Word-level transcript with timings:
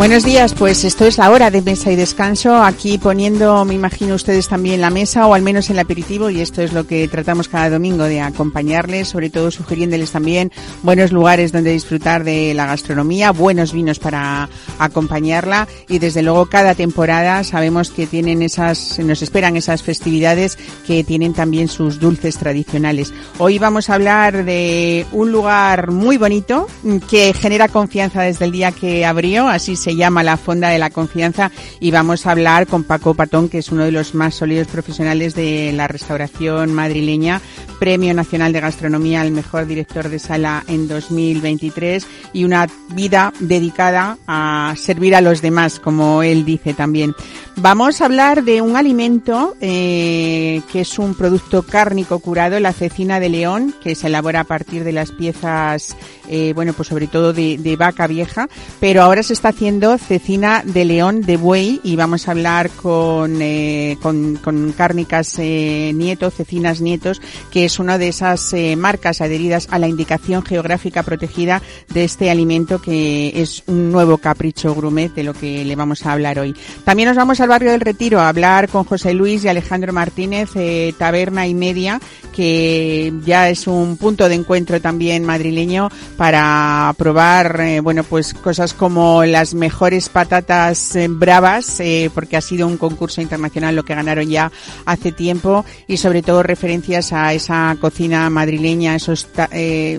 Buenos 0.00 0.24
días, 0.24 0.54
pues 0.54 0.82
esto 0.84 1.04
es 1.04 1.18
la 1.18 1.30
hora 1.30 1.50
de 1.50 1.60
mesa 1.60 1.92
y 1.92 1.94
descanso, 1.94 2.62
aquí 2.62 2.96
poniendo, 2.96 3.66
me 3.66 3.74
imagino 3.74 4.14
ustedes 4.14 4.48
también 4.48 4.80
la 4.80 4.88
mesa 4.88 5.26
o 5.26 5.34
al 5.34 5.42
menos 5.42 5.68
el 5.68 5.78
aperitivo 5.78 6.30
y 6.30 6.40
esto 6.40 6.62
es 6.62 6.72
lo 6.72 6.86
que 6.86 7.06
tratamos 7.06 7.48
cada 7.48 7.68
domingo 7.68 8.04
de 8.04 8.22
acompañarles, 8.22 9.08
sobre 9.08 9.28
todo 9.28 9.50
sugiriéndoles 9.50 10.10
también 10.10 10.52
buenos 10.82 11.12
lugares 11.12 11.52
donde 11.52 11.72
disfrutar 11.72 12.24
de 12.24 12.54
la 12.54 12.64
gastronomía, 12.64 13.30
buenos 13.32 13.74
vinos 13.74 13.98
para 13.98 14.48
acompañarla 14.78 15.68
y 15.86 15.98
desde 15.98 16.22
luego 16.22 16.46
cada 16.46 16.74
temporada 16.74 17.44
sabemos 17.44 17.90
que 17.90 18.06
tienen 18.06 18.40
esas, 18.40 18.98
nos 19.00 19.20
esperan 19.20 19.58
esas 19.58 19.82
festividades 19.82 20.56
que 20.86 21.04
tienen 21.04 21.34
también 21.34 21.68
sus 21.68 22.00
dulces 22.00 22.38
tradicionales. 22.38 23.12
Hoy 23.36 23.58
vamos 23.58 23.90
a 23.90 23.96
hablar 23.96 24.46
de 24.46 25.04
un 25.12 25.30
lugar 25.30 25.90
muy 25.90 26.16
bonito 26.16 26.68
que 27.10 27.34
genera 27.34 27.68
confianza 27.68 28.22
desde 28.22 28.46
el 28.46 28.52
día 28.52 28.72
que 28.72 29.04
abrió, 29.04 29.46
así 29.46 29.76
se 29.76 29.89
llama 29.96 30.22
La 30.22 30.36
Fonda 30.36 30.68
de 30.68 30.78
la 30.78 30.90
Confianza 30.90 31.50
y 31.80 31.90
vamos 31.90 32.26
a 32.26 32.32
hablar 32.32 32.66
con 32.66 32.84
Paco 32.84 33.14
Patón, 33.14 33.48
que 33.48 33.58
es 33.58 33.70
uno 33.70 33.84
de 33.84 33.92
los 33.92 34.14
más 34.14 34.34
sólidos 34.34 34.68
profesionales 34.68 35.34
de 35.34 35.72
la 35.72 35.88
restauración 35.88 36.72
madrileña, 36.72 37.40
Premio 37.80 38.12
Nacional 38.12 38.52
de 38.52 38.60
Gastronomía 38.60 39.22
al 39.22 39.32
Mejor 39.32 39.66
Director 39.66 40.10
de 40.10 40.18
Sala 40.18 40.62
en 40.68 40.86
2023 40.86 42.06
y 42.34 42.44
una 42.44 42.68
vida 42.90 43.32
dedicada 43.40 44.18
a 44.26 44.74
servir 44.76 45.16
a 45.16 45.22
los 45.22 45.40
demás, 45.40 45.80
como 45.80 46.22
él 46.22 46.44
dice 46.44 46.74
también. 46.74 47.14
Vamos 47.56 48.00
a 48.00 48.04
hablar 48.04 48.44
de 48.44 48.62
un 48.62 48.76
alimento 48.76 49.56
eh, 49.60 50.62
que 50.70 50.82
es 50.82 50.98
un 50.98 51.14
producto 51.14 51.62
cárnico 51.62 52.18
curado, 52.20 52.60
la 52.60 52.72
cecina 52.72 53.18
de 53.18 53.28
león, 53.28 53.74
que 53.82 53.94
se 53.94 54.06
elabora 54.06 54.40
a 54.40 54.44
partir 54.44 54.84
de 54.84 54.92
las 54.92 55.10
piezas, 55.12 55.96
eh, 56.28 56.52
bueno, 56.54 56.72
pues 56.74 56.88
sobre 56.88 57.06
todo 57.06 57.32
de, 57.32 57.58
de 57.58 57.76
vaca 57.76 58.06
vieja, 58.06 58.48
pero 58.78 59.02
ahora 59.02 59.22
se 59.22 59.32
está 59.32 59.48
haciendo 59.48 59.98
cecina 59.98 60.62
de 60.64 60.84
león 60.84 61.22
de 61.22 61.36
buey 61.36 61.80
y 61.82 61.96
vamos 61.96 62.28
a 62.28 62.32
hablar 62.32 62.70
con, 62.70 63.40
eh, 63.40 63.96
con, 64.02 64.36
con, 64.36 64.72
Cárnicas 64.72 65.38
eh, 65.38 65.92
Nieto, 65.94 66.30
Cecinas 66.30 66.80
Nietos, 66.80 67.20
que 67.50 67.68
es 67.70 67.78
una 67.78 67.98
de 67.98 68.08
esas 68.08 68.52
eh, 68.52 68.74
marcas 68.74 69.20
adheridas 69.20 69.68
a 69.70 69.78
la 69.78 69.86
indicación 69.86 70.44
geográfica 70.44 71.04
protegida 71.04 71.62
de 71.90 72.02
este 72.02 72.28
alimento 72.28 72.82
que 72.82 73.40
es 73.40 73.62
un 73.68 73.92
nuevo 73.92 74.18
capricho 74.18 74.74
grumet 74.74 75.14
de 75.14 75.22
lo 75.22 75.34
que 75.34 75.64
le 75.64 75.76
vamos 75.76 76.04
a 76.04 76.12
hablar 76.12 76.40
hoy. 76.40 76.52
También 76.84 77.08
nos 77.08 77.16
vamos 77.16 77.40
al 77.40 77.48
barrio 77.48 77.70
del 77.70 77.80
Retiro 77.80 78.18
a 78.18 78.28
hablar 78.28 78.68
con 78.68 78.82
José 78.82 79.14
Luis 79.14 79.44
y 79.44 79.48
Alejandro 79.48 79.92
Martínez, 79.92 80.50
eh, 80.56 80.92
Taberna 80.98 81.46
y 81.46 81.54
Media, 81.54 82.00
que 82.34 83.12
ya 83.24 83.48
es 83.48 83.68
un 83.68 83.96
punto 83.96 84.28
de 84.28 84.34
encuentro 84.34 84.80
también 84.80 85.24
madrileño 85.24 85.90
para 86.16 86.92
probar, 86.98 87.60
eh, 87.60 87.78
bueno, 87.78 88.02
pues 88.02 88.34
cosas 88.34 88.74
como 88.74 89.24
las 89.24 89.54
mejores 89.54 90.08
patatas 90.08 90.98
bravas, 91.08 91.80
porque 92.14 92.36
ha 92.36 92.40
sido 92.40 92.66
un 92.66 92.78
concurso 92.78 93.20
internacional 93.20 93.76
lo 93.76 93.84
que 93.84 93.94
ganaron 93.94 94.28
ya 94.28 94.50
hace 94.86 95.12
tiempo 95.12 95.64
y 95.86 95.98
sobre 95.98 96.22
todo 96.22 96.42
referencias 96.42 97.12
a 97.12 97.32
esa 97.32 97.59
cocina 97.80 98.28
madrileña, 98.30 98.94
esos 98.94 99.28
eh, 99.52 99.98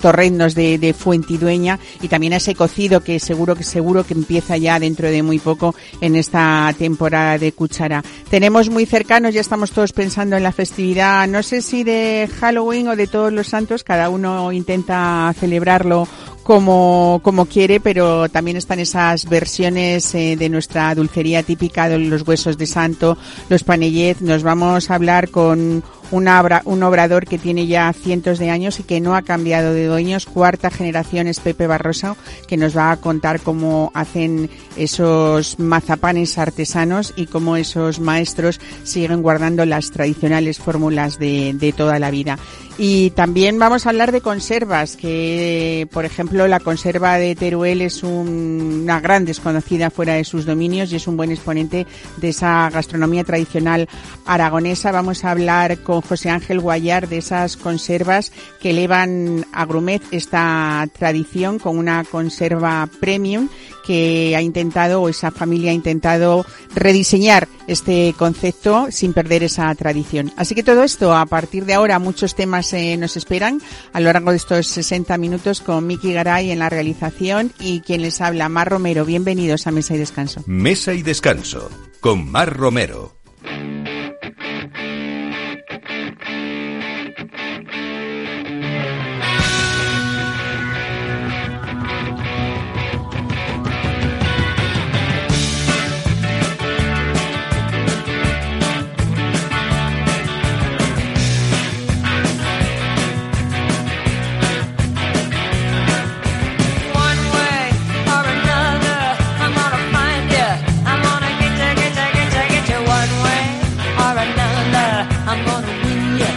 torrendos 0.00 0.54
de, 0.54 0.78
de 0.78 0.92
Fuentidueña 0.94 1.78
y 2.00 2.08
también 2.08 2.32
a 2.32 2.36
ese 2.36 2.54
cocido 2.54 3.02
que 3.02 3.18
seguro 3.18 3.54
que 3.54 3.64
seguro 3.64 4.04
que 4.04 4.14
empieza 4.14 4.56
ya 4.56 4.78
dentro 4.78 5.08
de 5.08 5.22
muy 5.22 5.38
poco 5.38 5.74
en 6.00 6.16
esta 6.16 6.74
temporada 6.78 7.38
de 7.38 7.52
cuchara. 7.52 8.02
Tenemos 8.30 8.70
muy 8.70 8.86
cercanos, 8.86 9.34
ya 9.34 9.40
estamos 9.40 9.70
todos 9.72 9.92
pensando 9.92 10.36
en 10.36 10.42
la 10.42 10.52
festividad, 10.52 11.26
no 11.28 11.42
sé 11.42 11.62
si 11.62 11.84
de 11.84 12.28
Halloween 12.40 12.88
o 12.88 12.96
de 12.96 13.06
todos 13.06 13.32
los 13.32 13.48
santos, 13.48 13.84
cada 13.84 14.08
uno 14.08 14.52
intenta 14.52 15.34
celebrarlo 15.38 16.08
como, 16.42 17.20
como 17.22 17.46
quiere, 17.46 17.80
pero 17.80 18.28
también 18.28 18.56
están 18.56 18.80
esas 18.80 19.28
versiones 19.28 20.14
eh, 20.14 20.36
de 20.36 20.48
nuestra 20.48 20.94
dulcería 20.94 21.42
típica 21.42 21.88
de 21.88 21.98
los 21.98 22.26
huesos 22.26 22.58
de 22.58 22.66
santo, 22.66 23.16
los 23.48 23.64
panellez. 23.64 24.20
Nos 24.20 24.42
vamos 24.42 24.90
a 24.90 24.94
hablar 24.94 25.30
con 25.30 25.82
una 26.10 26.40
obra, 26.40 26.62
un 26.66 26.82
obrador 26.82 27.26
que 27.26 27.38
tiene 27.38 27.66
ya 27.66 27.92
cientos 27.92 28.38
de 28.38 28.50
años 28.50 28.78
y 28.78 28.82
que 28.82 29.00
no 29.00 29.16
ha 29.16 29.22
cambiado 29.22 29.72
de 29.72 29.86
dueños. 29.86 30.26
Cuarta 30.26 30.70
generación 30.70 31.26
es 31.26 31.40
Pepe 31.40 31.66
Barroso, 31.66 32.16
que 32.46 32.56
nos 32.56 32.76
va 32.76 32.92
a 32.92 32.96
contar 32.98 33.40
cómo 33.40 33.90
hacen 33.94 34.50
esos 34.76 35.58
mazapanes 35.58 36.38
artesanos 36.38 37.14
y 37.16 37.26
cómo 37.26 37.56
esos 37.56 37.98
maestros 37.98 38.60
siguen 38.84 39.22
guardando 39.22 39.64
las 39.64 39.90
tradicionales 39.90 40.58
fórmulas 40.58 41.18
de, 41.18 41.54
de 41.54 41.72
toda 41.72 41.98
la 41.98 42.10
vida. 42.10 42.38
Y 42.84 43.10
también 43.10 43.60
vamos 43.60 43.86
a 43.86 43.90
hablar 43.90 44.10
de 44.10 44.20
conservas, 44.20 44.96
que 44.96 45.86
por 45.92 46.04
ejemplo 46.04 46.48
la 46.48 46.58
conserva 46.58 47.16
de 47.16 47.36
Teruel 47.36 47.80
es 47.80 48.02
un, 48.02 48.80
una 48.82 48.98
gran 48.98 49.24
desconocida 49.24 49.88
fuera 49.88 50.14
de 50.14 50.24
sus 50.24 50.46
dominios 50.46 50.90
y 50.92 50.96
es 50.96 51.06
un 51.06 51.16
buen 51.16 51.30
exponente 51.30 51.86
de 52.16 52.28
esa 52.30 52.68
gastronomía 52.70 53.22
tradicional 53.22 53.88
aragonesa. 54.26 54.90
Vamos 54.90 55.24
a 55.24 55.30
hablar 55.30 55.78
con 55.84 56.00
José 56.00 56.30
Ángel 56.30 56.58
Guayar 56.58 57.08
de 57.08 57.18
esas 57.18 57.56
conservas 57.56 58.32
que 58.60 58.70
elevan 58.70 59.46
a 59.52 59.64
Grumet 59.64 60.02
esta 60.10 60.84
tradición 60.92 61.60
con 61.60 61.78
una 61.78 62.02
conserva 62.02 62.88
premium 62.98 63.48
que 63.84 64.34
ha 64.36 64.42
intentado 64.42 65.02
o 65.02 65.08
esa 65.08 65.30
familia 65.30 65.70
ha 65.70 65.74
intentado 65.74 66.46
rediseñar 66.74 67.48
este 67.66 68.14
concepto 68.16 68.88
sin 68.90 69.12
perder 69.12 69.42
esa 69.42 69.74
tradición. 69.74 70.32
Así 70.36 70.54
que 70.54 70.62
todo 70.62 70.82
esto, 70.82 71.14
a 71.14 71.26
partir 71.26 71.64
de 71.64 71.74
ahora, 71.74 71.98
muchos 71.98 72.34
temas 72.34 72.72
eh, 72.72 72.96
nos 72.96 73.16
esperan 73.16 73.60
a 73.92 74.00
lo 74.00 74.12
largo 74.12 74.30
de 74.30 74.36
estos 74.36 74.66
60 74.68 75.16
minutos 75.18 75.60
con 75.60 75.86
Miki 75.86 76.12
Garay 76.12 76.50
en 76.50 76.58
la 76.58 76.70
realización 76.70 77.52
y 77.60 77.80
quien 77.80 78.02
les 78.02 78.20
habla, 78.20 78.48
Mar 78.48 78.68
Romero. 78.68 79.04
Bienvenidos 79.04 79.66
a 79.66 79.70
Mesa 79.70 79.94
y 79.94 79.98
Descanso. 79.98 80.42
Mesa 80.46 80.94
y 80.94 81.02
Descanso 81.02 81.70
con 82.00 82.30
Mar 82.30 82.56
Romero. 82.56 83.14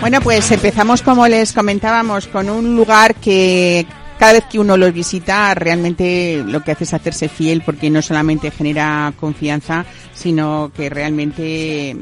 Bueno, 0.05 0.21
pues 0.21 0.51
empezamos 0.51 1.01
como 1.01 1.27
les 1.27 1.51
comentábamos 1.51 2.27
con 2.27 2.47
un 2.47 2.75
lugar 2.75 3.15
que 3.15 3.87
cada 4.17 4.33
vez 4.33 4.45
que 4.45 4.59
uno 4.59 4.77
lo 4.77 4.91
visita 4.91 5.53
realmente 5.53 6.43
lo 6.45 6.63
que 6.63 6.71
hace 6.71 6.85
es 6.85 6.93
hacerse 6.93 7.29
fiel 7.29 7.61
porque 7.65 7.89
no 7.89 8.01
solamente 8.01 8.51
genera 8.51 9.13
confianza, 9.19 9.85
sino 10.13 10.71
que 10.75 10.89
realmente 10.89 11.95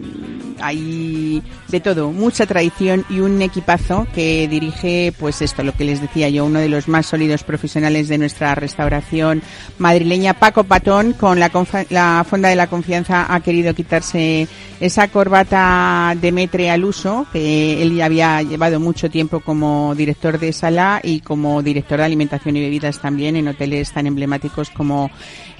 hay 0.62 1.41
de 1.68 1.79
todo, 1.79 2.12
mucha 2.12 2.46
tradición 2.46 3.04
y 3.10 3.19
un 3.19 3.42
equipazo 3.42 4.06
que 4.13 4.48
dirige, 4.48 5.12
pues 5.19 5.42
esto, 5.42 5.63
lo 5.63 5.74
que 5.74 5.86
les 5.86 6.01
decía 6.01 6.30
yo, 6.30 6.45
uno 6.45 6.60
de 6.60 6.69
los 6.69 6.88
más 6.88 7.07
sólidos 7.07 7.44
profesionales 7.44 8.07
de 8.07 8.19
nuestra 8.19 8.54
restauración 8.54 9.42
madrileña, 9.80 10.36
Paco 10.36 10.63
Patón, 10.66 11.13
con 11.13 11.39
la, 11.39 11.51
la 11.89 12.25
Fonda 12.30 12.50
de 12.50 12.56
la 12.56 12.68
Confianza 12.68 13.33
ha 13.33 13.39
querido 13.39 13.74
quitarse 13.74 14.48
esa 14.80 15.07
corbata 15.07 16.16
de 16.19 16.31
metre 16.31 16.69
al 16.69 16.86
uso, 16.86 17.25
que 17.33 17.81
él 17.81 17.95
ya 17.95 18.06
había 18.06 18.42
llevado 18.44 18.80
mucho 18.80 19.09
tiempo 19.09 19.39
como 19.39 19.95
director 19.95 20.38
de 20.38 20.54
sala 20.54 21.00
y 21.01 21.21
como 21.21 21.63
director 21.63 22.01
de 22.03 22.07
alimentación 22.07 22.57
y 22.57 22.61
bebidas 22.61 23.00
también 23.00 23.35
en 23.35 23.47
hoteles 23.47 23.91
tan 23.91 24.07
emblemáticos 24.07 24.69
como 24.69 25.09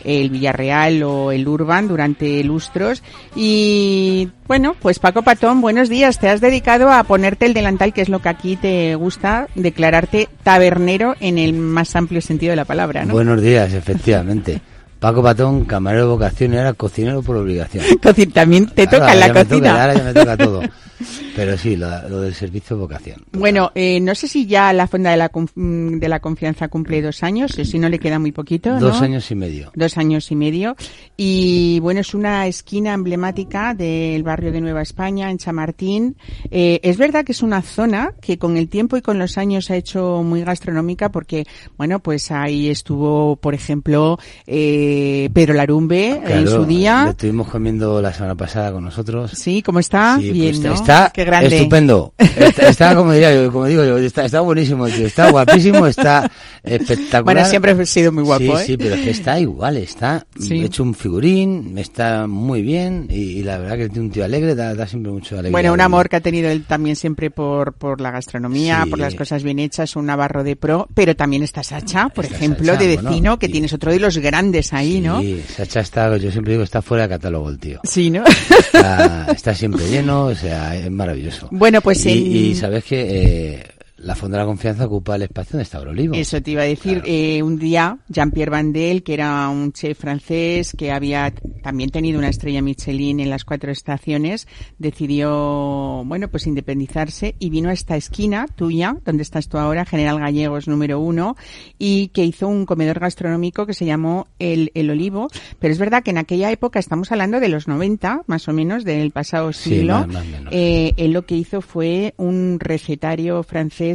el 0.04 0.30
Villarreal 0.30 1.04
o 1.04 1.32
el 1.32 1.48
Urban 1.48 1.88
durante 1.88 2.44
lustros. 2.44 3.04
Y 3.36 4.30
bueno, 4.48 4.76
pues 4.80 5.00
Paco 5.00 5.22
Patón, 5.22 5.62
buenos 5.62 5.90
días. 5.90 6.20
Te 6.20 6.30
has 6.30 6.42
dedicado 6.42 6.92
a 6.92 7.04
ponerte 7.04 7.46
el 7.46 7.54
delantal, 7.54 7.94
que 7.94 8.02
es 8.02 8.10
lo 8.10 8.22
que 8.22 8.30
aquí 8.30 8.56
te 8.56 8.96
gusta, 8.96 9.48
declararte 9.56 10.30
tabernero 10.44 11.16
en 11.20 11.38
el 11.38 11.54
más 11.54 11.96
amplio 11.96 12.22
sentido 12.22 12.52
de 12.52 12.58
la 12.58 12.66
palabra, 12.66 13.06
¿no? 13.06 13.14
Buenos 13.14 13.42
días, 13.42 13.74
efectivamente. 13.74 14.62
Paco 15.04 15.22
Patón, 15.22 15.66
camarero 15.66 16.04
de 16.04 16.10
vocación 16.12 16.56
ahora 16.56 16.72
cocinero 16.72 17.22
por 17.22 17.36
obligación. 17.36 17.84
También 18.34 18.68
te 18.68 18.88
toca 18.88 19.14
la 19.14 19.28
me 19.28 19.34
cocina. 19.34 19.70
toca, 19.72 19.82
ahora 19.82 19.94
ya 19.96 20.04
me 20.04 20.14
toca 20.14 20.38
todo. 20.38 20.62
Pero 21.36 21.58
sí, 21.58 21.76
lo, 21.76 22.22
del 22.22 22.34
servicio 22.34 22.78
vocación. 22.78 23.24
Bueno, 23.32 23.72
eh, 23.76 24.00
no 24.00 24.16
sé 24.16 24.28
si 24.28 24.46
ya 24.46 24.74
la 24.74 24.88
Fonda 24.88 25.12
de 25.12 25.18
la, 25.18 25.32
mm, 25.34 26.00
de 26.00 26.10
la 26.10 26.20
Confianza 26.20 26.68
cumple 26.68 27.02
dos 27.02 27.24
años, 27.24 27.52
si 27.52 27.80
no 27.80 27.90
le 27.90 28.00
queda 28.00 28.20
muy 28.20 28.32
poquito. 28.32 28.80
Dos 28.80 29.02
años 29.02 29.30
y 29.32 29.36
medio. 29.36 29.72
Dos 29.76 29.98
años 29.98 30.32
y 30.32 30.36
medio. 30.36 30.76
Y 31.18 31.80
bueno, 31.80 32.02
es 32.02 32.14
una 32.14 32.48
esquina 32.48 32.94
emblemática 32.94 33.74
del 33.74 34.24
barrio 34.24 34.52
de 34.52 34.62
Nueva 34.62 34.82
España, 34.82 35.30
en 35.30 35.38
Chamartín. 35.38 36.16
Eh, 36.52 36.80
es 36.84 36.98
verdad 36.98 37.26
que 37.26 37.32
es 37.32 37.42
una 37.42 37.62
zona 37.62 38.14
que 38.22 38.38
con 38.38 38.58
el 38.58 38.70
tiempo 38.70 38.98
y 38.98 39.02
con 39.02 39.20
los 39.20 39.38
años 39.38 39.66
se 39.66 39.74
ha 39.74 39.76
hecho 39.78 40.22
muy 40.24 40.44
gastronómica 40.44 41.10
porque, 41.10 41.46
bueno, 41.78 42.00
pues 42.00 42.32
ahí 42.32 42.70
estuvo, 42.70 43.36
por 43.38 43.54
ejemplo, 43.54 44.20
eh, 44.48 45.30
Pedro 45.34 45.54
Larumbe 45.54 46.22
en 46.26 46.48
su 46.48 46.66
día. 46.66 47.08
estuvimos 47.10 47.48
comiendo 47.48 48.02
la 48.02 48.14
semana 48.14 48.36
pasada 48.36 48.72
con 48.72 48.84
nosotros. 48.84 49.32
Sí, 49.32 49.62
¿cómo 49.62 49.80
está? 49.80 50.16
Pues 50.18 50.34
Bien, 50.34 50.64
¿no? 50.64 50.74
Está 50.84 51.12
estupendo. 51.42 52.14
Está, 52.18 52.96
como, 52.96 53.14
digo 53.14 53.84
yo, 53.84 53.98
está, 53.98 54.26
está 54.26 54.42
buenísimo, 54.42 54.88
está 54.88 55.32
guapísimo, 55.32 55.88
está 55.88 56.30
espectacular. 56.64 57.24
Bueno, 57.24 57.46
siempre 57.46 57.72
ha 57.72 57.86
sido 57.86 58.12
muy 58.12 58.24
guapo, 58.24 58.58
sí, 58.58 58.64
¿eh? 58.64 58.66
Sí, 58.66 58.78
pero 58.78 58.96
que 58.96 59.10
está 59.10 59.40
igual, 59.40 59.78
está 59.78 60.26
hecho 60.50 60.84
un 60.84 60.94
figurín, 60.94 61.78
está 61.78 62.28
muy 62.28 62.62
bien 62.62 63.08
y, 63.10 63.44
la 63.44 63.58
verdad 63.58 63.78
que 63.78 63.90
tiene 63.90 64.08
un 64.08 64.12
tío 64.12 64.24
alegre, 64.24 64.56
da, 64.56 64.88
siempre 64.88 65.12
mucho 65.12 65.36
alegría. 65.36 65.52
Bueno, 65.52 65.74
un 65.74 65.82
amor 65.82 66.10
que 66.10 66.18
ha 66.18 66.22
tenido 66.22 66.50
él 66.50 66.64
también 66.66 66.96
siempre 66.96 67.32
por, 67.32 67.74
por 67.74 68.00
la 68.00 68.12
gastronomía, 68.12 68.86
por 68.90 69.00
las 69.00 69.16
cosas 69.16 69.44
bien 69.44 69.60
hechas, 69.60 69.96
un 69.96 70.06
navarro 70.06 70.44
de 70.44 70.56
pro, 70.56 70.88
pero 70.94 71.16
también 71.16 71.44
está 71.44 71.64
Sacha, 71.64 72.10
por 72.10 72.26
ejemplo, 72.26 72.78
de 72.78 72.98
vecino, 72.98 73.40
que 73.40 73.50
tienes 73.50 73.74
otro 73.74 73.92
de 73.92 74.00
los 74.00 74.18
grandes 74.18 74.74
ahí, 74.74 75.02
¿no? 75.02 75.22
Sí, 75.22 75.44
Sacha 75.56 75.80
está, 75.80 76.16
yo 76.18 76.32
siempre 76.32 76.54
digo, 76.54 76.64
está 76.64 76.82
fuera 76.82 77.04
de 77.04 77.10
catálogo 77.10 77.50
el 77.50 77.60
tío. 77.60 77.80
Sí, 77.84 78.10
¿no? 78.10 78.24
Está, 78.26 79.54
siempre 79.56 79.88
lleno, 79.90 80.26
o 80.26 80.36
sea, 80.36 80.73
es 80.74 80.92
maravilloso. 80.92 81.48
Bueno, 81.52 81.82
pues 81.82 82.06
y, 82.06 82.56
sabes 82.56 82.84
que 82.84 83.02
eh, 83.02 83.64
la 84.04 84.16
Fonda 84.16 84.38
de 84.38 84.44
la 84.44 84.48
Confianza 84.48 84.86
ocupa 84.86 85.16
el 85.16 85.24
espacio 85.24 85.58
de 85.58 85.64
está 85.64 85.80
Olivo. 85.80 86.14
Eso 86.14 86.42
te 86.42 86.52
iba 86.52 86.62
a 86.62 86.66
decir. 86.66 87.02
Eh, 87.06 87.42
un 87.42 87.58
día, 87.58 87.98
Jean-Pierre 88.10 88.52
Vandel, 88.52 89.02
que 89.04 89.14
era 89.14 89.48
un 89.50 89.72
chef 89.72 89.98
francés 89.98 90.74
que 90.78 90.92
había 90.92 91.34
también 91.62 91.90
tenido 91.90 92.20
una 92.20 92.30
estrella 92.30 92.62
Michelin 92.62 93.20
en 93.22 93.30
las 93.30 93.46
cuatro 93.46 93.72
estaciones, 93.72 94.48
decidió, 94.78 96.04
bueno, 96.06 96.28
pues 96.28 96.48
independizarse 96.48 97.36
y 97.40 97.50
vino 97.50 97.70
a 97.70 97.74
esta 97.74 97.96
esquina 97.96 98.46
tuya, 98.48 98.98
donde 99.06 99.24
estás 99.24 99.48
tú 99.48 99.58
ahora, 99.58 99.86
General 99.86 100.20
Gallegos 100.20 100.68
número 100.68 101.00
uno, 101.00 101.36
y 101.80 102.10
que 102.10 102.26
hizo 102.26 102.48
un 102.48 102.66
comedor 102.66 103.00
gastronómico 103.00 103.66
que 103.66 103.74
se 103.74 103.86
llamó 103.86 104.28
El, 104.38 104.72
el 104.74 104.90
Olivo. 104.90 105.30
Pero 105.60 105.72
es 105.72 105.80
verdad 105.80 106.04
que 106.04 106.12
en 106.12 106.18
aquella 106.18 106.52
época, 106.52 106.80
estamos 106.80 107.12
hablando 107.12 107.40
de 107.40 107.50
los 107.50 107.68
90, 107.68 108.24
más 108.28 108.48
o 108.50 108.54
menos, 108.54 108.84
del 108.84 109.12
pasado 109.12 109.54
siglo, 109.54 110.06
eh, 110.52 110.92
él 110.98 111.14
lo 111.14 111.26
que 111.26 111.36
hizo 111.36 111.62
fue 111.62 112.14
un 112.18 112.58
recetario 112.60 113.44
francés 113.44 113.93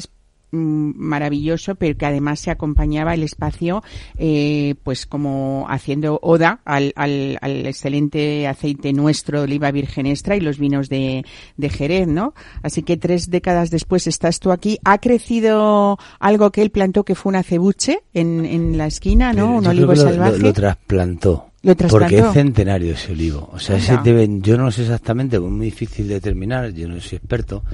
maravilloso, 0.50 1.74
pero 1.74 1.96
que 1.96 2.06
además 2.06 2.40
se 2.40 2.50
acompañaba 2.50 3.14
el 3.14 3.22
espacio, 3.22 3.82
eh, 4.16 4.74
pues 4.82 5.06
como 5.06 5.66
haciendo 5.68 6.18
oda 6.22 6.60
al, 6.64 6.92
al, 6.96 7.38
al, 7.40 7.66
excelente 7.66 8.46
aceite 8.46 8.92
nuestro 8.92 9.42
oliva 9.42 9.70
virgen 9.70 10.06
extra 10.06 10.36
y 10.36 10.40
los 10.40 10.58
vinos 10.58 10.88
de, 10.88 11.24
de 11.56 11.68
Jerez, 11.68 12.06
¿no? 12.06 12.34
Así 12.62 12.82
que 12.82 12.96
tres 12.96 13.30
décadas 13.30 13.70
después 13.70 14.06
estás 14.06 14.40
tú 14.40 14.52
aquí. 14.52 14.78
Ha 14.84 14.98
crecido 14.98 15.98
algo 16.18 16.50
que 16.50 16.62
él 16.62 16.70
plantó 16.70 17.04
que 17.04 17.14
fue 17.14 17.30
un 17.30 17.36
acebuche 17.36 18.00
en, 18.14 18.44
en 18.44 18.78
la 18.78 18.86
esquina, 18.86 19.32
¿no? 19.32 19.56
un 19.56 19.66
olivo 19.66 19.94
salvaje. 19.94 20.38
Lo, 20.38 20.52
trasplantó. 20.52 21.50
Porque 21.90 22.18
es 22.18 22.32
centenario 22.32 22.94
ese 22.94 23.12
olivo. 23.12 23.50
O 23.52 23.58
sea, 23.58 23.76
ese 23.76 23.98
deben, 24.04 24.42
yo 24.42 24.56
no 24.56 24.70
sé 24.70 24.82
exactamente, 24.82 25.36
es 25.36 25.42
muy 25.42 25.66
difícil 25.66 26.06
determinar, 26.06 26.70
yo 26.72 26.88
no 26.88 27.00
soy 27.00 27.18
experto, 27.18 27.64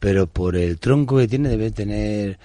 pero 0.00 0.26
por 0.26 0.56
el 0.56 0.78
tronco 0.78 1.18
que 1.18 1.28
tiene 1.28 1.48
debe 1.48 1.70
tener 1.70 2.38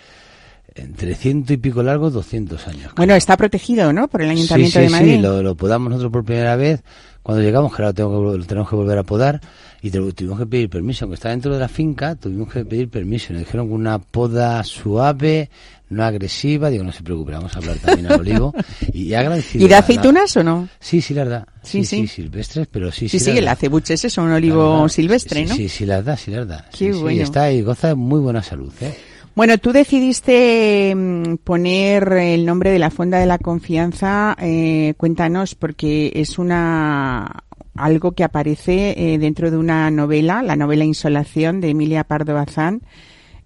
entre 0.76 1.16
ciento 1.16 1.54
y 1.54 1.58
pico 1.58 1.82
largos, 1.82 2.14
200 2.14 2.68
años. 2.68 2.92
Bueno, 2.98 3.16
está 3.16 3.38
protegido, 3.38 3.94
¿no? 3.94 4.10
Por 4.10 4.22
el 4.22 4.30
Ayuntamiento 4.30 4.80
de 4.80 4.90
Madrid. 4.90 5.16
Sí, 5.16 5.22
lo, 5.22 5.42
lo 5.42 5.56
podamos 5.56 5.90
nosotros 5.90 6.12
por 6.12 6.26
primera 6.26 6.58
vez. 6.58 6.84
Cuando 7.26 7.42
llegamos, 7.42 7.74
claro, 7.74 7.92
tengo 7.92 8.32
que, 8.32 8.38
lo 8.38 8.46
tenemos 8.46 8.70
que 8.70 8.76
volver 8.76 9.00
a 9.00 9.04
podar 9.04 9.42
y 9.82 9.90
tuvimos 9.90 10.38
que 10.38 10.46
pedir 10.46 10.70
permiso. 10.70 11.06
Aunque 11.06 11.16
está 11.16 11.30
dentro 11.30 11.52
de 11.52 11.60
la 11.60 11.68
finca, 11.68 12.14
tuvimos 12.14 12.54
que 12.54 12.64
pedir 12.66 12.88
permiso. 12.88 13.34
Nos 13.34 13.40
dijeron 13.40 13.68
que 13.68 13.74
una 13.74 13.98
poda 13.98 14.64
suave, 14.64 15.50
no 15.90 16.04
agresiva. 16.04 16.70
Digo, 16.70 16.84
no 16.84 16.92
se 16.92 17.02
preocupe, 17.02 17.32
vamos 17.32 17.56
a 17.56 17.58
hablar 17.58 17.78
también 17.78 18.12
al 18.12 18.20
olivo. 18.20 18.54
Y 18.94 19.16
agradecido. 19.16 19.66
¿Y 19.66 19.68
de 19.68 19.74
aceitunas 19.74 20.38
o 20.38 20.44
no? 20.44 20.70
Sí, 20.80 21.02
sí, 21.02 21.16
la 21.16 21.24
verdad. 21.24 21.48
Sí, 21.64 21.84
sí, 21.84 22.06
silvestres, 22.06 22.68
pero 22.68 22.92
sí, 22.92 23.10
sí. 23.10 23.18
Sí, 23.18 23.32
sí, 23.32 23.36
el 23.36 23.48
acebuche 23.48 23.96
ese 23.96 24.06
es 24.06 24.18
un 24.20 24.30
olivo 24.30 24.88
silvestre, 24.88 25.48
¿no? 25.48 25.56
Sí, 25.56 25.68
sí, 25.68 25.88
la 25.88 26.04
da, 26.04 26.16
sí, 26.16 26.30
la 26.30 26.46
da. 26.46 26.70
Qué 26.78 26.94
bueno. 26.94 27.24
está 27.24 27.46
ahí, 27.46 27.64
goza 27.64 27.88
de 27.88 27.96
muy 27.96 28.20
buena 28.20 28.44
salud, 28.44 28.72
¿eh? 28.82 28.96
Bueno, 29.36 29.58
tú 29.58 29.74
decidiste 29.74 30.94
mm, 30.96 31.36
poner 31.44 32.14
el 32.14 32.46
nombre 32.46 32.72
de 32.72 32.80
la 32.80 32.90
Fonda 32.90 33.20
de 33.20 33.26
la 33.26 33.38
Confianza. 33.38 34.34
Eh, 34.40 34.94
cuéntanos, 34.96 35.56
porque 35.56 36.14
es 36.16 36.40
una 36.40 37.44
algo 37.76 38.14
que 38.14 38.24
aparece 38.24 38.96
eh, 38.98 39.18
dentro 39.18 39.52
de 39.52 39.58
una 39.58 39.92
novela, 39.92 40.42
la 40.42 40.56
novela 40.56 40.86
Insolación 40.86 41.60
de 41.60 41.72
Emilia 41.72 42.06
Pardo 42.06 42.34
Bazán. 42.34 42.84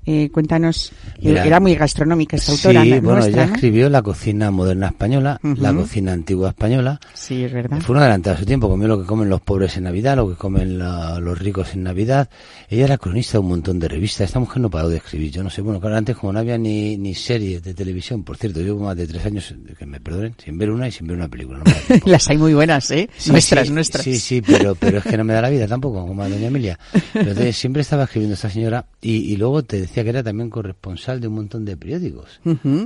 Eh, 0.05 0.29
cuéntanos, 0.31 0.91
era 1.21 1.59
muy 1.59 1.75
gastronómica 1.75 2.37
esta 2.37 2.53
autora. 2.53 2.83
Sí, 2.83 2.99
bueno, 2.99 3.23
ella 3.23 3.43
escribió 3.43 3.89
la 3.89 4.01
cocina 4.01 4.49
moderna 4.49 4.87
española, 4.87 5.39
la 5.43 5.73
cocina 5.73 6.13
antigua 6.13 6.49
española. 6.49 6.99
Sí, 7.13 7.43
es 7.43 7.53
verdad. 7.53 7.79
Fue 7.81 7.93
una 7.93 8.05
adelantada 8.05 8.35
a 8.37 8.39
su 8.39 8.45
tiempo, 8.45 8.69
comió 8.69 8.87
lo 8.87 8.99
que 8.99 9.05
comen 9.05 9.29
los 9.29 9.41
pobres 9.41 9.77
en 9.77 9.83
Navidad, 9.83 10.15
lo 10.15 10.29
que 10.29 10.35
comen 10.35 10.79
los 10.79 11.37
ricos 11.37 11.73
en 11.73 11.83
Navidad. 11.83 12.29
Ella 12.69 12.85
era 12.85 12.97
cronista 12.97 13.33
de 13.33 13.39
un 13.39 13.49
montón 13.49 13.77
de 13.77 13.87
revistas. 13.87 14.27
Esta 14.27 14.39
mujer 14.39 14.61
no 14.61 14.69
paró 14.69 14.89
de 14.89 14.97
escribir. 14.97 15.31
Yo 15.31 15.43
no 15.43 15.49
sé, 15.49 15.61
bueno, 15.61 15.79
claro, 15.79 15.97
antes 15.97 16.15
como 16.15 16.33
no 16.33 16.39
había 16.39 16.57
ni, 16.57 16.97
ni 16.97 17.13
series 17.13 17.61
de 17.61 17.73
televisión, 17.73 18.23
por 18.23 18.37
cierto, 18.37 18.61
llevo 18.61 18.85
más 18.85 18.95
de 18.95 19.05
tres 19.05 19.25
años, 19.25 19.53
que 19.77 19.85
me 19.85 19.99
perdonen, 19.99 20.33
sin 20.43 20.57
ver 20.57 20.71
una 20.71 20.87
y 20.87 20.91
sin 20.91 21.07
ver 21.07 21.17
una 21.17 21.27
película. 21.27 21.61
Las 22.05 22.29
hay 22.29 22.37
muy 22.37 22.53
buenas, 22.53 22.89
¿eh? 22.91 23.09
nuestras, 23.27 23.69
nuestras. 23.69 24.03
Sí, 24.03 24.17
sí, 24.17 24.41
pero, 24.41 24.75
pero 24.75 24.99
es 24.99 25.03
que 25.03 25.17
no 25.17 25.23
me 25.23 25.33
da 25.33 25.41
la 25.41 25.49
vida 25.49 25.67
tampoco, 25.67 26.05
como 26.05 26.23
a 26.23 26.29
doña 26.29 26.47
Emilia. 26.47 26.79
Entonces, 27.13 27.57
siempre 27.57 27.81
estaba 27.81 28.05
escribiendo 28.05 28.33
esta 28.33 28.49
señora 28.49 28.85
y, 29.01 29.33
y 29.33 29.37
luego 29.37 29.63
te 29.63 29.88
decía 29.89 30.03
que 30.03 30.09
era 30.09 30.23
también 30.23 30.49
corresponsal 30.49 31.19
de 31.19 31.27
un 31.27 31.35
montón 31.35 31.65
de 31.65 31.75
periódicos 31.75 32.39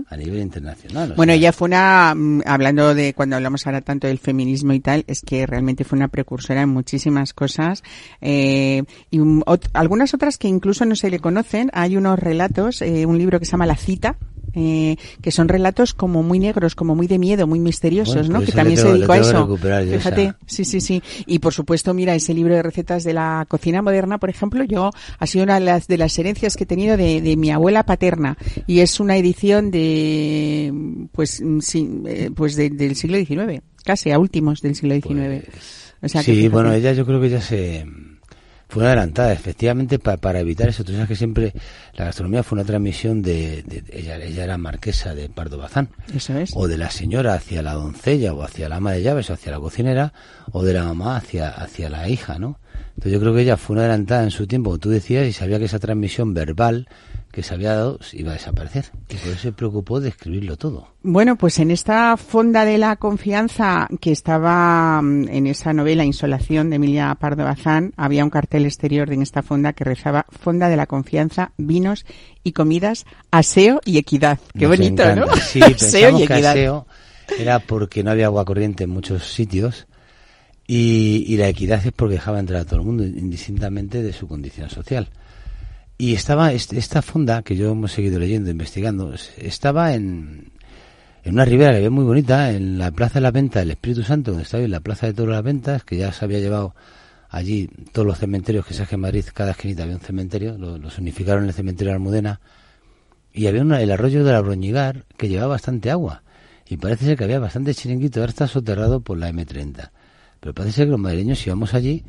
a 0.07 0.17
nivel 0.17 0.41
internacional. 0.41 1.13
Bueno, 1.15 1.33
ella 1.33 1.51
fue 1.51 1.67
una, 1.67 2.13
mm, 2.15 2.41
hablando 2.45 2.95
de 2.95 3.13
cuando 3.13 3.35
hablamos 3.35 3.65
ahora 3.67 3.81
tanto 3.81 4.07
del 4.07 4.19
feminismo 4.19 4.73
y 4.73 4.79
tal, 4.79 5.03
es 5.07 5.21
que 5.21 5.45
realmente 5.45 5.83
fue 5.83 5.97
una 5.97 6.07
precursora 6.07 6.61
en 6.61 6.69
muchísimas 6.69 7.33
cosas 7.33 7.83
eh, 8.21 8.83
y 9.11 9.19
algunas 9.73 10.13
otras 10.13 10.37
que 10.37 10.47
incluso 10.47 10.85
no 10.85 10.95
se 10.95 11.09
le 11.09 11.19
conocen. 11.19 11.69
Hay 11.73 11.97
unos 11.97 12.17
relatos, 12.17 12.81
eh, 12.81 13.05
un 13.05 13.17
libro 13.17 13.39
que 13.39 13.45
se 13.45 13.51
llama 13.51 13.65
La 13.65 13.75
Cita, 13.75 14.17
eh, 14.55 14.97
que 15.21 15.31
son 15.31 15.47
relatos 15.47 15.93
como 15.93 16.23
muy 16.23 16.39
negros, 16.39 16.75
como 16.75 16.95
muy 16.95 17.07
de 17.07 17.19
miedo, 17.19 17.47
muy 17.47 17.59
misteriosos, 17.59 18.29
¿no? 18.29 18.41
Que 18.41 18.51
también 18.51 18.77
se 18.77 18.91
dedicó 18.91 19.13
a 19.13 19.17
eso. 19.17 19.57
Fíjate, 19.57 20.33
sí, 20.45 20.65
sí, 20.65 20.81
sí. 20.81 21.01
Y 21.25 21.39
por 21.39 21.53
supuesto, 21.53 21.93
mira, 21.93 22.15
ese 22.15 22.33
libro 22.33 22.55
de 22.55 22.63
recetas 22.63 23.03
de 23.03 23.13
la 23.13 23.45
cocina 23.47 23.81
moderna, 23.81 24.17
por 24.17 24.29
ejemplo, 24.29 24.63
yo 24.63 24.91
ha 25.19 25.27
sido 25.27 25.43
una 25.43 25.55
de 25.55 25.65
las, 25.65 25.87
de 25.87 25.97
las 25.97 26.17
herencias 26.17 26.55
que 26.55 26.63
he 26.63 26.67
tenido 26.67 26.97
de, 26.97 27.21
de 27.21 27.37
mi 27.37 27.51
abuela 27.51 27.83
paterna 27.83 28.37
y 28.67 28.79
es 28.79 28.99
una 28.99 29.17
edición 29.17 29.71
de, 29.71 30.73
pues, 31.11 31.43
sí, 31.61 32.01
eh, 32.05 32.29
pues 32.35 32.55
del 32.55 32.95
siglo 32.95 33.17
XIX, 33.17 33.61
casi 33.83 34.11
a 34.11 34.19
últimos 34.19 34.61
del 34.61 34.75
siglo 34.75 34.95
XIX. 34.95 35.45
Pues, 35.99 36.11
sí, 36.11 36.47
bueno, 36.49 36.73
ella 36.73 36.93
yo 36.93 37.05
creo 37.05 37.21
que 37.21 37.29
ya 37.29 37.41
se 37.41 37.85
fue 38.73 38.81
una 38.81 38.93
adelantada, 38.93 39.31
efectivamente, 39.31 39.99
para 39.99 40.39
evitar 40.39 40.67
eso. 40.67 40.83
Tú 40.83 40.93
sabes 40.93 41.07
que 41.07 41.15
siempre 41.15 41.53
la 41.93 42.05
gastronomía 42.05 42.41
fue 42.41 42.55
una 42.55 42.65
transmisión 42.65 43.21
de, 43.21 43.63
ella, 43.91 44.17
ella 44.17 44.43
era 44.45 44.57
marquesa 44.57 45.13
de 45.13 45.29
Pardo 45.29 45.59
Bazán. 45.59 45.89
Eso 46.15 46.35
es. 46.39 46.53
O 46.55 46.67
de 46.67 46.79
la 46.79 46.89
señora 46.89 47.35
hacia 47.35 47.61
la 47.61 47.73
doncella, 47.73 48.33
o 48.33 48.41
hacia 48.41 48.69
la 48.69 48.77
ama 48.77 48.93
de 48.93 49.03
llaves, 49.03 49.29
o 49.29 49.33
hacia 49.33 49.51
la 49.51 49.59
cocinera, 49.59 50.11
o 50.51 50.63
de 50.63 50.73
la 50.73 50.85
mamá 50.85 51.17
hacia, 51.17 51.49
hacia 51.49 51.87
la 51.87 52.09
hija, 52.09 52.39
¿no? 52.39 52.57
Entonces 52.95 53.11
yo 53.11 53.19
creo 53.19 53.35
que 53.35 53.41
ella 53.41 53.57
fue 53.57 53.75
una 53.75 53.83
adelantada 53.83 54.23
en 54.23 54.31
su 54.31 54.47
tiempo, 54.47 54.71
como 54.71 54.79
tú 54.79 54.89
decías, 54.89 55.27
y 55.27 55.33
sabía 55.33 55.59
que 55.59 55.65
esa 55.65 55.77
transmisión 55.77 56.33
verbal 56.33 56.87
que 57.33 57.41
se 57.41 57.55
había 57.55 57.73
dado 57.73 57.99
iba 58.13 58.29
a 58.29 58.35
desaparecer. 58.35 58.91
Y 59.09 59.15
por 59.15 59.29
eso 59.29 59.39
se 59.39 59.51
preocupó 59.51 59.99
de 59.99 60.09
escribirlo 60.09 60.55
todo. 60.55 60.89
Bueno, 61.01 61.35
pues 61.35 61.57
en 61.57 61.71
esta 61.71 62.15
fonda 62.15 62.63
de 62.63 62.77
la 62.77 62.95
confianza 62.97 63.87
que 63.99 64.11
estaba 64.11 65.01
mm, 65.01 65.29
en 65.29 65.47
esa 65.47 65.73
novela 65.73 66.05
Insolación 66.05 66.69
de 66.69 66.75
Emilia 66.75 67.15
Pardo 67.15 67.43
Bazán, 67.43 67.91
había 67.97 68.23
un 68.23 68.29
cartel 68.29 68.65
exterior 68.65 69.11
en 69.11 69.23
esta 69.23 69.41
fonda 69.41 69.73
que 69.73 69.83
rezaba 69.83 70.27
Fonda 70.29 70.69
de 70.69 70.77
la 70.77 70.85
Confianza, 70.85 71.53
vinos 71.57 72.05
y 72.43 72.51
comidas, 72.51 73.07
aseo 73.31 73.81
y 73.83 73.97
equidad. 73.97 74.37
Qué 74.55 74.67
bonito, 74.67 75.03
¿no? 75.15 75.25
Sí, 75.37 75.59
aseo 75.63 76.19
y 76.19 76.23
equidad. 76.23 76.51
aseo 76.51 76.85
era 77.39 77.57
porque 77.57 78.03
no 78.03 78.11
había 78.11 78.27
agua 78.27 78.45
corriente 78.45 78.83
en 78.83 78.91
muchos 78.91 79.25
sitios 79.33 79.87
y, 80.67 81.25
y 81.27 81.37
la 81.37 81.47
equidad 81.47 81.83
es 81.83 81.93
porque 81.93 82.15
dejaba 82.15 82.39
entrar 82.39 82.61
a 82.61 82.65
todo 82.65 82.75
el 82.75 82.85
mundo 82.85 83.03
indistintamente 83.03 84.03
de 84.03 84.13
su 84.13 84.27
condición 84.27 84.69
social. 84.69 85.09
Y 86.03 86.15
estaba, 86.15 86.51
esta 86.51 87.01
fonda 87.01 87.43
que 87.43 87.55
yo 87.55 87.71
hemos 87.71 87.93
seguido 87.93 88.19
leyendo, 88.19 88.51
investigando, 88.51 89.13
estaba 89.37 89.93
en, 89.93 90.51
en 91.23 91.33
una 91.33 91.45
ribera 91.45 91.71
que 91.71 91.77
había 91.77 91.91
muy 91.91 92.03
bonita, 92.03 92.51
en 92.51 92.77
la 92.77 92.91
Plaza 92.91 93.13
de 93.13 93.21
la 93.21 93.31
Venta 93.31 93.59
del 93.59 93.71
Espíritu 93.71 94.03
Santo, 94.03 94.31
donde 94.31 94.43
estaba 94.43 94.65
en 94.65 94.71
la 94.71 94.81
Plaza 94.81 95.07
de 95.07 95.13
de 95.13 95.25
las 95.25 95.41
Ventas, 95.41 95.85
que 95.85 95.95
ya 95.95 96.11
se 96.11 96.25
había 96.25 96.39
llevado 96.39 96.75
allí 97.29 97.69
todos 97.93 98.05
los 98.05 98.17
cementerios 98.17 98.65
que 98.65 98.73
se 98.73 98.83
hace 98.83 98.95
en 98.95 98.99
Madrid, 98.99 99.23
cada 99.33 99.51
esquinita 99.51 99.83
había 99.83 99.95
un 99.95 100.01
cementerio, 100.01 100.57
los 100.57 100.97
unificaron 100.97 101.43
en 101.43 101.47
el 101.51 101.55
cementerio 101.55 101.91
de 101.91 101.95
Almudena, 101.95 102.41
y 103.31 103.47
había 103.47 103.61
una, 103.61 103.81
el 103.81 103.89
arroyo 103.89 104.25
de 104.25 104.33
la 104.33 104.41
Broñigar 104.41 105.05
que 105.15 105.29
llevaba 105.29 105.53
bastante 105.53 105.89
agua, 105.89 106.23
y 106.67 106.75
parece 106.75 107.05
ser 107.05 107.17
que 107.17 107.23
había 107.23 107.39
bastante 107.39 107.73
chiringuito, 107.73 108.19
ahora 108.19 108.31
está 108.31 108.47
soterrado 108.49 108.99
por 108.99 109.17
la 109.17 109.31
M30. 109.31 109.91
Pero 110.41 110.53
parece 110.53 110.75
ser 110.75 110.87
que 110.87 110.91
los 110.91 110.99
madrileños 110.99 111.47
íbamos 111.47 111.73
allí 111.73 112.03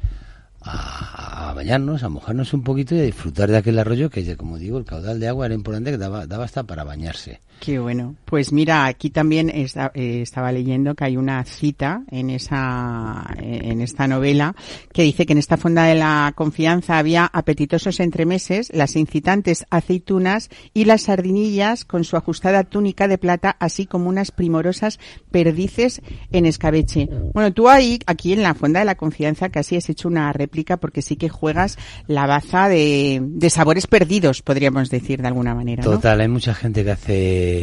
a, 0.65 1.53
bañarnos, 1.55 2.03
a 2.03 2.09
mojarnos 2.09 2.55
un 2.55 2.63
poquito 2.63 2.95
y 2.95 3.01
a 3.01 3.03
disfrutar 3.03 3.51
de 3.51 3.59
aquel 3.59 3.79
arroyo 3.79 4.11
que, 4.11 4.37
como 4.37 4.59
digo, 4.59 4.79
el 4.79 4.85
caudal 4.85 5.21
de 5.21 5.29
agua 5.29 5.47
era 5.47 5.55
importante 5.55 5.91
que 5.91 5.99
daba, 5.99 6.27
daba 6.27 6.45
hasta 6.45 6.63
para 6.65 6.85
bañarse. 6.85 7.41
Qué 7.65 7.79
bueno. 7.79 8.15
Pues 8.27 8.53
mira, 8.53 8.85
aquí 8.85 9.09
también 9.09 9.49
eh, 9.49 9.65
estaba 9.95 10.53
leyendo 10.53 10.95
que 10.95 11.05
hay 11.05 11.17
una 11.17 11.43
cita 11.45 12.03
en 12.11 12.29
esa 12.29 13.25
en 13.39 13.81
esta 13.81 14.07
novela 14.07 14.55
que 14.93 15.03
dice 15.03 15.25
que 15.25 15.33
en 15.33 15.39
esta 15.39 15.57
fonda 15.57 15.85
de 15.85 15.95
la 15.95 16.35
confianza 16.37 16.99
había 16.99 17.25
apetitosos 17.25 18.01
entremeses, 18.01 18.71
las 18.75 18.97
incitantes 18.97 19.65
aceitunas 19.71 20.51
y 20.75 20.85
las 20.85 21.03
sardinillas 21.05 21.87
con 21.87 22.05
su 22.05 22.19
ajustada 22.19 22.65
túnica 22.65 23.09
de 23.09 23.17
plata, 23.17 23.57
así 23.59 23.87
como 23.87 24.11
unas 24.11 24.31
primorosas 24.31 24.99
perdices 25.31 26.03
en 26.33 26.45
escabeche. 26.45 27.09
Bueno, 27.33 27.55
tú 27.55 27.71
ahí 27.71 27.99
aquí 28.05 28.35
en 28.35 28.43
la 28.43 28.53
fonda 28.53 28.81
de 28.81 28.87
la 28.87 28.97
confianza 28.97 29.49
casi 29.49 29.77
has 29.77 29.89
hecho 29.89 30.09
una 30.09 30.31
réplica 30.35 30.77
porque 30.77 31.01
sí 31.01 31.17
que 31.17 31.31
juegas 31.31 31.79
la 32.09 32.27
baza 32.27 32.69
de, 32.69 33.23
de 33.23 33.49
sabores 33.49 33.87
perdidos, 33.87 34.43
podríamos 34.43 34.91
decir 34.91 35.23
de 35.23 35.29
alguna 35.29 35.55
manera. 35.55 35.83
Total, 35.83 36.21
hay 36.21 36.29
mucha 36.29 36.53
gente 36.53 36.85
que 36.85 36.91
hace 36.91 37.54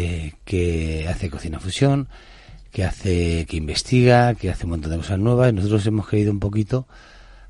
que 0.45 1.07
hace 1.10 1.29
cocina 1.29 1.60
fusión, 1.60 2.07
que 2.71 2.83
hace, 2.83 3.45
que 3.48 3.57
investiga, 3.57 4.33
que 4.36 4.50
hace 4.50 4.65
un 4.65 4.71
montón 4.71 4.91
de 4.91 4.98
cosas 4.98 5.19
nuevas 5.19 5.51
y 5.51 5.55
nosotros 5.55 5.86
hemos 5.88 6.07
querido 6.07 6.31
un 6.31 6.39
poquito, 6.39 6.88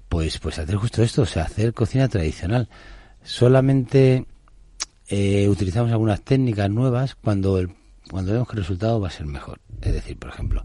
pues, 0.10 0.40
pues 0.40 0.60
hacer 0.60 0.76
justo 0.76 1.04
esto, 1.04 1.22
o 1.22 1.26
sea, 1.26 1.44
hacer 1.44 1.74
cocina 1.74 2.08
tradicional. 2.08 2.70
Solamente 3.24 4.26
eh, 5.08 5.48
utilizamos 5.48 5.92
algunas 5.92 6.22
técnicas 6.22 6.70
nuevas 6.70 7.16
cuando 7.16 7.58
el, 7.60 7.70
cuando 8.10 8.34
vemos 8.34 8.48
que 8.48 8.56
el 8.56 8.64
resultado 8.64 9.00
va 9.00 9.10
a 9.10 9.12
ser 9.12 9.26
mejor. 9.26 9.60
Es 9.82 9.94
decir, 9.94 10.18
por 10.18 10.32
ejemplo, 10.32 10.64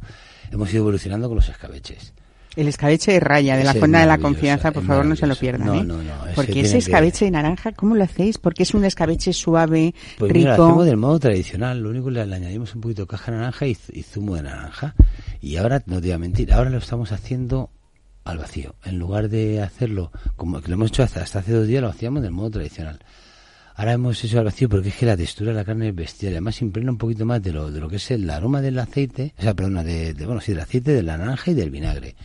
hemos 0.50 0.70
ido 0.72 0.80
evolucionando 0.80 1.28
con 1.28 1.36
los 1.36 1.48
escabeches. 1.48 2.12
El 2.56 2.68
escabeche 2.68 3.12
de 3.12 3.20
raya 3.20 3.56
de 3.56 3.64
la 3.64 3.74
Fonda 3.74 4.00
de 4.00 4.06
la 4.06 4.18
Confianza, 4.18 4.72
por 4.72 4.84
favor, 4.84 5.04
no 5.04 5.14
se 5.14 5.26
lo 5.26 5.36
pierdan. 5.36 5.66
No, 5.66 5.74
¿eh? 5.74 5.84
no, 5.84 6.02
no. 6.02 6.12
Porque 6.34 6.60
ese 6.60 6.78
escabeche 6.78 7.26
de 7.26 7.30
naranja, 7.30 7.72
¿cómo 7.72 7.94
lo 7.94 8.02
hacéis? 8.02 8.38
Porque 8.38 8.62
es 8.62 8.72
un 8.74 8.84
escabeche 8.84 9.32
suave, 9.32 9.94
pues 10.18 10.32
rico. 10.32 10.38
Mira, 10.38 10.56
lo 10.56 10.64
hacemos 10.64 10.86
del 10.86 10.96
modo 10.96 11.18
tradicional. 11.20 11.80
Lo 11.80 11.90
único 11.90 12.06
que 12.06 12.12
le, 12.12 12.22
añadimos 12.22 12.74
un 12.74 12.80
poquito 12.80 13.02
de 13.02 13.08
caja 13.08 13.30
de 13.30 13.38
naranja 13.38 13.66
y, 13.66 13.74
zumo 13.74 14.36
de 14.36 14.42
naranja. 14.42 14.94
Y 15.40 15.56
ahora, 15.56 15.82
no 15.86 15.96
te 16.00 16.08
voy 16.08 16.12
a 16.12 16.18
mentir, 16.18 16.52
ahora 16.52 16.70
lo 16.70 16.78
estamos 16.78 17.12
haciendo 17.12 17.70
al 18.24 18.38
vacío. 18.38 18.74
En 18.84 18.98
lugar 18.98 19.28
de 19.28 19.62
hacerlo 19.62 20.10
como 20.36 20.60
que 20.62 20.68
lo 20.68 20.74
hemos 20.74 20.88
hecho 20.88 21.02
hasta, 21.02 21.22
hasta 21.22 21.40
hace 21.40 21.52
dos 21.52 21.66
días, 21.66 21.82
lo 21.82 21.88
hacíamos 21.88 22.22
del 22.22 22.32
modo 22.32 22.50
tradicional. 22.50 23.00
Ahora 23.76 23.92
hemos 23.92 24.24
hecho 24.24 24.38
al 24.38 24.46
vacío 24.46 24.68
porque 24.68 24.88
es 24.88 24.96
que 24.96 25.04
la 25.04 25.16
textura 25.16 25.50
de 25.50 25.56
la 25.56 25.64
carne 25.64 25.88
es 25.90 25.94
bestial. 25.94 26.32
Además 26.32 26.62
impregna 26.62 26.90
un 26.90 26.98
poquito 26.98 27.26
más 27.26 27.42
de 27.42 27.52
lo, 27.52 27.70
de 27.70 27.78
lo 27.78 27.88
que 27.88 27.96
es 27.96 28.10
el 28.10 28.28
aroma 28.30 28.62
del 28.62 28.78
aceite, 28.78 29.34
o 29.38 29.42
sea, 29.42 29.54
perdona, 29.54 29.84
de, 29.84 30.14
bueno, 30.24 30.40
sí, 30.40 30.52
del 30.52 30.62
aceite, 30.62 30.92
de 30.92 31.02
la 31.02 31.18
naranja 31.18 31.50
y 31.50 31.54
del 31.54 31.70
vinagre 31.70 32.16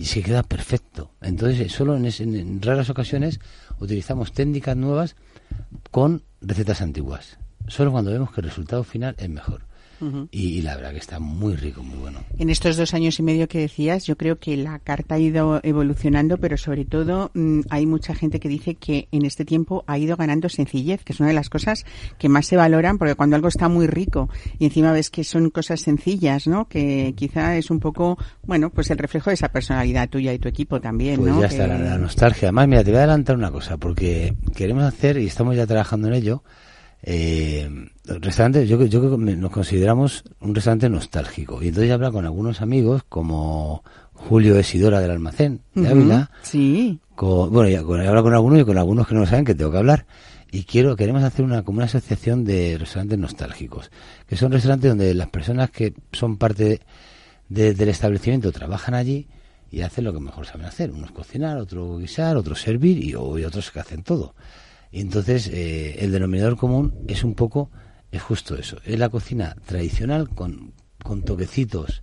y 0.00 0.06
se 0.06 0.22
queda 0.22 0.42
perfecto. 0.42 1.12
Entonces, 1.20 1.70
solo 1.72 1.96
en, 1.96 2.62
raras 2.62 2.90
ocasiones 2.90 3.38
utilizamos 3.78 4.32
técnicas 4.32 4.76
nuevas 4.76 5.14
con 5.90 6.24
recetas 6.40 6.80
antiguas. 6.80 7.38
Solo 7.68 7.92
cuando 7.92 8.10
vemos 8.10 8.32
que 8.32 8.40
el 8.40 8.48
resultado 8.48 8.82
final 8.82 9.14
es 9.18 9.28
mejor 9.28 9.69
y, 10.30 10.62
la 10.62 10.76
verdad 10.76 10.92
que 10.92 10.98
está 10.98 11.18
muy 11.18 11.56
rico, 11.56 11.82
muy 11.82 11.98
bueno. 11.98 12.20
En 12.38 12.50
estos 12.50 12.76
dos 12.76 12.94
años 12.94 13.18
y 13.18 13.22
medio 13.22 13.48
que 13.48 13.58
decías, 13.58 14.06
yo 14.06 14.16
creo 14.16 14.38
que 14.38 14.56
la 14.56 14.78
carta 14.78 15.16
ha 15.16 15.18
ido 15.18 15.60
evolucionando, 15.62 16.38
pero 16.38 16.56
sobre 16.56 16.84
todo 16.84 17.30
mm, 17.34 17.60
hay 17.70 17.86
mucha 17.86 18.14
gente 18.14 18.40
que 18.40 18.48
dice 18.48 18.74
que 18.74 19.08
en 19.12 19.24
este 19.24 19.44
tiempo 19.44 19.84
ha 19.86 19.98
ido 19.98 20.16
ganando 20.16 20.48
sencillez, 20.48 21.04
que 21.04 21.12
es 21.12 21.20
una 21.20 21.28
de 21.28 21.34
las 21.34 21.50
cosas 21.50 21.84
que 22.18 22.28
más 22.28 22.46
se 22.46 22.56
valoran, 22.56 22.98
porque 22.98 23.14
cuando 23.14 23.36
algo 23.36 23.48
está 23.48 23.68
muy 23.68 23.86
rico 23.86 24.28
y 24.58 24.66
encima 24.66 24.92
ves 24.92 25.10
que 25.10 25.24
son 25.24 25.50
cosas 25.50 25.80
sencillas, 25.80 26.46
¿no? 26.46 26.68
Que 26.68 27.14
quizá 27.16 27.56
es 27.56 27.70
un 27.70 27.80
poco, 27.80 28.18
bueno, 28.44 28.70
pues 28.70 28.90
el 28.90 28.98
reflejo 28.98 29.30
de 29.30 29.34
esa 29.34 29.48
personalidad 29.48 30.08
tuya 30.08 30.32
y 30.32 30.38
tu 30.38 30.48
equipo 30.48 30.80
también, 30.80 31.20
pues 31.20 31.36
ya 31.38 31.46
está, 31.46 31.66
la, 31.66 31.78
la 31.78 31.98
nostalgia. 31.98 32.48
Además, 32.48 32.68
mira, 32.68 32.84
te 32.84 32.90
voy 32.90 32.98
a 32.98 33.02
adelantar 33.02 33.36
una 33.36 33.50
cosa, 33.50 33.76
porque 33.76 34.34
queremos 34.54 34.84
hacer, 34.84 35.18
y 35.18 35.26
estamos 35.26 35.56
ya 35.56 35.66
trabajando 35.66 36.08
en 36.08 36.14
ello, 36.14 36.42
eh, 37.02 37.68
restaurante, 38.20 38.66
yo, 38.66 38.82
yo 38.84 39.00
creo 39.00 39.18
que 39.18 39.36
nos 39.36 39.50
consideramos 39.50 40.24
un 40.40 40.54
restaurante 40.54 40.88
nostálgico. 40.88 41.62
Y 41.62 41.68
entonces 41.68 41.92
habla 41.92 42.10
con 42.10 42.24
algunos 42.24 42.60
amigos, 42.60 43.02
como 43.08 43.84
Julio 44.12 44.56
Esidora 44.58 45.00
del 45.00 45.10
Almacén 45.10 45.62
de 45.74 45.88
Ávila. 45.88 46.30
Sí. 46.42 47.00
Con, 47.14 47.52
bueno, 47.52 47.68
ya, 47.68 47.82
con, 47.82 48.04
con 48.04 48.34
algunos 48.34 48.60
y 48.60 48.64
con 48.64 48.78
algunos 48.78 49.06
que 49.06 49.14
no 49.14 49.20
lo 49.20 49.26
saben 49.26 49.44
que 49.44 49.54
tengo 49.54 49.70
que 49.70 49.78
hablar. 49.78 50.06
Y 50.52 50.64
quiero, 50.64 50.96
queremos 50.96 51.22
hacer 51.22 51.44
una, 51.44 51.62
como 51.62 51.78
una 51.78 51.86
asociación 51.86 52.44
de 52.44 52.76
restaurantes 52.78 53.18
nostálgicos. 53.18 53.90
Que 54.26 54.36
son 54.36 54.50
restaurantes 54.50 54.90
donde 54.90 55.14
las 55.14 55.28
personas 55.28 55.70
que 55.70 55.94
son 56.12 56.36
parte 56.36 56.80
del 57.48 57.88
establecimiento 57.88 58.50
trabajan 58.52 58.94
allí 58.94 59.28
y 59.70 59.82
hacen 59.82 60.04
lo 60.04 60.12
que 60.12 60.20
mejor 60.20 60.46
saben 60.46 60.66
hacer. 60.66 60.90
Unos 60.90 61.12
cocinar, 61.12 61.58
otros 61.58 62.00
guisar, 62.00 62.36
otros 62.36 62.60
servir 62.60 62.98
y, 62.98 63.10
y 63.10 63.14
otros 63.14 63.70
que 63.70 63.80
hacen 63.80 64.02
todo. 64.02 64.34
Y 64.92 65.00
entonces 65.00 65.48
eh, 65.48 65.96
el 66.00 66.12
denominador 66.12 66.56
común 66.56 66.94
es 67.06 67.22
un 67.22 67.34
poco, 67.34 67.70
es 68.12 68.22
justo 68.22 68.56
eso, 68.56 68.78
es 68.84 68.98
la 68.98 69.08
cocina 69.08 69.56
tradicional 69.66 70.28
con, 70.28 70.72
con 71.02 71.22
toquecitos 71.22 72.02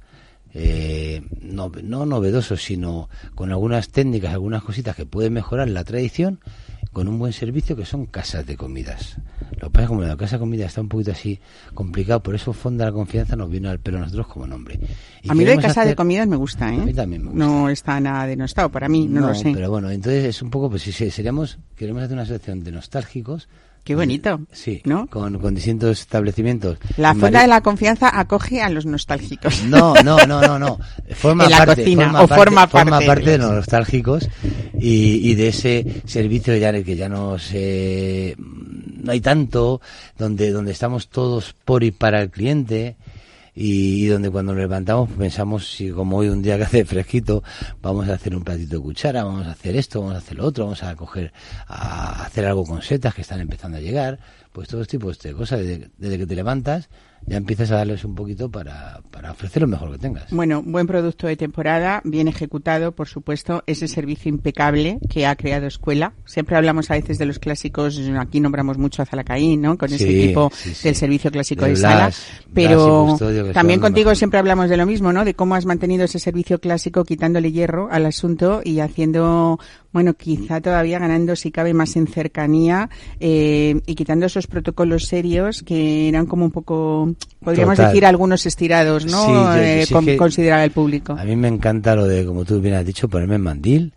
eh, 0.53 1.21
no, 1.41 1.71
no 1.83 2.05
novedosos, 2.05 2.63
sino 2.63 3.09
con 3.35 3.51
algunas 3.51 3.89
técnicas, 3.89 4.33
algunas 4.33 4.63
cositas 4.63 4.95
que 4.95 5.05
pueden 5.05 5.33
mejorar 5.33 5.69
la 5.69 5.83
tradición 5.83 6.39
con 6.93 7.07
un 7.07 7.19
buen 7.19 7.33
servicio 7.33 7.75
que 7.75 7.85
son 7.85 8.07
casas 8.07 8.45
de 8.47 8.57
comidas. 8.57 9.17
Lo 9.59 9.67
que 9.67 9.73
pasa 9.73 9.83
es 9.83 9.85
que 9.85 9.87
como 9.87 10.01
la 10.01 10.17
casa 10.17 10.35
de 10.35 10.39
comida 10.39 10.65
está 10.65 10.81
un 10.81 10.89
poquito 10.89 11.11
así 11.11 11.39
complicado, 11.73 12.21
por 12.21 12.35
eso 12.35 12.53
Fonda 12.53 12.85
la 12.85 12.91
Confianza 12.91 13.35
nos 13.35 13.49
vino 13.49 13.69
al 13.69 13.79
pelo 13.79 13.97
a 13.97 14.01
nosotros 14.01 14.27
como 14.27 14.47
nombre. 14.47 14.79
a 15.27 15.33
mí 15.33 15.43
de 15.43 15.57
casa 15.57 15.85
de 15.85 15.95
comidas 15.95 16.27
me 16.27 16.35
gusta, 16.35 16.71
¿eh? 16.73 16.79
A 16.81 16.85
mí 16.85 16.93
también 16.93 17.23
me 17.23 17.29
gusta. 17.31 17.45
No 17.45 17.69
está 17.69 17.99
nada 17.99 18.25
denostado, 18.27 18.69
para 18.69 18.89
mí, 18.89 19.07
no, 19.07 19.27
lo 19.27 19.35
sé. 19.35 19.51
pero 19.53 19.69
bueno, 19.69 19.89
entonces 19.89 20.25
es 20.25 20.41
un 20.41 20.49
poco, 20.49 20.69
pues 20.69 20.83
si 20.83 20.91
seríamos, 20.91 21.59
queremos 21.75 22.03
hacer 22.03 22.13
una 22.13 22.23
asociación 22.23 22.63
de 22.63 22.71
nostálgicos 22.71 23.47
Qué 23.87 23.95
bonito. 23.95 24.41
Sí, 24.51 24.81
¿no? 24.83 25.07
Con, 25.07 25.39
con 25.39 25.55
distintos 25.55 26.01
establecimientos. 26.01 26.77
La 26.97 27.15
Fonda 27.15 27.39
de 27.39 27.47
la 27.47 27.61
Confianza 27.61 28.19
acoge 28.19 28.61
a 28.61 28.67
los 28.67 28.85
nostálgicos. 28.85 29.63
No, 29.63 29.93
no, 30.03 30.17
no, 30.25 30.41
no, 30.41 30.59
no. 30.59 30.77
Forma 31.15 31.47
la 31.47 31.59
parte, 31.59 31.83
cocina, 31.83 32.03
forma 32.03 32.21
o 32.21 32.27
forma 32.27 32.67
parte, 32.67 32.91
forma 32.91 33.05
parte 33.07 33.29
de 33.29 33.37
los 33.37 33.51
nostálgicos 33.53 34.27
y, 34.77 35.31
y 35.31 35.35
de 35.35 35.47
ese 35.47 36.01
servicio 36.03 36.57
ya 36.57 36.73
que 36.83 36.97
ya 36.97 37.07
no 37.07 37.39
se, 37.39 38.35
no 39.07 39.13
hay 39.13 39.21
tanto, 39.21 39.81
donde, 40.17 40.51
donde 40.51 40.73
estamos 40.73 41.07
todos 41.07 41.55
por 41.65 41.83
y 41.83 41.91
para 41.91 42.21
el 42.21 42.29
cliente 42.29 42.97
y, 43.55 44.05
donde 44.05 44.29
cuando 44.29 44.51
nos 44.51 44.61
levantamos 44.61 45.09
pensamos 45.09 45.71
si 45.71 45.89
como 45.89 46.17
hoy 46.17 46.27
un 46.27 46.43
día 46.43 46.57
que 46.57 46.63
hace 46.63 46.85
fresquito 46.85 47.41
vamos 47.81 48.07
a 48.09 48.13
hacer 48.13 48.35
un 48.35 48.43
platito 48.43 48.75
de 48.75 48.81
cuchara, 48.81 49.23
vamos 49.23 49.47
a 49.47 49.51
hacer 49.51 49.77
esto, 49.77 50.01
vamos 50.01 50.15
a 50.15 50.17
hacer 50.19 50.37
lo 50.37 50.45
otro, 50.45 50.65
vamos 50.65 50.83
a 50.83 50.95
coger 50.95 51.31
a 51.67 52.25
hacer 52.25 52.45
algo 52.45 52.65
con 52.65 52.81
setas 52.81 53.15
que 53.15 53.21
están 53.21 53.39
empezando 53.39 53.77
a 53.77 53.81
llegar, 53.81 54.19
pues 54.51 54.67
todos 54.67 54.87
tipos 54.87 55.17
de 55.19 55.33
cosas 55.33 55.61
desde 55.61 56.17
que 56.17 56.27
te 56.27 56.35
levantas 56.35 56.89
ya 57.25 57.37
empiezas 57.37 57.71
a 57.71 57.77
darles 57.77 58.05
un 58.05 58.15
poquito 58.15 58.49
para, 58.49 59.01
para 59.11 59.31
ofrecer 59.31 59.61
lo 59.61 59.67
mejor 59.67 59.91
que 59.91 59.97
tengas. 59.97 60.31
Bueno, 60.31 60.63
buen 60.63 60.87
producto 60.87 61.27
de 61.27 61.35
temporada, 61.35 62.01
bien 62.03 62.27
ejecutado, 62.27 62.93
por 62.93 63.07
supuesto, 63.07 63.63
ese 63.67 63.87
servicio 63.87 64.29
impecable 64.29 64.99
que 65.09 65.25
ha 65.25 65.35
creado 65.35 65.67
Escuela. 65.67 66.13
Siempre 66.25 66.55
hablamos 66.55 66.89
a 66.91 66.93
veces 66.93 67.17
de 67.17 67.25
los 67.25 67.39
clásicos, 67.39 67.99
aquí 68.19 68.39
nombramos 68.39 68.77
mucho 68.77 69.01
a 69.01 69.05
Zalacaín, 69.05 69.61
¿no? 69.61 69.77
Con 69.77 69.91
ese 69.91 70.09
equipo 70.09 70.51
del 70.83 70.95
servicio 70.95 71.31
clásico 71.31 71.65
de, 71.65 71.75
sala, 71.75 72.11
pero 72.53 73.17
también 73.53 73.79
contigo 73.79 74.15
siempre 74.15 74.39
hablamos 74.39 74.69
de 74.69 74.77
lo 74.77 74.85
mismo, 74.85 75.11
¿no? 75.11 75.25
De 75.25 75.33
cómo 75.33 75.55
has 75.55 75.65
mantenido 75.65 76.05
ese 76.05 76.19
servicio 76.19 76.59
clásico 76.59 77.03
quitándole 77.03 77.51
hierro 77.51 77.89
al 77.91 78.05
asunto 78.05 78.61
y 78.63 78.79
haciendo, 78.79 79.59
bueno, 79.97 80.13
quizá 80.13 80.61
todavía 80.61 80.99
ganando 80.99 81.35
si 81.35 81.49
cabe 81.49 81.73
más 81.73 81.95
en 81.95 82.05
cercanía 82.05 82.87
eh, 83.19 83.81
y 83.87 83.95
quitando 83.95 84.27
esos 84.27 84.45
protocolos 84.45 85.07
serios 85.07 85.63
que 85.63 86.07
eran 86.07 86.27
como 86.27 86.45
un 86.45 86.51
poco 86.51 87.15
podríamos 87.43 87.79
decir 87.79 88.05
algunos 88.05 88.45
estirados, 88.45 89.07
¿no? 89.07 89.55
Eh, 89.55 89.87
considerar 90.15 90.63
el 90.63 90.69
público. 90.69 91.13
A 91.13 91.23
mí 91.23 91.35
me 91.35 91.47
encanta 91.47 91.95
lo 91.95 92.05
de, 92.05 92.27
como 92.27 92.45
tú 92.45 92.61
bien 92.61 92.75
has 92.75 92.85
dicho, 92.85 93.09
ponerme 93.09 93.37
en 93.37 93.41
mandil, 93.41 93.93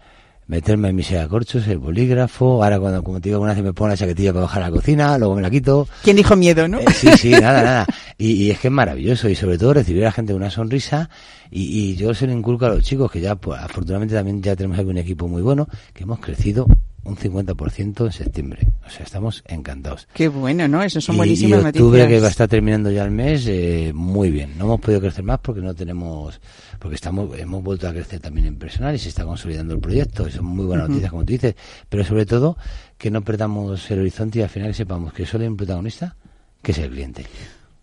meterme 0.51 0.89
en 0.89 0.97
mi 0.97 1.05
corchos, 1.29 1.69
el 1.69 1.79
bolígrafo. 1.79 2.63
Ahora, 2.63 2.81
cuando, 2.81 3.05
como 3.05 3.21
te 3.21 3.29
digo, 3.29 3.41
una 3.41 3.55
vez 3.55 3.63
me 3.63 3.73
pongo 3.73 3.91
la 3.91 3.97
chaquetilla 3.97 4.33
para 4.33 4.43
bajar 4.43 4.65
a 4.65 4.67
la 4.67 4.73
cocina, 4.73 5.17
luego 5.17 5.37
me 5.37 5.43
la 5.43 5.49
quito. 5.49 5.87
¿Quién 6.03 6.17
dijo 6.17 6.35
miedo, 6.35 6.67
no? 6.67 6.81
Eh, 6.81 6.87
sí, 6.93 7.09
sí, 7.17 7.31
nada, 7.31 7.63
nada. 7.63 7.87
Y, 8.19 8.51
es 8.51 8.59
que 8.59 8.67
es 8.67 8.73
maravilloso. 8.73 9.29
Y 9.29 9.37
sobre 9.37 9.57
todo 9.57 9.75
recibir 9.75 10.03
a 10.03 10.07
la 10.07 10.13
gente 10.13 10.35
una 10.35 10.51
sonrisa. 10.51 11.09
Y, 11.53 11.93
y 11.93 11.97
yo 11.97 12.13
se 12.15 12.27
lo 12.27 12.33
inculco 12.33 12.67
a 12.67 12.71
los 12.71 12.83
chicos, 12.83 13.13
que 13.13 13.21
ya, 13.21 13.37
pues, 13.37 13.61
afortunadamente 13.61 14.15
también 14.17 14.43
ya 14.43 14.57
tenemos 14.57 14.77
aquí 14.77 14.89
un 14.89 14.99
equipo 14.99 15.29
muy 15.29 15.41
bueno, 15.41 15.69
que 15.95 16.03
hemos 16.03 16.19
crecido 16.19 16.67
un 17.05 17.17
50% 17.17 18.07
en 18.07 18.13
septiembre. 18.13 18.73
O 18.87 18.91
sea, 18.91 19.05
estamos 19.05 19.43
encantados. 19.47 20.09
Qué 20.13 20.29
bueno, 20.29 20.69
¿no? 20.69 20.83
Eso 20.83 21.01
son 21.01 21.17
buenísimas 21.17 21.63
y 21.63 21.67
octubre, 21.69 22.07
que 22.07 22.21
va 22.21 22.27
a 22.27 22.31
estar 22.31 22.49
terminando 22.49 22.91
ya 22.91 23.05
el 23.05 23.11
mes, 23.11 23.47
eh, 23.47 23.93
muy 23.95 24.31
bien. 24.31 24.59
No 24.59 24.65
hemos 24.67 24.81
podido 24.81 25.01
crecer 25.01 25.25
más 25.25 25.39
porque 25.41 25.61
no 25.61 25.75
tenemos, 25.75 26.41
porque 26.79 26.97
estamos, 26.97 27.39
hemos 27.39 27.63
vuelto 27.63 27.89
a 27.89 27.93
crecer 27.93 28.21
también 28.21 28.47
en 28.47 28.57
personal 28.57 28.95
y 28.95 28.99
se 28.99 29.09
está 29.09 29.25
consolidando 29.25 29.75
el 29.75 29.81
proyecto. 29.81 30.29
Son 30.31 30.45
muy 30.45 30.67
buenas 30.67 30.89
noticias, 30.89 31.11
como 31.11 31.25
tú 31.25 31.33
dices. 31.33 31.55
Pero 31.89 32.05
sobre 32.05 32.27
todo, 32.27 32.57
que 32.99 33.11
no 33.11 33.23
perdamos 33.23 33.91
el 33.91 34.01
horizonte 34.01 34.41
y 34.41 34.43
al 34.43 34.51
final 34.51 34.75
sepamos 34.75 35.13
que 35.13 35.25
solo 35.25 35.43
hay 35.43 35.49
un 35.49 35.57
protagonista, 35.57 36.17
que 36.63 36.73
es 36.73 36.79
el 36.79 36.91
cliente. 36.91 37.25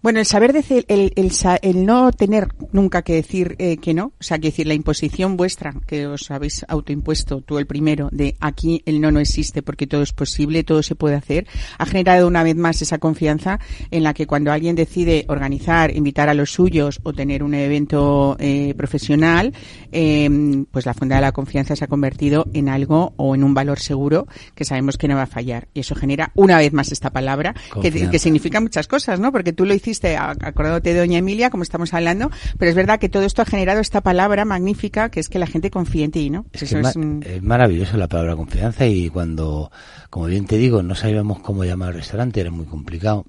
Bueno, 0.07 0.21
el 0.21 0.25
saber 0.25 0.53
decir, 0.53 0.85
el, 0.87 1.11
el, 1.17 1.33
el, 1.61 1.85
no 1.85 2.13
tener 2.13 2.47
nunca 2.71 3.01
que 3.01 3.15
decir 3.15 3.57
eh, 3.59 3.75
que 3.75 3.93
no, 3.93 4.13
o 4.17 4.23
sea, 4.23 4.39
que 4.39 4.47
decir 4.47 4.65
la 4.65 4.73
imposición 4.73 5.35
vuestra, 5.35 5.73
que 5.85 6.07
os 6.07 6.31
habéis 6.31 6.65
autoimpuesto, 6.69 7.41
tú 7.41 7.57
el 7.57 7.67
primero, 7.67 8.07
de 8.13 8.37
aquí 8.39 8.81
el 8.85 9.01
no 9.01 9.11
no 9.11 9.19
existe 9.19 9.61
porque 9.61 9.85
todo 9.85 10.03
es 10.03 10.13
posible, 10.13 10.63
todo 10.63 10.81
se 10.81 10.95
puede 10.95 11.15
hacer, 11.15 11.45
ha 11.77 11.85
generado 11.85 12.25
una 12.25 12.41
vez 12.43 12.55
más 12.55 12.81
esa 12.81 12.99
confianza 12.99 13.59
en 13.91 14.03
la 14.03 14.13
que 14.13 14.27
cuando 14.27 14.53
alguien 14.53 14.77
decide 14.77 15.25
organizar, 15.27 15.93
invitar 15.93 16.29
a 16.29 16.33
los 16.33 16.51
suyos 16.51 17.01
o 17.03 17.11
tener 17.11 17.43
un 17.43 17.53
evento 17.53 18.37
eh, 18.39 18.75
profesional, 18.77 19.53
eh, 19.91 20.29
pues 20.71 20.85
la 20.85 20.93
Fonda 20.93 21.17
de 21.17 21.21
la 21.23 21.33
Confianza 21.33 21.75
se 21.75 21.83
ha 21.83 21.89
convertido 21.89 22.47
en 22.53 22.69
algo 22.69 23.13
o 23.17 23.35
en 23.35 23.43
un 23.43 23.53
valor 23.53 23.79
seguro 23.79 24.25
que 24.55 24.63
sabemos 24.63 24.97
que 24.97 25.09
no 25.09 25.17
va 25.17 25.23
a 25.23 25.27
fallar. 25.27 25.67
Y 25.73 25.81
eso 25.81 25.95
genera 25.95 26.31
una 26.33 26.59
vez 26.59 26.71
más 26.71 26.93
esta 26.93 27.09
palabra, 27.09 27.53
que, 27.81 27.91
que 27.91 28.19
significa 28.19 28.61
muchas 28.61 28.87
cosas, 28.87 29.19
¿no? 29.19 29.33
Porque 29.33 29.51
tú 29.51 29.65
lo 29.65 29.73
hiciste 29.73 29.96
acordándote 30.03 30.93
de 30.93 30.99
Doña 30.99 31.19
Emilia, 31.19 31.49
como 31.49 31.63
estamos 31.63 31.93
hablando, 31.93 32.31
pero 32.57 32.69
es 32.69 32.75
verdad 32.75 32.99
que 32.99 33.09
todo 33.09 33.23
esto 33.23 33.41
ha 33.41 33.45
generado 33.45 33.79
esta 33.79 34.01
palabra 34.01 34.45
magnífica 34.45 35.09
que 35.09 35.19
es 35.19 35.29
que 35.29 35.39
la 35.39 35.47
gente 35.47 35.71
confíe 35.71 36.03
en 36.03 36.11
ti, 36.11 36.29
¿no? 36.29 36.45
Es, 36.53 36.71
es, 36.71 37.41
maravilloso 37.41 37.97
la 37.97 38.07
palabra 38.07 38.35
confianza 38.35 38.85
y 38.85 39.09
cuando, 39.09 39.71
como 40.09 40.27
bien 40.27 40.45
te 40.45 40.57
digo, 40.57 40.83
no 40.83 40.95
sabíamos 40.95 41.39
cómo 41.39 41.63
llamar 41.63 41.89
al 41.89 41.95
restaurante, 41.95 42.39
era 42.39 42.51
muy 42.51 42.65
complicado. 42.65 43.25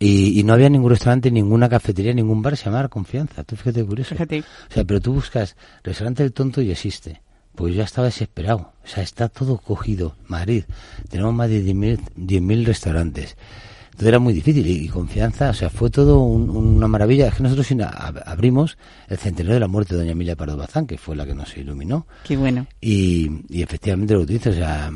Y, 0.00 0.42
no 0.44 0.52
había 0.52 0.68
ningún 0.68 0.90
restaurante, 0.90 1.30
ninguna 1.30 1.68
cafetería, 1.68 2.14
ningún 2.14 2.40
bar 2.40 2.56
se 2.56 2.66
llamaba 2.66 2.88
Confianza. 2.88 3.42
Tú 3.42 3.56
fíjate 3.56 3.84
curioso. 3.84 4.10
Fíjate. 4.10 4.40
O 4.40 4.72
sea, 4.72 4.84
pero 4.84 5.00
tú 5.00 5.14
buscas 5.14 5.56
restaurante 5.82 6.22
del 6.22 6.32
tonto 6.32 6.62
y 6.62 6.70
existe. 6.70 7.20
Pues 7.56 7.74
yo 7.74 7.82
estaba 7.82 8.06
desesperado. 8.06 8.72
O 8.84 8.86
sea, 8.86 9.02
está 9.02 9.28
todo 9.28 9.58
cogido. 9.58 10.14
Madrid. 10.28 10.64
Tenemos 11.08 11.34
más 11.34 11.50
de 11.50 11.64
10.000 11.64 12.64
restaurantes. 12.64 13.36
Entonces 13.98 14.10
era 14.10 14.20
muy 14.20 14.32
difícil 14.32 14.64
y, 14.64 14.86
confianza, 14.86 15.50
o 15.50 15.52
sea, 15.52 15.70
fue 15.70 15.90
todo 15.90 16.20
una 16.20 16.86
maravilla. 16.86 17.26
Es 17.26 17.34
que 17.34 17.42
nosotros 17.42 17.66
abrimos 18.26 18.78
el 19.08 19.18
centenario 19.18 19.54
de 19.54 19.60
la 19.60 19.66
muerte 19.66 19.94
de 19.94 20.02
doña 20.02 20.12
Emilia 20.12 20.36
Pardo 20.36 20.56
Bazán, 20.56 20.86
que 20.86 20.96
fue 20.96 21.16
la 21.16 21.26
que 21.26 21.34
nos 21.34 21.56
iluminó. 21.56 22.06
Qué 22.22 22.36
bueno. 22.36 22.68
Y, 22.80 23.28
efectivamente 23.60 24.14
lo 24.14 24.20
utilizo, 24.20 24.50
o 24.50 24.52
sea, 24.52 24.88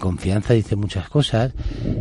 confianza 0.00 0.54
dice 0.54 0.74
muchas 0.74 1.08
cosas 1.08 1.52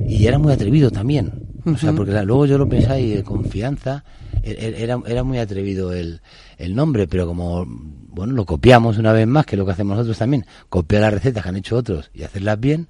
y 0.07 0.25
era 0.25 0.39
muy 0.39 0.51
atrevido 0.51 0.89
también. 0.89 1.31
O 1.63 1.77
sea, 1.77 1.93
porque 1.93 2.11
luego 2.23 2.47
yo 2.47 2.57
lo 2.57 2.67
pensaba 2.67 2.97
y 2.97 3.21
confianza, 3.21 4.03
e, 4.41 4.49
e, 4.53 4.83
era, 4.83 4.99
era 5.05 5.23
muy 5.23 5.37
atrevido 5.37 5.93
el, 5.93 6.21
el 6.57 6.75
nombre, 6.75 7.07
pero 7.07 7.27
como, 7.27 7.65
bueno, 7.67 8.33
lo 8.33 8.47
copiamos 8.47 8.97
una 8.97 9.13
vez 9.13 9.27
más, 9.27 9.45
que 9.45 9.57
es 9.57 9.59
lo 9.59 9.65
que 9.67 9.73
hacemos 9.73 9.95
nosotros 9.95 10.17
también, 10.17 10.43
copiar 10.69 11.03
las 11.03 11.13
recetas 11.13 11.43
que 11.43 11.49
han 11.49 11.57
hecho 11.57 11.75
otros 11.75 12.09
y 12.15 12.23
hacerlas 12.23 12.59
bien, 12.59 12.87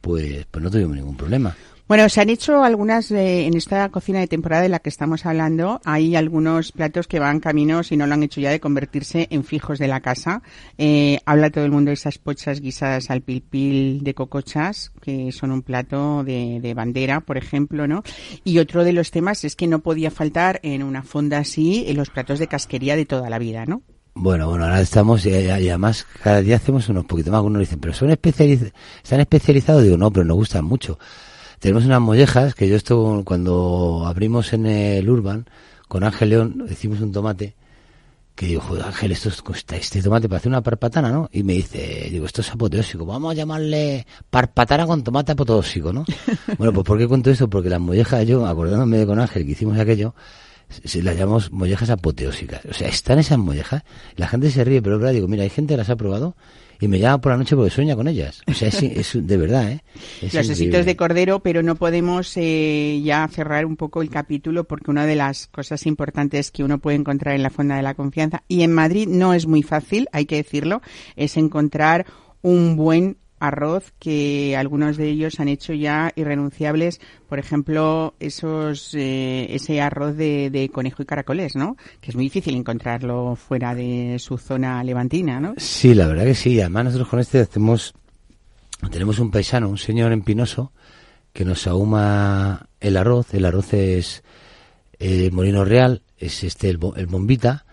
pues, 0.00 0.46
pues 0.48 0.62
no 0.62 0.70
tuvimos 0.70 0.94
ningún 0.94 1.16
problema. 1.16 1.56
Bueno, 1.92 2.08
se 2.08 2.22
han 2.22 2.30
hecho 2.30 2.64
algunas 2.64 3.10
en 3.10 3.54
esta 3.54 3.86
cocina 3.90 4.20
de 4.20 4.26
temporada 4.26 4.62
de 4.62 4.70
la 4.70 4.78
que 4.78 4.88
estamos 4.88 5.26
hablando. 5.26 5.78
Hay 5.84 6.16
algunos 6.16 6.72
platos 6.72 7.06
que 7.06 7.18
van 7.18 7.38
camino, 7.38 7.82
si 7.82 7.98
no 7.98 8.06
lo 8.06 8.14
han 8.14 8.22
hecho 8.22 8.40
ya, 8.40 8.48
de 8.48 8.60
convertirse 8.60 9.28
en 9.30 9.44
fijos 9.44 9.78
de 9.78 9.88
la 9.88 10.00
casa. 10.00 10.40
Eh, 10.78 11.20
habla 11.26 11.50
todo 11.50 11.66
el 11.66 11.70
mundo 11.70 11.90
de 11.90 11.92
esas 11.92 12.16
pochas 12.16 12.62
guisadas 12.62 13.10
al 13.10 13.20
pilpil 13.20 14.02
de 14.04 14.14
cocochas, 14.14 14.90
que 15.02 15.32
son 15.32 15.52
un 15.52 15.60
plato 15.60 16.24
de, 16.24 16.72
bandera, 16.74 17.20
por 17.20 17.36
ejemplo, 17.36 17.86
¿no? 17.86 18.02
Y 18.42 18.58
otro 18.58 18.84
de 18.84 18.94
los 18.94 19.10
temas 19.10 19.44
es 19.44 19.54
que 19.54 19.66
no 19.66 19.80
podía 19.80 20.10
faltar 20.10 20.60
en 20.62 20.82
una 20.82 21.02
fonda 21.02 21.40
así 21.40 21.92
los 21.92 22.08
platos 22.08 22.38
de 22.38 22.46
casquería 22.46 22.96
de 22.96 23.04
toda 23.04 23.28
la 23.28 23.38
vida, 23.38 23.66
¿no? 23.66 23.82
Bueno, 24.14 24.48
bueno, 24.48 24.64
ahora 24.64 24.80
estamos 24.80 25.26
y, 25.26 25.34
además 25.34 26.06
cada 26.22 26.40
día 26.40 26.56
hacemos 26.56 26.88
unos 26.88 27.04
poquitos 27.04 27.30
más. 27.30 27.40
Algunos 27.40 27.60
dicen, 27.60 27.80
pero 27.80 27.92
son 27.92 28.08
especializados, 28.08 28.72
están 29.02 29.20
especializados. 29.20 29.82
Digo, 29.82 29.98
no, 29.98 30.10
pero 30.10 30.24
nos 30.24 30.38
gustan 30.38 30.64
mucho. 30.64 30.98
Tenemos 31.62 31.84
unas 31.84 32.00
mollejas 32.00 32.56
que 32.56 32.68
yo 32.68 32.74
esto 32.74 33.22
cuando 33.24 34.02
abrimos 34.04 34.52
en 34.52 34.66
el 34.66 35.08
Urban 35.08 35.46
con 35.86 36.02
Ángel 36.02 36.30
León 36.30 36.66
hicimos 36.68 37.00
un 37.00 37.12
tomate 37.12 37.54
que 38.34 38.46
digo, 38.46 38.60
joder, 38.62 38.82
Ángel, 38.86 39.12
esto 39.12 39.30
cuesta 39.44 39.76
este 39.76 40.02
tomate 40.02 40.28
para 40.28 40.38
hacer 40.38 40.48
una 40.48 40.60
parpatana, 40.60 41.12
¿no? 41.12 41.30
Y 41.32 41.44
me 41.44 41.52
dice, 41.52 42.08
digo, 42.10 42.26
esto 42.26 42.40
es 42.40 42.50
apoteósico, 42.50 43.06
vamos 43.06 43.30
a 43.30 43.34
llamarle 43.34 44.08
parpatana 44.28 44.86
con 44.86 45.04
tomate 45.04 45.30
apoteósico, 45.30 45.92
¿no? 45.92 46.04
bueno, 46.58 46.72
pues 46.72 46.84
¿por 46.84 46.98
qué 46.98 47.06
cuento 47.06 47.30
esto? 47.30 47.48
Porque 47.48 47.70
las 47.70 47.80
mollejas, 47.80 48.26
yo, 48.26 48.44
acordándome 48.44 48.98
de 48.98 49.06
con 49.06 49.20
Ángel 49.20 49.46
que 49.46 49.52
hicimos 49.52 49.78
aquello, 49.78 50.16
se 50.68 51.00
las 51.00 51.16
llamamos 51.16 51.52
mollejas 51.52 51.90
apoteósicas. 51.90 52.64
O 52.64 52.74
sea, 52.74 52.88
están 52.88 53.20
esas 53.20 53.38
mollejas, 53.38 53.84
la 54.16 54.26
gente 54.26 54.50
se 54.50 54.64
ríe, 54.64 54.82
pero 54.82 54.96
ahora 54.96 55.10
digo, 55.10 55.28
mira, 55.28 55.44
hay 55.44 55.50
gente 55.50 55.74
que 55.74 55.78
las 55.78 55.90
ha 55.90 55.94
probado 55.94 56.34
y 56.82 56.88
me 56.88 56.98
llama 56.98 57.20
por 57.20 57.30
la 57.30 57.38
noche 57.38 57.54
porque 57.54 57.70
sueña 57.70 57.94
con 57.94 58.08
ellas. 58.08 58.42
O 58.48 58.52
sea, 58.52 58.66
es, 58.66 59.12
de 59.14 59.36
verdad, 59.36 59.70
¿eh? 59.70 59.84
Los 60.32 60.50
ositos 60.50 60.84
de 60.84 60.96
cordero, 60.96 61.38
pero 61.38 61.62
no 61.62 61.76
podemos 61.76 62.36
eh, 62.36 63.00
ya 63.04 63.28
cerrar 63.28 63.66
un 63.66 63.76
poco 63.76 64.02
el 64.02 64.10
capítulo 64.10 64.64
porque 64.64 64.90
una 64.90 65.06
de 65.06 65.14
las 65.14 65.46
cosas 65.46 65.86
importantes 65.86 66.50
que 66.50 66.64
uno 66.64 66.80
puede 66.80 66.96
encontrar 66.96 67.36
en 67.36 67.44
la 67.44 67.50
Fonda 67.50 67.76
de 67.76 67.82
la 67.82 67.94
Confianza, 67.94 68.42
y 68.48 68.62
en 68.62 68.72
Madrid 68.72 69.06
no 69.06 69.32
es 69.32 69.46
muy 69.46 69.62
fácil, 69.62 70.08
hay 70.10 70.26
que 70.26 70.34
decirlo, 70.34 70.82
es 71.14 71.36
encontrar 71.36 72.04
un 72.42 72.74
buen 72.74 73.16
arroz 73.42 73.92
que 73.98 74.56
algunos 74.56 74.96
de 74.96 75.08
ellos 75.08 75.40
han 75.40 75.48
hecho 75.48 75.72
ya 75.72 76.12
irrenunciables, 76.14 77.00
por 77.28 77.40
ejemplo, 77.40 78.14
esos 78.20 78.94
eh, 78.94 79.48
ese 79.50 79.80
arroz 79.80 80.16
de, 80.16 80.70
conejo 80.72 81.02
y 81.02 81.06
caracoles, 81.06 81.56
¿no? 81.56 81.76
Que 82.00 82.10
es 82.10 82.14
muy 82.14 82.26
difícil 82.26 82.54
encontrarlo 82.54 83.34
fuera 83.34 83.74
de 83.74 84.16
su 84.20 84.38
zona 84.38 84.82
levantina, 84.84 85.40
¿no? 85.40 85.54
Sí, 85.56 85.92
la 85.92 86.06
verdad 86.06 86.24
que 86.24 86.36
sí. 86.36 86.60
Además 86.60 86.84
nosotros 86.84 87.08
con 87.08 87.18
este 87.18 87.40
hacemos 87.40 87.94
tenemos 88.90 89.18
un 89.18 89.30
paisano, 89.30 89.68
un 89.68 89.78
señor 89.78 90.12
empinoso 90.12 90.72
que 91.32 91.44
nos 91.44 91.66
ahuma 91.66 92.68
el 92.80 92.96
arroz. 92.96 93.34
El 93.34 93.44
arroz 93.44 93.74
es 93.74 94.22
eh, 95.00 95.30
molino 95.32 95.64
real, 95.64 96.02
es 96.16 96.44
este 96.44 96.70
el, 96.70 96.78
el 96.96 97.06
bombita 97.06 97.64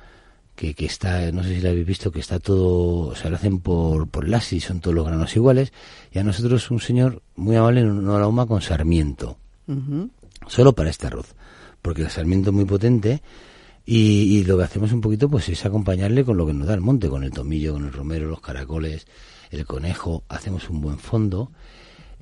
que, 0.59 0.73
que, 0.73 0.85
está, 0.85 1.31
no 1.31 1.41
sé 1.41 1.55
si 1.55 1.61
lo 1.61 1.69
habéis 1.69 1.85
visto, 1.85 2.11
que 2.11 2.19
está 2.19 2.37
todo, 2.37 3.07
o 3.07 3.15
sea, 3.15 3.29
lo 3.29 3.37
hacen 3.37 3.59
por, 3.59 4.09
por 4.09 4.27
y 4.27 4.59
son 4.59 4.81
todos 4.81 4.93
los 4.93 5.05
granos 5.05 5.33
iguales, 5.37 5.71
y 6.11 6.19
a 6.19 6.23
nosotros 6.23 6.69
un 6.69 6.81
señor 6.81 7.21
muy 7.37 7.55
amable 7.55 7.85
nos 7.85 8.19
la 8.19 8.27
huma 8.27 8.45
con 8.45 8.61
sarmiento, 8.61 9.37
solo 10.47 10.73
para 10.73 10.89
este 10.89 11.07
arroz, 11.07 11.33
porque 11.81 12.01
el 12.01 12.09
sarmiento 12.09 12.49
es 12.49 12.57
muy 12.57 12.65
potente, 12.65 13.21
y, 13.85 14.37
y, 14.37 14.43
lo 14.43 14.57
que 14.57 14.65
hacemos 14.65 14.91
un 14.91 14.99
poquito 14.99 15.29
pues 15.29 15.47
es 15.47 15.65
acompañarle 15.65 16.25
con 16.25 16.35
lo 16.35 16.45
que 16.45 16.53
nos 16.53 16.67
da 16.67 16.73
el 16.73 16.81
monte, 16.81 17.07
con 17.07 17.23
el 17.23 17.31
tomillo, 17.31 17.71
con 17.71 17.85
el 17.85 17.93
romero, 17.93 18.27
los 18.27 18.41
caracoles, 18.41 19.07
el 19.51 19.65
conejo, 19.65 20.25
hacemos 20.27 20.69
un 20.69 20.81
buen 20.81 20.99
fondo, 20.99 21.53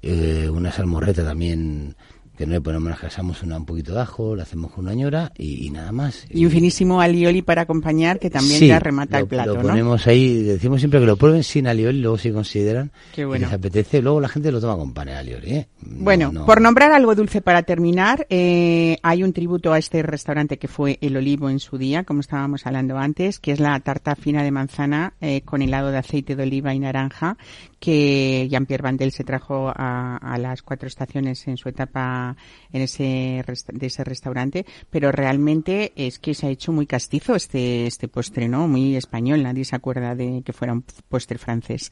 eh, 0.03 0.47
una 0.47 0.71
salmorreta 0.71 1.25
también 1.25 1.95
que 2.37 2.45
no 2.45 2.53
le 2.53 2.61
ponemos, 2.61 2.89
nos 2.89 2.99
casamos 2.99 3.41
una, 3.41 3.57
un 3.57 3.65
poquito 3.65 3.93
de 3.93 4.01
ajo, 4.01 4.35
lo 4.35 4.41
hacemos 4.43 4.71
con 4.71 4.85
una 4.85 4.93
ñora 4.93 5.31
y, 5.37 5.69
nada 5.71 5.91
más. 5.91 6.25
Y 6.29 6.45
un 6.45 6.51
finísimo 6.51 7.01
alioli 7.01 7.41
para 7.41 7.63
acompañar 7.63 8.19
que 8.19 8.29
también 8.29 8.61
ya 8.61 8.79
remata 8.79 9.17
el 9.17 9.27
plato, 9.27 9.55
lo 9.55 9.61
ponemos 9.61 10.05
ahí, 10.05 10.43
decimos 10.43 10.79
siempre 10.79 10.99
que 10.99 11.07
lo 11.07 11.17
prueben 11.17 11.43
sin 11.43 11.67
alioli, 11.67 11.99
luego 11.99 12.17
si 12.17 12.31
consideran 12.31 12.91
que 13.13 13.25
les 13.25 13.51
apetece, 13.51 14.01
luego 14.01 14.21
la 14.21 14.27
gente 14.29 14.51
lo 14.51 14.61
toma 14.61 14.77
con 14.77 14.93
pan 14.93 15.09
el 15.09 15.15
alioli. 15.15 15.51
¿eh? 15.51 15.67
Bueno, 15.81 16.31
por 16.45 16.61
nombrar 16.61 16.91
algo 16.91 17.15
dulce 17.15 17.41
para 17.41 17.63
terminar, 17.63 18.27
eh, 18.29 18.97
hay 19.01 19.23
un 19.23 19.33
tributo 19.33 19.73
a 19.73 19.79
este 19.79 20.03
restaurante 20.03 20.57
que 20.57 20.67
fue 20.67 20.99
El 21.01 21.17
Olivo 21.17 21.49
en 21.49 21.59
su 21.59 21.77
día, 21.79 22.03
como 22.03 22.19
estábamos 22.19 22.67
hablando 22.67 22.97
antes, 22.97 23.39
que 23.39 23.51
es 23.51 23.59
la 23.59 23.79
tarta 23.79 24.15
fina 24.15 24.43
de 24.43 24.51
manzana 24.51 25.13
eh, 25.21 25.41
con 25.41 25.63
helado 25.63 25.89
de 25.89 25.97
aceite 25.97 26.35
de 26.35 26.43
oliva 26.43 26.73
y 26.73 26.79
naranja, 26.79 27.37
que 27.79 28.47
Jean-Pierre 28.49 28.83
Vandel 28.83 29.11
se 29.11 29.23
trajo 29.23 29.71
a, 29.75 30.17
a 30.17 30.37
las 30.37 30.61
cuatro 30.61 30.87
estaciones 30.87 31.47
en 31.47 31.57
su 31.57 31.69
etapa 31.69 32.35
en 32.71 32.81
ese 32.81 33.43
de 33.73 33.87
ese 33.87 34.03
restaurante, 34.03 34.65
pero 34.89 35.11
realmente 35.11 35.93
es 35.95 36.19
que 36.19 36.33
se 36.33 36.47
ha 36.47 36.49
hecho 36.49 36.71
muy 36.71 36.85
castizo 36.85 37.35
este 37.35 37.87
este 37.87 38.07
postre, 38.07 38.47
¿no? 38.47 38.67
Muy 38.67 38.95
español, 38.95 39.43
nadie 39.43 39.65
se 39.65 39.75
acuerda 39.75 40.15
de 40.15 40.41
que 40.43 40.53
fuera 40.53 40.73
un 40.73 40.83
postre 41.07 41.37
francés. 41.37 41.89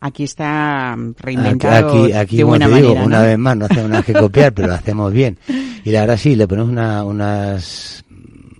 Aquí 0.00 0.24
está 0.24 0.96
reinventado 1.18 1.88
aquí, 1.88 2.12
aquí, 2.12 2.36
de 2.36 2.44
buena 2.44 2.68
digo, 2.68 2.92
Una 2.92 3.22
vez 3.22 3.38
más, 3.38 3.56
no 3.56 3.64
hacemos 3.64 3.90
nada 3.90 4.02
que 4.02 4.12
copiar, 4.12 4.52
pero 4.52 4.68
lo 4.68 4.74
hacemos 4.74 5.12
bien. 5.12 5.38
Y 5.84 5.90
la 5.90 6.00
verdad 6.00 6.16
sí, 6.16 6.36
le 6.36 6.46
ponemos 6.46 6.70
una, 6.70 7.04
unas 7.04 8.04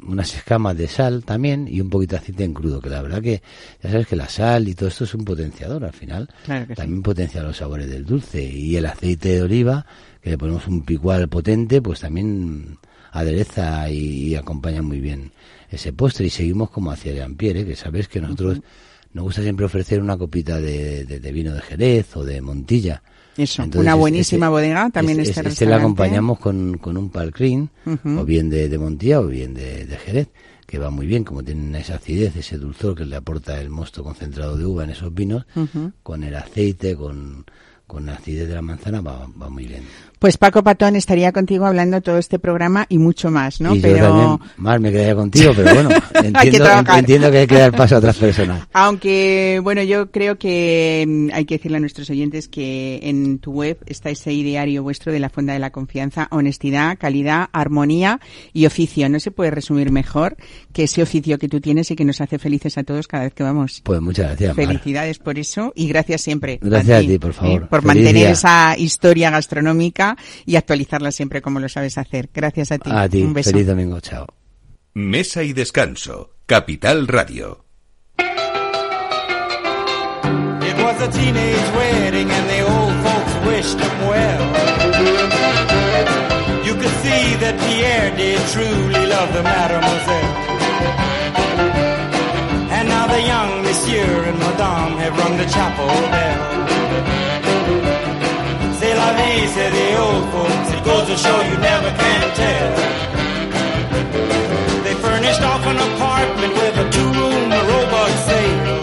unas 0.09 0.35
escamas 0.35 0.77
de 0.77 0.89
sal 0.89 1.25
también 1.25 1.69
y 1.71 1.81
un 1.81 1.91
poquito 1.91 2.17
de 2.17 2.23
aceite 2.23 2.45
en 2.45 2.55
crudo, 2.55 2.81
que 2.81 2.89
la 2.89 3.03
verdad 3.03 3.23
que 3.23 3.43
ya 3.83 3.91
sabes 3.91 4.07
que 4.07 4.17
la 4.17 4.29
sal 4.29 4.69
y 4.69 4.75
todo 4.75 4.89
esto 4.89 5.05
es 5.05 5.15
un 5.15 5.25
potenciador 5.25 5.85
al 5.85 5.93
final. 5.93 6.29
también 6.75 7.03
potencia 7.03 7.43
los 7.43 7.59
sabores 7.59 7.89
del 7.89 8.05
dulce 8.05 8.43
y 8.43 8.77
el 8.77 8.87
aceite 8.87 9.31
de 9.31 9.43
oliva 9.43 9.87
que 10.23 10.31
le 10.31 10.39
ponemos 10.39 10.67
un 10.67 10.83
picual 10.83 11.29
potente, 11.29 11.81
pues 11.81 12.01
también 12.01 12.79
adereza 13.13 13.91
y, 13.91 14.35
acompaña 14.35 14.83
muy 14.83 15.01
bien 15.01 15.33
ese 15.71 15.93
postre. 15.93 16.27
Y 16.27 16.31
seguimos 16.31 16.71
como 16.71 16.91
hacia 16.91 17.13
Jean-Pierre, 17.13 17.61
¿eh? 17.61 17.67
que 17.67 17.77
sabes 17.77 18.09
que 18.09 18.21
nosotros 18.21 18.61
nos 19.13 19.25
gusta 19.25 19.43
siempre 19.43 19.67
ofrecer 19.67 20.01
una 20.01 20.17
copita 20.17 20.61
de, 20.61 21.31
vino 21.33 21.55
de 21.55 21.61
Jerez 21.63 22.17
o 22.17 22.25
de 22.25 22.41
Montilla. 22.41 23.03
Eso, 23.39 23.65
una 23.77 23.95
buenísima 23.95 24.49
bodega 24.49 24.91
también 24.91 25.21
este, 25.21 25.47
este, 25.49 25.65
la 25.65 25.77
acompañamos 25.77 26.41
con, 26.41 26.77
con 26.79 26.97
un 26.97 27.09
palcrín, 27.09 27.71
o 27.87 28.25
bien 28.25 28.51
de, 28.51 28.69
de, 28.69 28.79
Montilla 28.79 29.21
o 29.21 29.29
bien 29.29 29.55
de, 29.55 29.87
de, 29.87 29.97
Jerez, 29.97 30.29
que 30.67 30.79
va 30.79 30.91
muy 30.91 31.07
bien, 31.07 31.23
como 31.23 31.45
tienen 31.45 31.73
esa 31.77 31.95
acidez, 31.95 32.35
ese 32.35 32.59
dulzor 32.59 32.97
que 32.97 33.05
le 33.05 33.15
aporta 33.15 33.61
el 33.61 33.71
mosto 33.71 34.03
concentrado 34.03 34.57
de 34.57 34.67
uva 34.67 34.83
en 34.83 34.91
esos 34.91 35.15
vinos, 35.15 35.47
con 36.03 36.25
el 36.25 36.35
aceite, 36.35 36.97
con, 36.97 37.47
con 37.87 38.07
la 38.07 38.15
acidez 38.15 38.49
de 38.49 38.55
la 38.55 38.63
manzana, 38.63 39.01
va, 39.01 39.29
va 39.41 39.49
muy 39.49 39.67
bien. 39.67 39.85
Pues 40.19 40.37
Paco 40.37 40.63
Patón 40.63 40.97
estaría 40.97 41.33
contigo 41.33 41.67
hablando 41.67 42.01
todo 42.01 42.19
este 42.19 42.39
programa 42.39 42.87
y 42.89 42.99
mucho 42.99 43.31
más, 43.31 43.61
¿no? 43.61 43.75
Y 43.75 43.81
pero... 43.81 43.97
yo 43.97 44.05
también 44.05 44.51
más 44.57 44.81
me 44.81 44.91
quedaría 44.91 45.15
contigo, 45.15 45.53
pero 45.55 45.75
bueno, 45.75 45.91
entiendo, 46.15 46.85
que 46.85 46.99
entiendo 46.99 47.31
que 47.31 47.39
hay 47.39 47.47
que 47.47 47.59
dar 47.59 47.73
paso 47.73 47.97
a 47.97 47.99
otras 47.99 48.17
personas. 48.17 48.67
Aunque, 48.73 49.61
bueno, 49.63 49.83
yo 49.83 50.11
creo 50.11 50.39
que 50.39 51.05
mm, 51.07 51.29
hay 51.35 51.45
que 51.45 51.57
decirle 51.57 51.77
a 51.77 51.81
nuestros 51.81 52.11
oyentes 52.11 52.49
que 52.49 53.01
en 53.03 53.39
tu 53.39 53.53
web 53.53 53.79
está 53.87 54.11
ese 54.11 54.33
ideario 54.33 54.83
vuestro 54.83 55.13
de 55.13 55.21
la 55.21 55.29
Fonda 55.29 55.53
de 55.53 55.59
la 55.59 55.71
Confianza, 55.71 56.29
honestidad, 56.31 56.99
calidad, 56.99 57.49
armonía 57.53 58.21
y 58.53 58.67
oficio. 58.67 59.09
No 59.09 59.21
se 59.21 59.31
puede 59.31 59.51
resumir 59.51 59.91
mejor 59.91 60.37
que 60.73 60.85
ese 60.85 61.03
oficio 61.03 61.39
que 61.39 61.49
tú 61.49 61.61
tienes 61.61 61.91
y 61.91 61.97
que 61.97 62.05
nos 62.05 62.21
hace 62.21 62.39
felices 62.39 62.79
a 62.79 62.83
todos 62.83 63.07
cada 63.07 63.25
vez 63.25 63.35
que 63.35 63.43
vamos. 63.43 63.83
Pues 63.85 64.01
muchas 64.01 64.27
gracias. 64.27 64.57
Felicidades 64.57 65.19
por 65.19 65.39
eso 65.39 65.73
y 65.75 65.89
gracias 65.89 66.23
siempre. 66.23 66.59
Gracias 66.61 67.05
a 67.05 67.07
ti, 67.07 67.19
por 67.19 67.33
favor. 67.33 67.49
¿eh? 67.63 67.67
por 67.69 67.85
mantener 67.85 68.31
esa 68.31 68.77
historia 68.77 69.31
gastronómica 69.31 70.08
y 70.47 70.57
actualizarla 70.57 71.13
siempre 71.13 71.43
como 71.43 71.61
lo 71.61 71.69
sabes 71.69 71.99
hacer. 71.99 72.31
Gracias 72.33 72.73
a 72.73 72.79
ti. 72.79 72.91
A 72.93 73.09
ti. 73.09 73.23
Un 73.23 73.35
beso. 73.35 73.51
Feliz 73.51 73.67
domingo. 73.67 74.01
Chao. 74.01 74.27
Mesa 74.95 75.43
y 75.43 75.53
descanso. 75.53 76.31
Capital 76.47 77.07
Radio. 77.07 77.65
It 80.63 80.77
was 80.83 81.01
a 81.03 81.09
teenage 81.11 81.71
wedding 81.77 82.31
and 82.31 82.49
the 82.49 82.61
old 82.63 82.95
folks 83.05 83.35
wished 83.47 83.79
them 83.79 84.09
well. 84.09 84.43
You 86.67 86.75
could 86.75 86.97
see 87.03 87.35
that 87.43 87.55
Pierre 87.65 88.11
did 88.17 88.41
truly 88.53 89.07
love 89.07 89.33
the 89.33 89.43
mademoiselle. 89.43 90.35
And 92.71 92.89
now 92.89 93.07
the 93.07 93.23
young 93.23 93.63
monsieur 93.63 94.25
and 94.25 94.39
madame 94.39 94.99
have 94.99 95.17
rung 95.19 95.37
the 95.37 95.47
chapel 95.47 95.87
bell. 95.87 96.59
La 99.39 99.47
say 99.47 99.71
the 99.71 99.99
old 99.99 100.25
folks. 100.33 100.69
It 100.75 100.85
goes 100.85 101.07
to 101.07 101.17
show 101.17 101.41
you 101.43 101.57
never 101.59 101.91
can 102.03 102.23
tell. 102.35 102.71
They 104.85 104.95
furnished 104.95 105.43
off 105.43 105.65
an 105.67 105.79
apartment 105.91 106.53
with 106.55 106.85
a 106.85 106.87
two-room 106.91 107.51
robot 107.71 108.13
sale. 108.27 108.81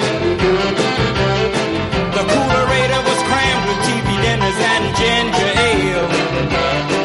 The 2.15 2.23
coolerator 2.31 3.01
was 3.09 3.19
crammed 3.29 3.65
with 3.69 3.79
TV 3.87 4.07
dinners 4.23 4.59
and 4.71 4.85
ginger 4.99 5.51
ale. 5.71 7.04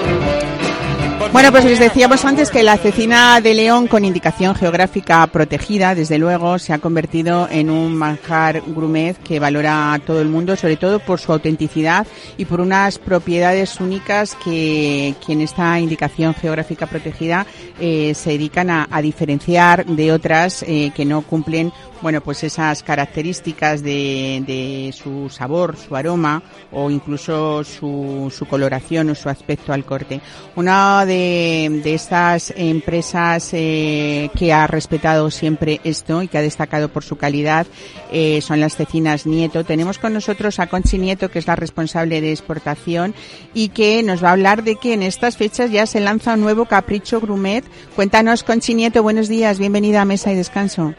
Bueno, 1.32 1.52
pues 1.52 1.64
les 1.64 1.78
decíamos 1.78 2.24
antes 2.24 2.50
que 2.50 2.64
la 2.64 2.76
cecina 2.76 3.40
de 3.40 3.54
León 3.54 3.86
con 3.86 4.04
indicación 4.04 4.56
geográfica 4.56 5.24
protegida, 5.28 5.94
desde 5.94 6.18
luego, 6.18 6.58
se 6.58 6.72
ha 6.72 6.80
convertido 6.80 7.46
en 7.48 7.70
un 7.70 7.94
manjar 7.94 8.60
gourmet 8.66 9.16
que 9.16 9.38
valora 9.38 9.92
a 9.92 10.00
todo 10.00 10.20
el 10.20 10.28
mundo, 10.28 10.56
sobre 10.56 10.76
todo 10.76 10.98
por 10.98 11.20
su 11.20 11.32
autenticidad 11.32 12.04
y 12.36 12.46
por 12.46 12.60
unas 12.60 12.98
propiedades 12.98 13.78
únicas 13.80 14.36
que, 14.42 15.14
en 15.28 15.40
esta 15.40 15.78
indicación 15.78 16.34
geográfica 16.34 16.88
protegida 16.88 17.46
eh, 17.78 18.12
se 18.16 18.30
dedican 18.30 18.68
a, 18.68 18.88
diferenciar 19.00 19.86
de 19.86 20.12
otras 20.12 20.64
eh, 20.64 20.90
que 20.96 21.04
no 21.04 21.22
cumplen 21.22 21.72
bueno, 22.02 22.20
pues 22.20 22.42
esas 22.44 22.82
características 22.82 23.82
de, 23.82 24.42
de, 24.46 24.92
su 24.92 25.28
sabor, 25.28 25.76
su 25.76 25.94
aroma 25.94 26.42
o 26.72 26.90
incluso 26.90 27.62
su, 27.64 28.32
su, 28.34 28.46
coloración 28.46 29.10
o 29.10 29.14
su 29.14 29.28
aspecto 29.28 29.72
al 29.72 29.84
corte. 29.84 30.20
Una 30.56 31.04
de, 31.04 31.80
de 31.82 31.94
estas 31.94 32.52
empresas 32.56 33.50
eh, 33.52 34.30
que 34.36 34.52
ha 34.52 34.66
respetado 34.66 35.30
siempre 35.30 35.80
esto 35.84 36.22
y 36.22 36.28
que 36.28 36.38
ha 36.38 36.42
destacado 36.42 36.88
por 36.88 37.04
su 37.04 37.16
calidad 37.16 37.66
eh, 38.10 38.40
son 38.40 38.60
las 38.60 38.76
cecinas 38.76 39.26
Nieto. 39.26 39.64
Tenemos 39.64 39.98
con 39.98 40.14
nosotros 40.14 40.58
a 40.58 40.68
Conchi 40.68 40.98
Nieto, 40.98 41.30
que 41.30 41.38
es 41.38 41.46
la 41.46 41.56
responsable 41.56 42.20
de 42.20 42.30
exportación 42.30 43.14
y 43.54 43.68
que 43.68 44.02
nos 44.02 44.24
va 44.24 44.30
a 44.30 44.32
hablar 44.32 44.64
de 44.64 44.76
que 44.76 44.94
en 44.94 45.02
estas 45.02 45.36
fechas 45.36 45.70
ya 45.70 45.86
se 45.86 46.00
lanza 46.00 46.34
un 46.34 46.40
nuevo 46.40 46.64
capricho 46.64 47.20
grumet. 47.20 47.64
Cuéntanos, 47.94 48.42
Conchi 48.42 48.74
Nieto, 48.74 49.02
buenos 49.02 49.28
días, 49.28 49.58
bienvenida 49.58 50.02
a 50.02 50.04
Mesa 50.06 50.32
y 50.32 50.36
Descanso. 50.36 50.94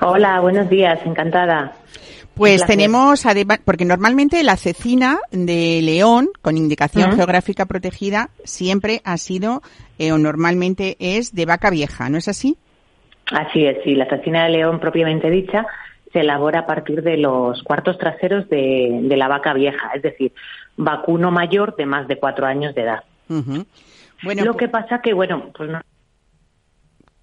Hola, 0.00 0.40
buenos 0.40 0.68
días, 0.68 0.98
encantada. 1.04 1.72
Pues 2.34 2.64
tenemos, 2.64 3.24
porque 3.64 3.84
normalmente 3.84 4.42
la 4.42 4.56
cecina 4.56 5.18
de 5.30 5.80
León, 5.82 6.30
con 6.40 6.56
indicación 6.56 7.12
geográfica 7.12 7.66
protegida, 7.66 8.30
siempre 8.44 9.02
ha 9.04 9.18
sido 9.18 9.60
eh, 9.98 10.12
o 10.12 10.18
normalmente 10.18 10.96
es 10.98 11.34
de 11.34 11.44
vaca 11.44 11.68
vieja, 11.70 12.08
¿no 12.08 12.16
es 12.16 12.28
así? 12.28 12.56
Así 13.30 13.66
es, 13.66 13.78
sí. 13.84 13.94
La 13.94 14.08
cecina 14.08 14.44
de 14.44 14.50
León 14.50 14.80
propiamente 14.80 15.30
dicha 15.30 15.66
se 16.12 16.20
elabora 16.20 16.60
a 16.60 16.66
partir 16.66 17.02
de 17.02 17.16
los 17.16 17.62
cuartos 17.62 17.98
traseros 17.98 18.48
de, 18.48 19.02
la 19.16 19.28
vaca 19.28 19.54
vieja, 19.54 19.92
es 19.94 20.02
decir, 20.02 20.32
vacuno 20.76 21.30
mayor 21.30 21.74
de 21.76 21.86
más 21.86 22.06
de 22.06 22.18
cuatro 22.18 22.46
años 22.46 22.74
de 22.74 22.82
edad. 22.82 23.04
bueno, 24.22 24.44
Lo 24.44 24.56
que 24.56 24.68
pasa 24.68 25.00
que, 25.00 25.14
bueno, 25.14 25.50
pues 25.56 25.70
no. 25.70 25.80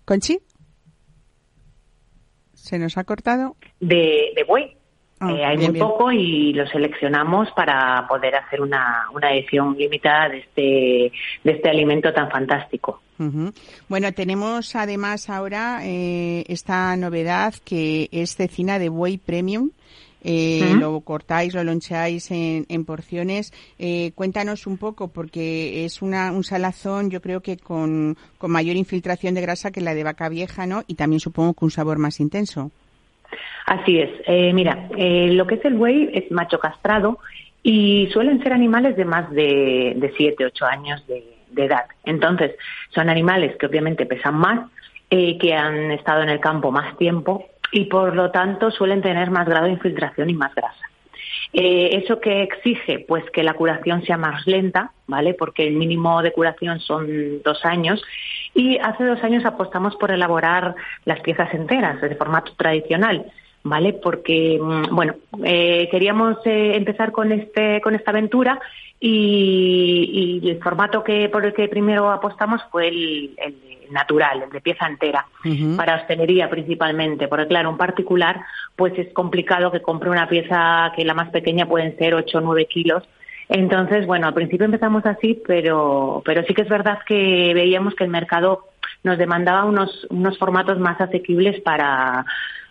¿Conchi? 0.05 0.39
¿Se 2.69 2.77
nos 2.77 2.99
ha 2.99 3.03
cortado? 3.03 3.55
De, 3.79 4.31
de 4.35 4.43
buey. 4.47 4.75
Ah, 5.19 5.31
eh, 5.31 5.43
hay 5.43 5.57
muy 5.57 5.79
poco 5.79 6.11
y 6.11 6.53
lo 6.53 6.67
seleccionamos 6.67 7.49
para 7.55 8.05
poder 8.07 8.35
hacer 8.35 8.61
una, 8.61 9.07
una 9.11 9.33
edición 9.33 9.75
limitada 9.75 10.29
de 10.29 10.37
este, 10.37 11.11
de 11.43 11.51
este 11.51 11.67
alimento 11.67 12.13
tan 12.13 12.29
fantástico. 12.29 13.01
Bueno, 13.89 14.13
tenemos 14.13 14.75
además 14.75 15.31
ahora 15.31 15.79
eh, 15.83 16.45
esta 16.47 16.95
novedad 16.95 17.55
que 17.65 18.07
es 18.11 18.35
cecina 18.35 18.77
de 18.77 18.89
buey 18.89 19.17
premium. 19.17 19.71
Eh, 20.23 20.75
lo 20.79 20.99
cortáis, 21.01 21.53
lo 21.53 21.63
loncheáis 21.63 22.31
en, 22.31 22.65
en 22.69 22.85
porciones. 22.85 23.53
Eh, 23.77 24.11
cuéntanos 24.15 24.67
un 24.67 24.77
poco, 24.77 25.07
porque 25.09 25.85
es 25.85 26.01
una, 26.01 26.31
un 26.31 26.43
salazón, 26.43 27.09
yo 27.09 27.21
creo 27.21 27.41
que 27.41 27.57
con, 27.57 28.17
con 28.37 28.51
mayor 28.51 28.75
infiltración 28.75 29.33
de 29.35 29.41
grasa 29.41 29.71
que 29.71 29.81
la 29.81 29.93
de 29.93 30.03
vaca 30.03 30.29
vieja, 30.29 30.65
¿no? 30.65 30.83
Y 30.87 30.95
también 30.95 31.19
supongo 31.19 31.53
que 31.53 31.65
un 31.65 31.71
sabor 31.71 31.97
más 31.97 32.19
intenso. 32.19 32.71
Así 33.65 33.99
es. 33.99 34.09
Eh, 34.25 34.51
mira, 34.53 34.89
eh, 34.97 35.29
lo 35.31 35.45
que 35.45 35.55
es 35.55 35.65
el 35.65 35.75
buey 35.75 36.09
es 36.13 36.31
macho 36.31 36.59
castrado 36.59 37.19
y 37.61 38.09
suelen 38.11 38.41
ser 38.41 38.53
animales 38.53 38.95
de 38.95 39.05
más 39.05 39.29
de, 39.31 39.93
de 39.95 40.13
7, 40.17 40.45
8 40.45 40.65
años 40.65 41.05
de, 41.07 41.23
de 41.51 41.65
edad. 41.65 41.85
Entonces, 42.03 42.55
son 42.93 43.09
animales 43.09 43.55
que 43.57 43.65
obviamente 43.67 44.05
pesan 44.05 44.35
más, 44.35 44.69
eh, 45.09 45.37
que 45.37 45.53
han 45.53 45.91
estado 45.91 46.23
en 46.23 46.29
el 46.29 46.39
campo 46.39 46.71
más 46.71 46.97
tiempo 46.97 47.48
y 47.71 47.85
por 47.85 48.15
lo 48.15 48.31
tanto 48.31 48.71
suelen 48.71 49.01
tener 49.01 49.29
más 49.31 49.47
grado 49.47 49.65
de 49.65 49.73
infiltración 49.73 50.29
y 50.29 50.33
más 50.33 50.53
grasa. 50.55 50.89
Eh, 51.51 52.01
¿Eso 52.03 52.19
que 52.19 52.43
exige? 52.43 53.05
Pues 53.07 53.23
que 53.31 53.43
la 53.43 53.53
curación 53.53 54.03
sea 54.03 54.17
más 54.17 54.45
lenta, 54.45 54.91
¿vale? 55.07 55.33
Porque 55.33 55.67
el 55.67 55.75
mínimo 55.75 56.21
de 56.21 56.31
curación 56.31 56.79
son 56.79 57.41
dos 57.43 57.65
años. 57.65 58.01
Y 58.53 58.77
hace 58.77 59.03
dos 59.03 59.23
años 59.23 59.45
apostamos 59.45 59.95
por 59.95 60.11
elaborar 60.11 60.75
las 61.05 61.19
piezas 61.21 61.53
enteras 61.53 62.01
de 62.01 62.15
formato 62.15 62.53
tradicional. 62.55 63.25
¿Vale? 63.61 63.91
Porque, 63.91 64.57
mm, 64.61 64.95
bueno, 64.95 65.15
eh, 65.43 65.89
queríamos 65.91 66.37
eh, 66.45 66.77
empezar 66.77 67.11
con, 67.11 67.33
este, 67.33 67.81
con 67.81 67.93
esta 67.93 68.11
aventura 68.11 68.57
y, 69.01 70.39
y, 70.41 70.49
el 70.49 70.63
formato 70.63 71.03
que 71.03 71.27
por 71.27 71.45
el 71.45 71.53
que 71.53 71.67
primero 71.67 72.09
apostamos 72.09 72.61
fue 72.71 72.87
el, 72.87 73.35
el 73.37 73.68
natural, 73.91 74.43
el 74.43 74.49
de 74.49 74.61
pieza 74.61 74.87
entera, 74.87 75.25
para 75.77 75.95
hostelería 75.95 76.49
principalmente, 76.49 77.27
porque 77.27 77.47
claro, 77.47 77.69
un 77.69 77.77
particular 77.77 78.41
pues 78.75 78.97
es 78.97 79.11
complicado 79.13 79.71
que 79.71 79.81
compre 79.81 80.09
una 80.09 80.27
pieza 80.27 80.91
que 80.95 81.05
la 81.05 81.13
más 81.13 81.29
pequeña 81.29 81.65
pueden 81.65 81.97
ser 81.97 82.13
8 82.13 82.37
o 82.37 82.41
9 82.41 82.65
kilos. 82.65 83.03
Entonces, 83.49 84.05
bueno, 84.05 84.27
al 84.27 84.33
principio 84.33 84.65
empezamos 84.65 85.05
así, 85.05 85.41
pero, 85.47 86.21
pero 86.23 86.43
sí 86.43 86.53
que 86.53 86.61
es 86.61 86.69
verdad 86.69 86.99
que 87.05 87.51
veíamos 87.53 87.95
que 87.95 88.03
el 88.03 88.09
mercado 88.09 88.65
nos 89.03 89.17
demandaba 89.17 89.65
unos, 89.65 90.05
unos 90.09 90.37
formatos 90.37 90.79
más 90.79 91.01
asequibles 91.01 91.59
para, 91.61 92.25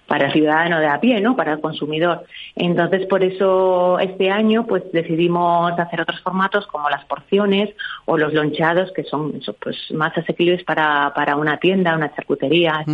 para 0.09 0.29
el 0.29 0.33
ciudadano 0.33 0.81
de 0.81 0.87
a 0.87 0.99
pie, 0.99 1.21
¿no? 1.21 1.37
Para 1.37 1.53
el 1.53 1.61
consumidor. 1.61 2.25
Entonces, 2.57 3.07
por 3.07 3.23
eso 3.23 3.99
este 3.99 4.31
año, 4.31 4.67
pues 4.67 4.83
decidimos 4.91 5.79
hacer 5.79 6.01
otros 6.01 6.21
formatos 6.23 6.67
como 6.67 6.89
las 6.89 7.05
porciones 7.05 7.75
o 8.07 8.17
los 8.17 8.33
lonchados, 8.33 8.91
que 8.93 9.05
son 9.05 9.39
pues 9.63 9.77
más 9.93 10.17
asequibles 10.17 10.65
para, 10.65 11.13
para 11.15 11.37
una 11.37 11.59
tienda, 11.59 11.95
una 11.95 12.13
charcutería. 12.15 12.85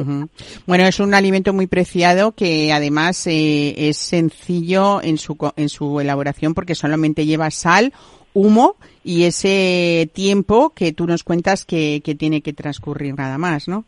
Bueno, 0.66 0.84
es 0.84 0.98
un 0.98 1.14
alimento 1.14 1.52
muy 1.52 1.68
preciado 1.68 2.32
que 2.32 2.72
además 2.72 3.28
eh, 3.28 3.88
es 3.88 3.96
sencillo 3.96 5.00
en 5.00 5.16
su 5.16 5.36
en 5.56 5.68
su 5.68 6.00
elaboración 6.00 6.52
porque 6.52 6.74
solamente 6.74 7.26
lleva 7.26 7.50
sal, 7.52 7.92
humo 8.32 8.74
y 9.04 9.24
ese 9.24 10.10
tiempo 10.12 10.70
que 10.70 10.92
tú 10.92 11.06
nos 11.06 11.22
cuentas 11.22 11.64
que, 11.64 12.02
que 12.04 12.16
tiene 12.16 12.40
que 12.40 12.52
transcurrir 12.52 13.14
nada 13.16 13.38
más, 13.38 13.68
¿no? 13.68 13.84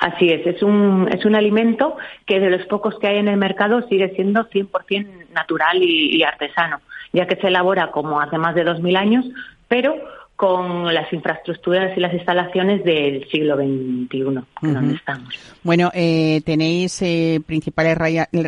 Así 0.00 0.30
es, 0.30 0.46
es 0.46 0.62
un, 0.62 1.08
es 1.12 1.24
un 1.24 1.34
alimento 1.34 1.96
que 2.26 2.40
de 2.40 2.50
los 2.50 2.66
pocos 2.66 2.98
que 2.98 3.08
hay 3.08 3.18
en 3.18 3.28
el 3.28 3.36
mercado 3.36 3.86
sigue 3.88 4.14
siendo 4.14 4.48
100% 4.48 5.28
natural 5.32 5.78
y, 5.82 6.22
artesano, 6.22 6.80
ya 7.12 7.26
que 7.26 7.36
se 7.36 7.48
elabora 7.48 7.90
como 7.90 8.20
hace 8.20 8.38
más 8.38 8.54
de 8.54 8.64
2.000 8.64 8.96
años, 8.96 9.24
pero 9.68 9.96
con 10.36 10.92
las 10.92 11.10
infraestructuras 11.14 11.96
y 11.96 12.00
las 12.00 12.12
instalaciones 12.12 12.84
del 12.84 13.26
siglo 13.30 13.56
XXI, 13.56 14.44
donde 14.60 14.94
estamos. 14.94 15.34
Bueno, 15.62 15.90
eh, 15.94 16.42
tenéis 16.44 17.00
eh, 17.00 17.40
principales 17.44 17.96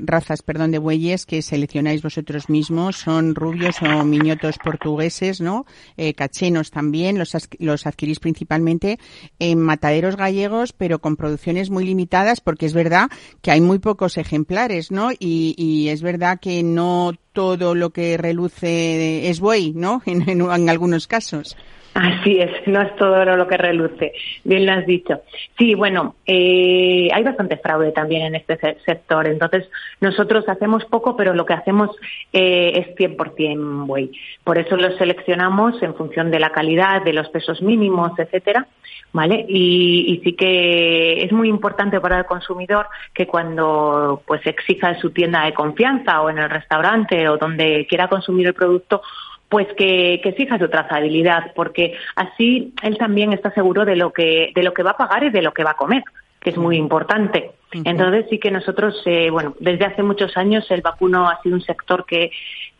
razas 0.02 0.42
perdón, 0.42 0.70
de 0.70 0.78
bueyes 0.78 1.24
que 1.24 1.40
seleccionáis 1.40 2.02
vosotros 2.02 2.50
mismos, 2.50 2.96
son 2.96 3.34
rubios 3.34 3.80
o 3.80 4.04
miñotos 4.04 4.58
portugueses, 4.58 5.40
¿no? 5.40 5.64
Eh, 5.96 6.12
cachenos 6.12 6.70
también, 6.70 7.18
los, 7.18 7.34
los 7.58 7.86
adquirís 7.86 8.20
principalmente 8.20 8.98
en 9.38 9.58
mataderos 9.58 10.16
gallegos, 10.16 10.74
pero 10.74 10.98
con 10.98 11.16
producciones 11.16 11.70
muy 11.70 11.86
limitadas, 11.86 12.42
porque 12.42 12.66
es 12.66 12.74
verdad 12.74 13.08
que 13.40 13.50
hay 13.50 13.62
muy 13.62 13.78
pocos 13.78 14.18
ejemplares, 14.18 14.90
¿no? 14.90 15.10
Y, 15.12 15.54
y 15.56 15.88
es 15.88 16.02
verdad 16.02 16.38
que 16.38 16.62
no 16.62 17.12
todo 17.32 17.74
lo 17.74 17.90
que 17.90 18.18
reluce 18.18 19.30
es 19.30 19.40
buey, 19.40 19.72
¿no? 19.74 20.02
en 20.06 20.68
algunos 20.68 21.06
casos. 21.06 21.56
Así 21.98 22.38
es, 22.38 22.50
no 22.66 22.80
es 22.80 22.94
todo 22.94 23.24
lo 23.24 23.48
que 23.48 23.56
reluce, 23.56 24.12
bien 24.44 24.66
lo 24.66 24.72
has 24.72 24.86
dicho. 24.86 25.22
Sí, 25.58 25.74
bueno, 25.74 26.14
eh, 26.26 27.08
hay 27.12 27.24
bastante 27.24 27.56
fraude 27.56 27.90
también 27.90 28.26
en 28.26 28.34
este 28.36 28.56
sector, 28.86 29.26
entonces 29.26 29.68
nosotros 30.00 30.48
hacemos 30.48 30.84
poco, 30.84 31.16
pero 31.16 31.34
lo 31.34 31.44
que 31.44 31.54
hacemos 31.54 31.90
eh, 32.32 32.72
es 32.76 32.96
100% 32.96 33.86
buey. 33.86 34.12
Por 34.44 34.58
eso 34.58 34.76
los 34.76 34.96
seleccionamos 34.96 35.82
en 35.82 35.94
función 35.96 36.30
de 36.30 36.38
la 36.38 36.50
calidad, 36.50 37.02
de 37.02 37.14
los 37.14 37.28
pesos 37.30 37.60
mínimos, 37.62 38.16
etcétera, 38.16 38.68
¿vale? 39.12 39.44
Y, 39.48 40.20
sí 40.22 40.34
que 40.34 41.24
es 41.24 41.32
muy 41.32 41.48
importante 41.48 42.00
para 42.00 42.18
el 42.18 42.26
consumidor 42.26 42.86
que 43.12 43.26
cuando 43.26 44.22
pues 44.24 44.46
exija 44.46 44.90
en 44.90 45.00
su 45.00 45.10
tienda 45.10 45.44
de 45.44 45.54
confianza 45.54 46.20
o 46.22 46.30
en 46.30 46.38
el 46.38 46.50
restaurante 46.50 47.28
o 47.28 47.38
donde 47.38 47.86
quiera 47.88 48.08
consumir 48.08 48.46
el 48.46 48.54
producto, 48.54 49.02
pues 49.48 49.66
que, 49.76 50.20
que 50.22 50.32
fija 50.32 50.58
su 50.58 50.68
trazabilidad, 50.68 51.52
porque 51.54 51.94
así 52.16 52.74
él 52.82 52.98
también 52.98 53.32
está 53.32 53.50
seguro 53.52 53.84
de 53.84 53.96
lo 53.96 54.12
que, 54.12 54.52
de 54.54 54.62
lo 54.62 54.74
que 54.74 54.82
va 54.82 54.90
a 54.90 54.96
pagar 54.96 55.24
y 55.24 55.30
de 55.30 55.42
lo 55.42 55.52
que 55.52 55.64
va 55.64 55.70
a 55.70 55.76
comer, 55.76 56.02
que 56.40 56.50
es 56.50 56.56
muy 56.56 56.76
importante. 56.76 57.52
Entonces 57.72 58.26
sí 58.30 58.38
que 58.38 58.50
nosotros, 58.50 59.02
eh, 59.04 59.30
bueno, 59.30 59.54
desde 59.60 59.84
hace 59.84 60.02
muchos 60.02 60.36
años 60.36 60.70
el 60.70 60.80
vacuno 60.80 61.28
ha 61.28 61.40
sido 61.42 61.54
un 61.54 61.62
sector 61.62 62.06
que, 62.06 62.30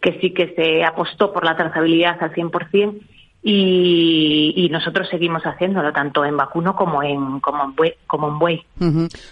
que 0.01 0.19
sí 0.21 0.33
que 0.33 0.55
se 0.55 0.85
apostó 0.85 1.33
por 1.33 1.45
la 1.45 1.57
trazabilidad 1.57 2.23
al 2.23 2.33
100% 2.33 2.99
y, 3.51 4.69
nosotros 4.71 5.09
seguimos 5.09 5.43
haciéndolo 5.45 5.93
tanto 5.93 6.25
en 6.25 6.37
vacuno 6.37 6.77
como 6.77 7.03
en 7.03 7.41
como 7.41 7.65
en 7.65 7.75
buey. 7.75 7.95
Como 8.07 8.29
en 8.29 8.39
buey. 8.39 8.65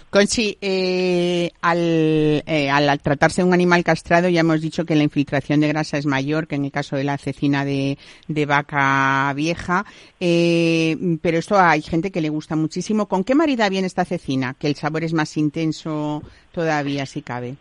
Conchi, 0.09 0.57
eh, 0.59 1.51
al, 1.61 1.77
eh, 1.79 2.69
al 2.71 2.99
tratarse 2.99 3.41
de 3.41 3.47
un 3.47 3.53
animal 3.53 3.83
castrado 3.83 4.29
ya 4.29 4.41
hemos 4.41 4.61
dicho 4.61 4.85
que 4.85 4.95
la 4.95 5.03
infiltración 5.03 5.59
de 5.59 5.67
grasa 5.67 5.97
es 5.97 6.05
mayor 6.07 6.47
que 6.47 6.55
en 6.55 6.65
el 6.65 6.71
caso 6.71 6.95
de 6.95 7.03
la 7.03 7.17
cecina 7.17 7.63
de, 7.63 7.97
de 8.27 8.45
vaca 8.45 9.31
vieja, 9.35 9.85
eh, 10.19 10.97
pero 11.21 11.37
esto 11.37 11.59
hay 11.59 11.81
gente 11.81 12.11
que 12.11 12.21
le 12.21 12.29
gusta 12.29 12.55
muchísimo. 12.55 13.07
¿Con 13.07 13.23
qué 13.23 13.35
marida 13.35 13.69
viene 13.69 13.87
esta 13.87 14.05
cecina? 14.05 14.55
Que 14.59 14.67
el 14.67 14.75
sabor 14.75 15.03
es 15.03 15.13
más 15.13 15.37
intenso 15.37 16.23
todavía, 16.51 17.05
si 17.05 17.21
cabe. 17.21 17.55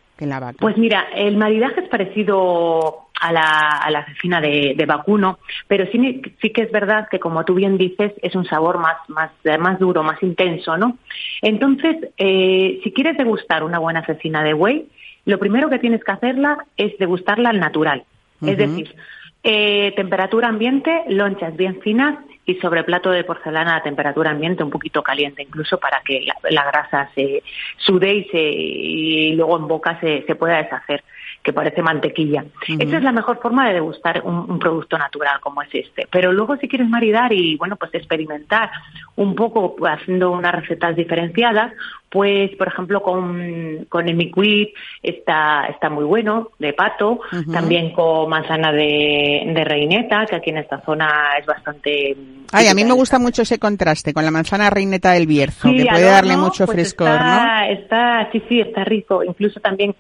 Pues 0.61 0.79
mira, 0.79 1.09
el 1.15 1.37
maridaje 1.37 1.83
es 1.83 1.89
parecido 1.91 3.06
a 3.21 3.33
la, 3.33 3.69
a 3.83 3.91
la 3.91 4.05
cecina 4.07 4.41
de, 4.41 4.85
vacuno, 4.87 5.39
pero 5.67 5.87
sí, 5.91 6.23
sí 6.41 6.51
que 6.51 6.63
es 6.63 6.71
verdad 6.71 7.09
que, 7.11 7.19
como 7.19 7.45
tú 7.45 7.55
bien 7.55 7.79
dices, 7.79 8.13
es 8.23 8.35
un 8.35 8.45
sabor 8.45 8.79
más, 8.79 8.97
más, 9.09 9.31
más 9.59 9.79
duro, 9.79 10.03
más 10.03 10.23
intenso, 10.23 10.77
¿no? 10.77 10.99
Entonces, 11.43 11.97
eh, 12.19 12.81
si 12.83 12.93
quieres 12.93 13.17
degustar 13.17 13.65
una 13.65 13.79
buena 13.79 14.05
cecina 14.05 14.43
de 14.43 14.53
buey, 14.53 14.87
lo 15.25 15.39
primero 15.39 15.69
que 15.69 15.79
tienes 15.79 16.05
que 16.05 16.13
hacerla 16.13 16.59
es 16.77 16.97
degustarla 16.99 17.51
al 17.51 17.61
natural. 17.61 18.05
Es 18.43 18.59
decir, 18.59 18.95
eh, 19.43 19.93
temperatura 19.97 20.49
ambiente, 20.49 21.05
lonchas 21.09 21.57
bien 21.57 21.81
finas 21.81 22.19
y 22.45 22.57
sobre 22.57 22.85
plato 22.85 23.11
de 23.11 23.25
porcelana 23.25 23.77
a 23.77 23.83
temperatura 23.83 24.31
ambiente 24.31 24.63
un 24.63 24.71
poquito 24.71 25.03
caliente, 25.03 25.43
incluso 25.43 25.79
para 25.79 26.01
que 26.05 26.27
la, 26.51 26.65
grasa 26.65 27.11
se 27.15 27.43
sude 27.79 28.15
y, 28.15 28.25
se, 28.25 28.39
y 28.39 29.33
luego 29.33 29.57
en 29.57 29.67
boca 29.67 29.99
se, 30.01 30.23
se 30.27 30.35
pueda 30.37 30.59
deshacer 30.59 31.03
que 31.47 31.53
parece 31.53 31.81
mantequilla. 31.81 32.45
Esa 32.67 32.97
es 32.97 33.03
la 33.05 33.13
mejor 33.13 33.39
forma 33.41 33.69
de 33.69 33.75
degustar 33.75 34.21
un, 34.25 34.59
producto 34.59 34.99
natural 34.99 35.39
como 35.39 35.63
es 35.63 35.69
este. 35.73 36.09
Pero 36.11 36.33
luego 36.33 36.57
si 36.57 36.67
quieres 36.67 36.89
maridar 36.89 37.33
y, 37.33 37.57
bueno, 37.57 37.77
pues 37.77 37.95
experimentar 37.95 38.69
un 39.15 39.37
poco 39.37 39.77
haciendo 39.87 40.33
unas 40.33 40.53
recetas 40.53 40.97
diferenciadas, 40.97 41.73
pues, 42.11 42.51
por 42.57 42.67
ejemplo, 42.67 43.01
con, 43.01 43.87
con 43.89 44.09
el 44.09 44.17
miquid 44.17 44.71
está, 45.05 45.67
está 45.67 45.89
muy 45.89 46.03
bueno, 46.03 46.51
de 46.59 46.73
pato, 46.73 47.21
también 47.53 47.93
con 47.93 48.29
manzana 48.29 48.73
de, 48.73 49.45
de 49.47 49.65
reineta, 49.65 50.27
que 50.27 50.35
aquí 50.35 50.51
en 50.51 50.59
esta 50.59 50.81
zona 50.81 51.37
es 51.39 51.47
bastante... 51.47 52.17
Ay, 52.51 52.67
a 52.67 52.75
mí 52.75 52.85
me 52.85 52.93
gusta 52.93 53.21
mucho 53.21 53.43
ese 53.43 53.61
contraste 53.61 54.13
con 54.13 54.25
la 54.25 54.33
manzana 54.33 54.69
reineta 54.69 55.13
del 55.13 55.29
Bierzo, 55.29 55.69
que 55.69 55.87
puede 55.89 56.07
darle 56.07 56.37
mucho 56.37 56.67
pues 56.67 56.75
frescor, 56.75 57.21
¿no? 57.21 57.61
Está, 57.69 58.29
sí, 58.33 58.43
sí, 58.49 58.61
está 58.61 58.83
rico. 58.83 59.23
Incluso 59.23 59.61
también 59.61 59.95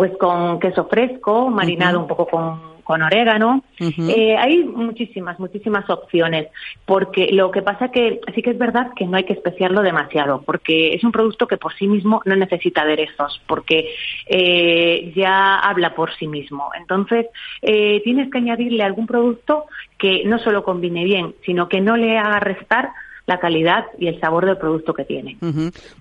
pues 0.00 0.16
con 0.16 0.58
queso 0.60 0.86
fresco, 0.86 1.50
marinado 1.50 2.00
un 2.00 2.06
poco 2.06 2.26
con, 2.26 2.58
con 2.84 3.02
orégano. 3.02 3.62
eh, 3.78 4.34
hay 4.34 4.64
muchísimas, 4.64 5.38
muchísimas 5.38 5.90
opciones, 5.90 6.46
porque 6.86 7.28
lo 7.32 7.50
que 7.50 7.60
pasa 7.60 7.90
que 7.90 8.18
sí 8.34 8.40
que 8.40 8.52
es 8.52 8.56
verdad 8.56 8.94
que 8.96 9.04
no 9.04 9.18
hay 9.18 9.24
que 9.24 9.34
especiarlo 9.34 9.82
demasiado, 9.82 10.40
porque 10.40 10.94
es 10.94 11.04
un 11.04 11.12
producto 11.12 11.46
que 11.46 11.58
por 11.58 11.74
sí 11.74 11.86
mismo 11.86 12.22
no 12.24 12.34
necesita 12.34 12.80
aderezos, 12.80 13.42
porque 13.46 13.90
eh, 14.24 15.12
ya 15.14 15.56
habla 15.56 15.94
por 15.94 16.16
sí 16.16 16.26
mismo. 16.26 16.70
Entonces, 16.80 17.26
eh, 17.60 18.00
tienes 18.02 18.30
que 18.30 18.38
añadirle 18.38 18.82
algún 18.82 19.06
producto 19.06 19.66
que 19.98 20.22
no 20.24 20.38
solo 20.38 20.64
combine 20.64 21.04
bien, 21.04 21.34
sino 21.44 21.68
que 21.68 21.82
no 21.82 21.98
le 21.98 22.16
haga 22.16 22.40
restar 22.40 22.88
la 23.30 23.38
calidad 23.38 23.84
y 23.96 24.08
el 24.08 24.18
sabor 24.18 24.44
del 24.44 24.58
producto 24.58 24.92
que 24.92 25.04
tiene. 25.04 25.38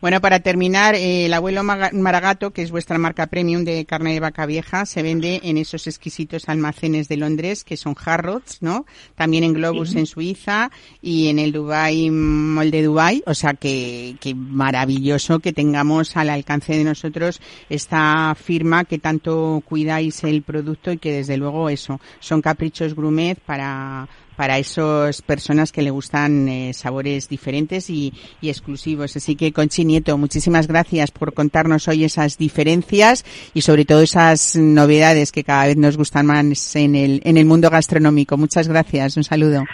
Bueno, 0.02 0.20
para 0.20 0.40
terminar, 0.40 0.96
eh, 0.96 1.28
el 1.28 1.34
abuelo 1.36 1.62
Maragato, 1.64 2.50
que 2.50 2.64
es 2.64 2.72
vuestra 2.72 2.98
marca 2.98 3.28
premium 3.28 3.64
de 3.64 3.86
carne 3.86 4.14
de 4.14 4.20
vaca 4.20 4.48
vieja, 4.48 4.88
se 4.88 5.04
vende 5.04 5.40
en 5.44 5.60
esos 5.60 5.86
exquisitos 5.86 6.50
almacenes 6.50 7.08
de 7.08 7.18
Londres, 7.18 7.64
que 7.64 7.78
son 7.78 7.96
Harrods, 8.04 8.64
¿no? 8.64 8.88
También 9.16 9.44
en 9.44 9.54
Globus 9.54 9.96
en 9.96 10.08
Suiza 10.08 10.72
y 11.04 11.28
en 11.28 11.38
el 11.38 11.52
Dubai 11.52 12.10
Mall 12.10 12.72
de 12.72 12.82
Dubai. 12.82 13.22
O 13.28 13.36
sea, 13.36 13.54
que, 13.54 14.16
que 14.20 14.34
maravilloso 14.34 15.38
que 15.38 15.54
tengamos 15.54 16.18
al 16.18 16.32
alcance 16.32 16.76
de 16.76 16.84
nosotros 16.84 17.42
esta 17.70 18.34
firma 18.34 18.86
que 18.86 18.98
tanto 18.98 19.62
cuidáis 19.66 20.24
el 20.24 20.42
producto 20.42 20.92
y 20.92 20.98
que 20.98 21.12
desde 21.12 21.38
luego 21.38 21.70
eso, 21.70 22.02
son 22.20 22.42
caprichos 22.42 22.96
grumet 22.96 23.40
para 23.40 24.08
para 24.40 24.58
esas 24.58 25.22
personas 25.22 25.74
que 25.74 25.82
le 25.82 25.90
gustan 25.90 26.48
eh, 26.48 26.72
sabores 26.72 27.28
diferentes 27.28 27.90
y, 27.90 28.14
exclusivos. 28.42 29.14
Así 29.18 29.36
que, 29.36 29.52
Conchi 29.52 29.84
Nieto, 29.84 30.18
muchísimas 30.18 30.66
gracias 30.66 31.12
por 31.12 31.34
contarnos 31.34 31.90
hoy 31.90 32.06
esas 32.06 32.38
diferencias 32.38 33.26
y 33.54 33.64
sobre 33.64 33.84
todo 33.84 34.00
esas 34.00 34.56
novedades 34.56 35.34
que 35.34 35.44
cada 35.44 35.66
vez 35.66 35.76
nos 35.76 35.98
gustan 35.98 36.28
más 36.28 36.74
en 36.78 36.96
el, 36.96 37.20
en 37.26 37.36
el 37.36 37.46
mundo 37.46 37.70
gastronómico. 37.70 38.38
Muchas 38.38 38.70
gracias. 38.70 39.18
Un 39.18 39.26
saludo. 39.26 39.66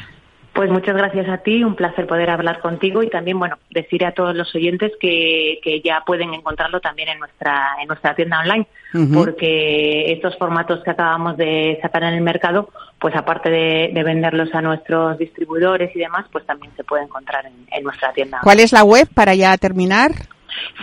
Pues 0.56 0.72
muchas 0.72 0.96
gracias 0.96 1.28
a 1.28 1.40
ti, 1.40 1.66
un 1.66 1.76
placer 1.76 2.08
poder 2.08 2.30
hablar 2.30 2.62
contigo 2.62 3.04
y 3.04 3.10
también, 3.10 3.38
bueno, 3.38 3.58
decir 3.70 4.06
a 4.06 4.14
todos 4.14 4.34
los 4.34 4.56
oyentes 4.56 4.94
que, 5.02 5.60
que 5.62 5.82
ya 5.82 6.02
pueden 6.06 6.34
encontrarlo 6.34 6.80
también 6.80 7.10
en 7.10 7.20
nuestra, 7.20 7.76
en 7.82 7.90
nuestra 7.90 8.16
tienda 8.16 8.40
online, 8.40 8.66
porque 9.14 10.14
estos 10.14 10.38
formatos 10.38 10.82
que 10.82 10.92
acabamos 10.92 11.36
de 11.36 11.78
sacar 11.82 12.04
en 12.04 12.14
el 12.14 12.22
mercado, 12.22 12.70
pues 13.00 13.16
aparte 13.16 13.50
de, 13.50 14.04
venderlos 14.04 14.54
a 14.54 14.62
nuestros 14.62 15.18
distribuidores 15.18 15.96
y 15.96 16.00
demás, 16.00 16.26
pues 16.32 16.46
también 16.46 16.72
se 16.76 16.84
puede 16.84 17.04
encontrar 17.04 17.46
en, 17.46 17.84
nuestra 17.84 18.14
tienda. 18.14 18.40
¿Cuál 18.44 18.60
es 18.60 18.72
la 18.72 18.84
web 18.84 19.08
para 19.14 19.34
ya 19.36 19.56
terminar? 19.58 20.12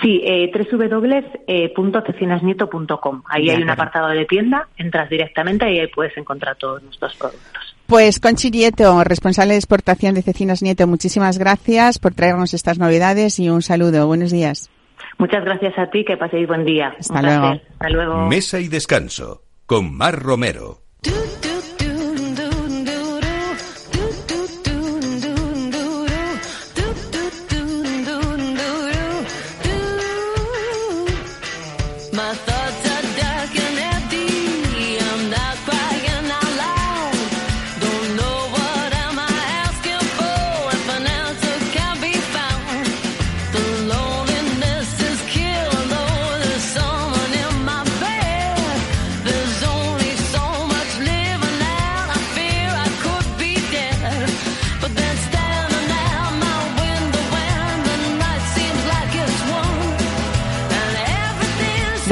Sí, 0.03 0.21
eh, 0.25 0.51
www.cecinasnieto.com. 0.53 3.23
Ahí 3.29 3.51
hay 3.51 3.63
un 3.63 3.71
apartado 3.71 4.09
de 4.09 4.25
tienda, 4.27 4.69
entras 4.77 5.09
directamente 5.09 5.73
y 5.73 5.79
ahí 5.81 5.87
puedes 5.89 6.17
encontrar 6.17 6.57
todos 6.57 6.83
nuestros 6.83 7.17
productos. 7.17 7.77
Pues 7.87 8.21
Conchi 8.21 8.51
Nieto, 8.51 9.03
responsable 9.05 9.53
de 9.53 9.59
exportación 9.59 10.15
de 10.15 10.23
Cecinas 10.23 10.63
Nieto, 10.63 10.87
muchísimas 10.87 11.39
gracias 11.39 11.99
por 11.99 12.15
traernos 12.15 12.55
estas 12.55 12.79
novedades 12.79 13.39
y 13.39 13.51
un 13.51 13.61
saludo. 13.63 14.07
Buenos 14.07 14.31
días. 14.31 14.71
Muchas 15.19 15.45
gracias 15.45 15.79
a 15.79 15.91
ti, 15.91 16.05
que 16.05 16.17
paséis 16.17 16.49
buen 16.49 16.65
día. 16.65 16.95
Hasta 16.99 17.23
luego. 17.23 17.47
Hasta 17.47 17.89
luego. 17.91 18.27
Mesa 18.29 18.61
y 18.61 18.69
descanso 18.69 19.43
con 19.67 19.95
Mar 19.95 20.19
Romero. 20.19 20.79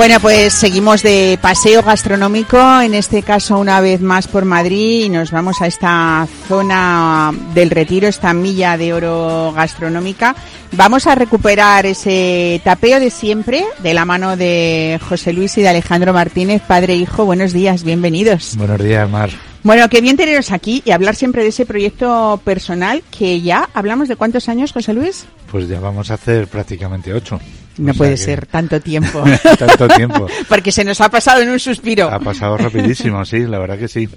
Bueno, 0.00 0.18
pues 0.18 0.54
seguimos 0.54 1.02
de 1.02 1.38
paseo 1.42 1.82
gastronómico, 1.82 2.80
en 2.80 2.94
este 2.94 3.22
caso 3.22 3.58
una 3.58 3.82
vez 3.82 4.00
más 4.00 4.28
por 4.28 4.46
Madrid 4.46 5.04
y 5.04 5.08
nos 5.10 5.30
vamos 5.30 5.60
a 5.60 5.66
esta 5.66 6.26
zona 6.48 7.30
del 7.52 7.68
retiro, 7.68 8.08
esta 8.08 8.32
milla 8.32 8.78
de 8.78 8.94
oro 8.94 9.52
gastronómica. 9.54 10.34
Vamos 10.72 11.06
a 11.06 11.16
recuperar 11.16 11.84
ese 11.84 12.62
tapeo 12.64 12.98
de 12.98 13.10
siempre 13.10 13.62
de 13.82 13.92
la 13.92 14.06
mano 14.06 14.38
de 14.38 14.98
José 15.06 15.34
Luis 15.34 15.58
y 15.58 15.60
de 15.60 15.68
Alejandro 15.68 16.14
Martínez, 16.14 16.62
padre 16.66 16.94
e 16.94 16.96
hijo. 16.96 17.26
Buenos 17.26 17.52
días, 17.52 17.84
bienvenidos. 17.84 18.56
Buenos 18.56 18.82
días, 18.82 19.06
Mar. 19.06 19.28
Bueno, 19.64 19.86
qué 19.90 20.00
bien 20.00 20.16
teneros 20.16 20.50
aquí 20.50 20.82
y 20.86 20.92
hablar 20.92 21.14
siempre 21.14 21.42
de 21.42 21.50
ese 21.50 21.66
proyecto 21.66 22.40
personal 22.42 23.02
que 23.10 23.42
ya 23.42 23.68
hablamos 23.74 24.08
de 24.08 24.16
cuántos 24.16 24.48
años, 24.48 24.72
José 24.72 24.94
Luis. 24.94 25.26
Pues 25.50 25.68
ya 25.68 25.78
vamos 25.78 26.10
a 26.10 26.14
hacer 26.14 26.48
prácticamente 26.48 27.12
ocho. 27.12 27.38
No 27.80 27.94
puede 27.94 28.16
ser 28.16 28.46
tanto 28.46 28.80
tiempo. 28.80 29.24
tanto 29.58 29.88
tiempo. 29.88 30.26
Porque 30.48 30.70
se 30.72 30.84
nos 30.84 31.00
ha 31.00 31.08
pasado 31.08 31.40
en 31.40 31.48
un 31.48 31.58
suspiro. 31.58 32.08
Ha 32.08 32.20
pasado 32.20 32.56
rapidísimo, 32.56 33.24
sí, 33.24 33.40
la 33.40 33.58
verdad 33.58 33.78
que 33.78 33.88
sí. 33.88 34.08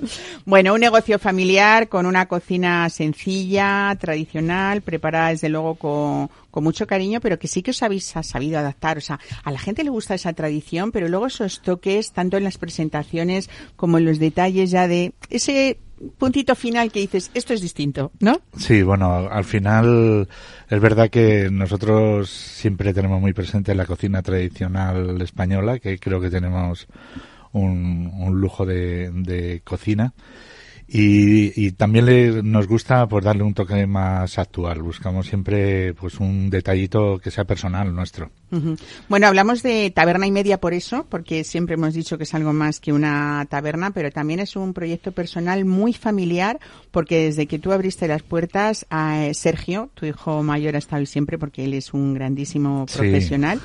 Bueno, 0.46 0.74
un 0.74 0.80
negocio 0.80 1.18
familiar 1.20 1.88
con 1.88 2.06
una 2.06 2.28
cocina 2.28 2.90
sencilla, 2.90 3.96
tradicional, 4.00 4.82
preparada 4.82 5.30
desde 5.30 5.50
luego 5.50 5.76
con, 5.76 6.30
con 6.52 6.64
mucho 6.64 6.86
cariño, 6.86 7.20
pero 7.22 7.40
que 7.40 7.48
sí 7.48 7.62
que 7.62 7.72
os 7.72 7.82
habéis 7.82 8.14
sabido 8.22 8.60
adaptar. 8.60 8.98
O 8.98 9.02
sea, 9.02 9.20
a 9.44 9.52
la 9.52 9.60
gente 9.60 9.84
le 9.84 9.90
gusta 9.90 10.16
esa 10.16 10.34
tradición, 10.34 10.92
pero 10.92 11.08
luego 11.08 11.28
esos 11.28 11.62
toques, 11.62 12.12
tanto 12.12 12.38
en 12.38 12.44
las 12.44 12.58
presentaciones 12.58 13.50
como 13.76 13.98
en 13.98 14.06
los 14.06 14.20
detalles 14.20 14.72
ya 14.72 14.88
de 14.88 15.14
ese 15.30 15.80
puntito 16.18 16.56
final 16.56 16.92
que 16.92 17.00
dices, 17.00 17.32
esto 17.34 17.54
es 17.54 17.62
distinto, 17.62 18.12
¿no? 18.20 18.42
Sí, 18.58 18.82
bueno, 18.84 19.28
al 19.30 19.44
final 19.44 20.28
es 20.70 20.82
verdad 20.82 21.10
que 21.10 21.50
nosotros 21.52 22.30
siempre 22.30 22.94
tenemos 22.94 23.22
muy 23.22 23.34
presente 23.34 23.76
la 23.76 23.86
cocina 23.86 24.22
tradicional 24.22 25.22
española, 25.22 25.80
que 25.80 26.00
creo 26.00 26.20
que 26.20 26.30
tenemos 26.30 26.88
un, 27.52 28.12
lujo 28.34 28.66
de 28.66 29.62
cocina 29.64 30.14
y, 30.88 31.72
también 31.72 32.06
le, 32.06 32.44
nos 32.44 32.68
gusta 32.68 33.08
pues 33.08 33.24
darle 33.24 33.44
un 33.44 33.54
toque 33.54 33.88
más 33.88 34.38
actual. 34.38 34.82
Buscamos 34.82 35.28
siempre 35.28 35.94
pues 35.94 36.20
un 36.20 36.50
detallito 36.50 37.18
que 37.20 37.32
sea 37.32 37.46
personal 37.46 37.94
nuestro. 37.94 38.30
Bueno, 39.10 39.28
hablamos 39.28 39.64
de 39.64 39.90
taberna 39.90 40.28
y 40.28 40.32
media 40.32 40.60
por 40.60 40.74
eso, 40.74 41.08
porque 41.10 41.44
siempre 41.44 41.76
hemos 41.76 41.96
dicho 41.96 42.18
que 42.18 42.24
es 42.24 42.34
algo 42.36 42.54
más 42.54 42.80
que 42.80 42.94
una 42.94 43.48
taberna, 43.50 43.92
pero 43.92 44.12
también 44.12 44.40
es 44.40 44.56
un 44.56 44.74
proyecto 44.74 45.12
personal 45.12 45.66
muy 45.66 45.94
familiar, 45.94 46.60
porque 46.92 47.26
desde 47.26 47.48
que 47.48 47.58
tú 47.58 47.72
abriste 47.72 48.08
las 48.08 48.22
puertas 48.22 48.86
a 48.92 49.30
Sergio, 49.34 49.90
tu 49.96 50.06
hijo 50.06 50.44
mayor 50.44 50.76
ha 50.76 50.80
estado 50.80 51.00
ahí 51.00 51.08
siempre, 51.08 51.40
porque 51.40 51.66
él 51.66 51.74
es 51.74 51.94
un 51.94 52.14
grandísimo 52.14 52.86
profesional. 52.86 53.60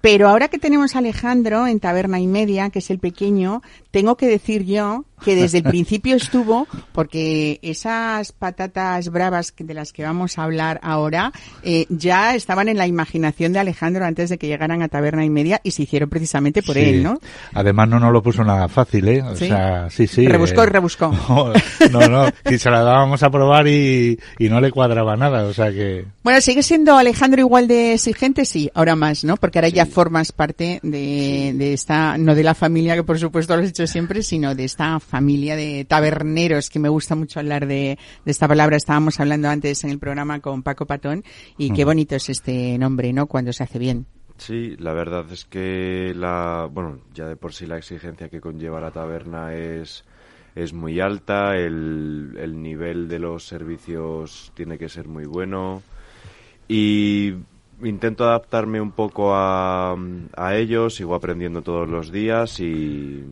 Pero 0.00 0.28
ahora 0.28 0.48
que 0.48 0.58
tenemos 0.58 0.94
a 0.94 1.00
Alejandro 1.00 1.66
en 1.66 1.78
Taberna 1.78 2.20
y 2.20 2.26
Media, 2.26 2.70
que 2.70 2.78
es 2.78 2.88
el 2.90 2.98
pequeño, 2.98 3.62
tengo 3.90 4.16
que 4.16 4.28
decir 4.28 4.64
yo 4.64 5.04
que 5.24 5.36
desde 5.36 5.58
el 5.58 5.64
principio 5.70 6.16
estuvo, 6.16 6.66
porque 6.92 7.58
esas 7.62 8.32
patatas 8.32 9.10
bravas 9.10 9.54
de 9.58 9.74
las 9.74 9.92
que 9.92 10.02
vamos 10.02 10.38
a 10.38 10.44
hablar 10.44 10.80
ahora 10.82 11.32
eh, 11.62 11.86
ya 11.88 12.34
estaban 12.34 12.68
en 12.68 12.76
la 12.76 12.86
imaginación 12.86 13.52
de 13.52 13.58
Alejandro 13.58 14.04
antes 14.04 14.30
de 14.30 14.38
que 14.38 14.46
llegaran 14.46 14.82
a 14.82 14.88
Taberna 14.88 15.24
y 15.24 15.30
Media 15.30 15.60
y 15.62 15.72
se 15.72 15.82
hicieron 15.82 16.08
precisamente 16.08 16.62
por 16.62 16.78
él, 16.78 17.02
¿no? 17.02 17.18
Además 17.54 17.88
no 17.88 18.00
nos 18.00 18.12
lo 18.12 18.22
puso 18.22 18.44
nada 18.44 18.68
fácil, 18.68 19.08
¿eh? 19.08 19.22
O 19.22 19.36
sea, 19.36 19.88
sí, 19.90 20.06
sí. 20.06 20.26
Rebuscó 20.26 20.62
y 20.62 20.66
eh, 20.66 20.70
rebuscó. 20.70 21.10
No, 21.90 22.06
no, 22.08 22.26
si 22.46 22.58
se 22.58 22.70
la 22.70 22.82
dábamos 22.82 23.22
a 23.22 23.30
probar 23.30 23.66
y, 23.66 24.18
y 24.38 24.48
no 24.48 24.60
le 24.60 24.70
cuadraba 24.70 25.16
nada, 25.16 25.44
o 25.44 25.52
sea 25.52 25.72
que... 25.72 26.04
Bueno, 26.22 26.40
sigue 26.40 26.62
siendo 26.62 26.96
Alejandro 26.96 27.40
igual 27.40 27.66
de 27.66 27.94
exigente, 27.94 28.44
sí, 28.44 28.70
ahora 28.74 28.96
más, 28.96 29.24
¿no? 29.24 29.36
Porque 29.36 29.58
ahora 29.58 29.68
ya 29.68 29.86
formas 29.86 30.32
parte 30.32 30.80
de, 30.82 31.52
de 31.54 31.72
esta, 31.72 32.16
no 32.18 32.34
de 32.34 32.42
la 32.42 32.54
familia 32.54 32.94
que 32.94 33.02
por 33.02 33.18
supuesto 33.18 33.56
lo 33.56 33.62
has 33.62 33.70
hecho 33.70 33.86
siempre, 33.86 34.22
sino 34.22 34.54
de 34.54 34.64
esta 34.64 35.00
familia 35.10 35.56
de 35.56 35.84
taberneros, 35.84 36.70
que 36.70 36.78
me 36.78 36.88
gusta 36.88 37.14
mucho 37.16 37.40
hablar 37.40 37.66
de, 37.66 37.98
esta 38.24 38.46
palabra. 38.46 38.76
Estábamos 38.76 39.18
hablando 39.18 39.48
antes 39.48 39.82
en 39.84 39.90
el 39.90 39.98
programa 39.98 40.40
con 40.40 40.62
Paco 40.62 40.86
Patón 40.86 41.24
y 41.58 41.72
qué 41.72 41.84
bonito 41.84 42.14
es 42.14 42.30
este 42.30 42.78
nombre, 42.78 43.12
¿no? 43.12 43.26
Cuando 43.26 43.52
se 43.52 43.64
hace 43.64 43.78
bien. 43.78 44.06
Sí, 44.38 44.76
la 44.78 44.94
verdad 44.94 45.26
es 45.30 45.44
que 45.44 46.14
la, 46.16 46.66
bueno, 46.72 47.00
ya 47.12 47.26
de 47.26 47.36
por 47.36 47.52
sí 47.52 47.66
la 47.66 47.76
exigencia 47.76 48.30
que 48.30 48.40
conlleva 48.40 48.80
la 48.80 48.90
taberna 48.90 49.52
es, 49.54 50.04
es 50.54 50.72
muy 50.72 50.98
alta, 51.00 51.56
el, 51.56 52.38
el 52.38 52.62
nivel 52.62 53.08
de 53.08 53.18
los 53.18 53.46
servicios 53.46 54.52
tiene 54.54 54.78
que 54.78 54.88
ser 54.88 55.08
muy 55.08 55.26
bueno 55.26 55.82
y 56.68 57.34
intento 57.82 58.24
adaptarme 58.24 58.80
un 58.80 58.92
poco 58.92 59.34
a, 59.34 59.94
a 60.36 60.56
ellos, 60.56 60.94
sigo 60.94 61.14
aprendiendo 61.14 61.60
todos 61.60 61.86
los 61.88 62.10
días 62.10 62.60
y, 62.60 63.24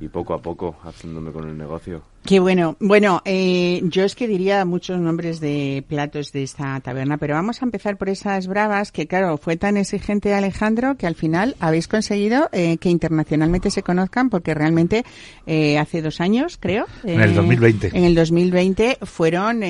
y 0.00 0.08
poco 0.08 0.34
a 0.34 0.42
poco 0.42 0.76
haciéndome 0.82 1.32
con 1.32 1.48
el 1.48 1.56
negocio. 1.56 2.02
Qué 2.26 2.40
bueno. 2.40 2.76
Bueno, 2.80 3.22
eh, 3.24 3.80
yo 3.84 4.02
es 4.02 4.16
que 4.16 4.26
diría 4.26 4.64
muchos 4.64 4.98
nombres 4.98 5.38
de 5.38 5.84
platos 5.86 6.32
de 6.32 6.42
esta 6.42 6.80
taberna, 6.80 7.18
pero 7.18 7.34
vamos 7.34 7.62
a 7.62 7.64
empezar 7.64 7.96
por 7.96 8.08
esas 8.08 8.48
bravas 8.48 8.90
que, 8.90 9.06
claro, 9.06 9.38
fue 9.38 9.56
tan 9.56 9.76
exigente 9.76 10.34
Alejandro 10.34 10.96
que 10.96 11.06
al 11.06 11.14
final 11.14 11.54
habéis 11.60 11.86
conseguido 11.86 12.48
eh, 12.50 12.78
que 12.78 12.90
internacionalmente 12.90 13.70
se 13.70 13.84
conozcan 13.84 14.28
porque 14.28 14.54
realmente 14.54 15.04
eh, 15.46 15.78
hace 15.78 16.02
dos 16.02 16.20
años, 16.20 16.58
creo. 16.58 16.86
en 17.04 17.20
el 17.20 17.32
2020. 17.32 17.90
En 17.94 18.02
el 18.02 18.16
2020 18.16 18.98
fueron 19.02 19.60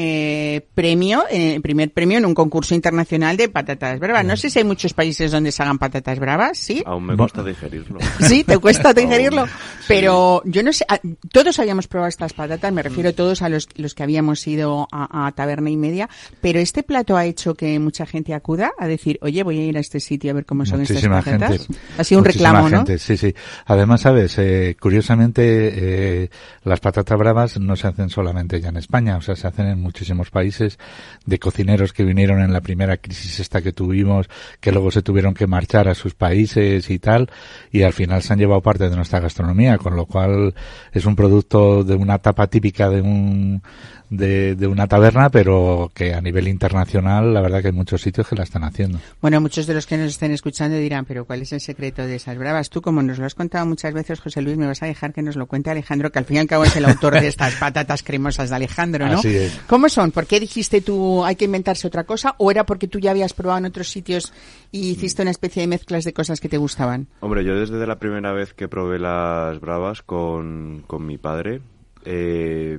premio, 0.74 1.24
el 1.30 1.60
primer 1.60 1.90
premio 1.90 2.16
en 2.16 2.24
un 2.24 2.34
concurso 2.34 2.74
internacional 2.74 3.36
de 3.36 3.50
patatas 3.50 4.00
bravas. 4.00 4.24
No 4.24 4.36
sé 4.36 4.48
si 4.48 4.60
hay 4.60 4.64
muchos 4.64 4.94
países 4.94 5.30
donde 5.30 5.52
se 5.52 5.62
hagan 5.62 5.78
patatas 5.78 6.18
bravas, 6.18 6.56
¿sí? 6.56 6.82
Aún 6.86 7.04
me 7.04 7.16
cuesta 7.16 7.42
digerirlo. 7.42 7.98
Sí, 8.26 8.44
te 8.44 8.56
cuesta 8.58 8.92
digerirlo. 8.94 9.44
Pero 9.86 10.42
yo 10.46 10.62
no 10.62 10.72
sé, 10.72 10.86
ah, 10.88 10.98
todos 11.30 11.58
habíamos 11.58 11.86
probado 11.86 12.08
estas 12.08 12.32
patatas 12.32 12.45
me 12.72 12.82
refiero 12.82 13.10
a 13.10 13.12
todos 13.12 13.42
a 13.42 13.48
los, 13.48 13.68
los 13.76 13.94
que 13.94 14.02
habíamos 14.02 14.46
ido 14.46 14.88
a, 14.92 15.32
Taberna 15.34 15.70
y 15.70 15.76
Media, 15.76 16.08
pero 16.40 16.58
este 16.58 16.82
plato 16.82 17.16
ha 17.16 17.24
hecho 17.24 17.54
que 17.54 17.78
mucha 17.78 18.06
gente 18.06 18.34
acuda 18.34 18.72
a 18.78 18.86
decir, 18.86 19.18
oye, 19.22 19.42
voy 19.42 19.58
a 19.58 19.64
ir 19.64 19.76
a 19.76 19.80
este 19.80 20.00
sitio 20.00 20.30
a 20.30 20.34
ver 20.34 20.46
cómo 20.46 20.64
son 20.64 20.82
estas 20.82 21.06
patatas. 21.06 21.68
ha 21.98 22.04
sido 22.04 22.20
un 22.20 22.24
reclamo, 22.24 22.68
gente, 22.68 22.92
¿no? 22.92 22.98
Sí, 22.98 23.16
sí. 23.16 23.34
Además, 23.66 24.02
sabes, 24.02 24.38
eh, 24.38 24.76
curiosamente, 24.80 26.22
eh, 26.24 26.30
las 26.64 26.80
patatas 26.80 27.18
bravas 27.18 27.58
no 27.58 27.76
se 27.76 27.88
hacen 27.88 28.08
solamente 28.08 28.60
ya 28.60 28.68
en 28.68 28.76
España, 28.76 29.16
o 29.16 29.20
sea, 29.20 29.36
se 29.36 29.46
hacen 29.46 29.66
en 29.66 29.80
muchísimos 29.80 30.30
países 30.30 30.78
de 31.24 31.38
cocineros 31.38 31.92
que 31.92 32.04
vinieron 32.04 32.40
en 32.40 32.52
la 32.52 32.60
primera 32.60 32.96
crisis 32.96 33.40
esta 33.40 33.62
que 33.62 33.72
tuvimos, 33.72 34.28
que 34.60 34.72
luego 34.72 34.90
se 34.90 35.02
tuvieron 35.02 35.34
que 35.34 35.46
marchar 35.46 35.88
a 35.88 35.94
sus 35.94 36.14
países 36.14 36.90
y 36.90 36.98
tal, 36.98 37.30
y 37.70 37.82
al 37.82 37.92
final 37.92 38.22
se 38.22 38.32
han 38.32 38.38
llevado 38.38 38.62
parte 38.62 38.88
de 38.88 38.96
nuestra 38.96 39.20
gastronomía, 39.20 39.78
con 39.78 39.96
lo 39.96 40.06
cual 40.06 40.54
es 40.92 41.04
un 41.04 41.16
producto 41.16 41.84
de 41.84 41.94
una 41.94 42.18
tapa 42.18 42.35
típica 42.46 42.90
de 42.90 43.00
un 43.00 43.62
de, 44.10 44.54
de, 44.54 44.66
una 44.66 44.86
taberna, 44.86 45.30
pero 45.30 45.90
que 45.94 46.14
a 46.14 46.20
nivel 46.20 46.48
internacional 46.48 47.34
la 47.34 47.40
verdad 47.40 47.60
que 47.60 47.68
hay 47.68 47.72
muchos 47.72 48.02
sitios 48.02 48.28
que 48.28 48.36
la 48.36 48.44
están 48.44 48.64
haciendo. 48.64 48.98
Bueno, 49.20 49.40
muchos 49.40 49.66
de 49.66 49.74
los 49.74 49.86
que 49.86 49.96
nos 49.96 50.08
estén 50.08 50.32
escuchando 50.32 50.76
dirán, 50.76 51.04
pero 51.04 51.24
¿cuál 51.24 51.42
es 51.42 51.52
el 51.52 51.60
secreto 51.60 52.02
de 52.02 52.16
esas 52.16 52.38
bravas? 52.38 52.70
Tú, 52.70 52.82
como 52.82 53.02
nos 53.02 53.18
lo 53.18 53.26
has 53.26 53.34
contado 53.34 53.66
muchas 53.66 53.92
veces, 53.92 54.20
José 54.20 54.42
Luis, 54.42 54.56
me 54.56 54.66
vas 54.66 54.82
a 54.82 54.86
dejar 54.86 55.12
que 55.12 55.22
nos 55.22 55.36
lo 55.36 55.46
cuente 55.46 55.70
Alejandro, 55.70 56.12
que 56.12 56.18
al 56.18 56.24
fin 56.24 56.36
y 56.36 56.40
al 56.40 56.46
cabo 56.46 56.64
es 56.64 56.76
el 56.76 56.84
autor 56.84 57.20
de 57.20 57.26
estas 57.26 57.54
patatas 57.60 58.02
cremosas 58.02 58.50
de 58.50 58.56
Alejandro, 58.56 59.08
¿no? 59.08 59.18
Así 59.18 59.34
es. 59.34 59.60
¿Cómo 59.66 59.88
son? 59.88 60.12
¿Por 60.12 60.26
qué 60.26 60.40
dijiste 60.40 60.80
tú 60.80 61.24
hay 61.24 61.36
que 61.36 61.46
inventarse 61.46 61.86
otra 61.86 62.04
cosa? 62.04 62.34
¿O 62.38 62.50
era 62.50 62.64
porque 62.64 62.88
tú 62.88 62.98
ya 62.98 63.10
habías 63.10 63.32
probado 63.32 63.58
en 63.58 63.66
otros 63.66 63.88
sitios 63.88 64.32
y 64.70 64.90
hiciste 64.90 65.22
una 65.22 65.30
especie 65.30 65.62
de 65.62 65.66
mezclas 65.66 66.04
de 66.04 66.12
cosas 66.12 66.40
que 66.40 66.48
te 66.48 66.58
gustaban? 66.58 67.08
Hombre, 67.20 67.44
yo 67.44 67.58
desde 67.58 67.84
la 67.86 67.98
primera 67.98 68.32
vez 68.32 68.52
que 68.54 68.68
probé 68.68 68.98
las 68.98 69.60
bravas 69.60 70.02
con, 70.02 70.84
con 70.86 71.06
mi 71.06 71.18
padre, 71.18 71.60
eh, 72.06 72.78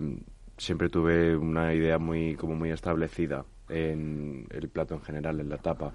siempre 0.58 0.90
tuve 0.90 1.36
una 1.36 1.74
idea 1.74 2.00
muy 2.00 2.36
como 2.36 2.56
muy 2.56 2.72
establecida 2.72 3.46
en 3.70 4.48
el 4.50 4.70
plato 4.70 4.96
en 4.96 5.02
general, 5.02 5.40
en 5.40 5.50
la 5.50 5.58
tapa. 5.58 5.94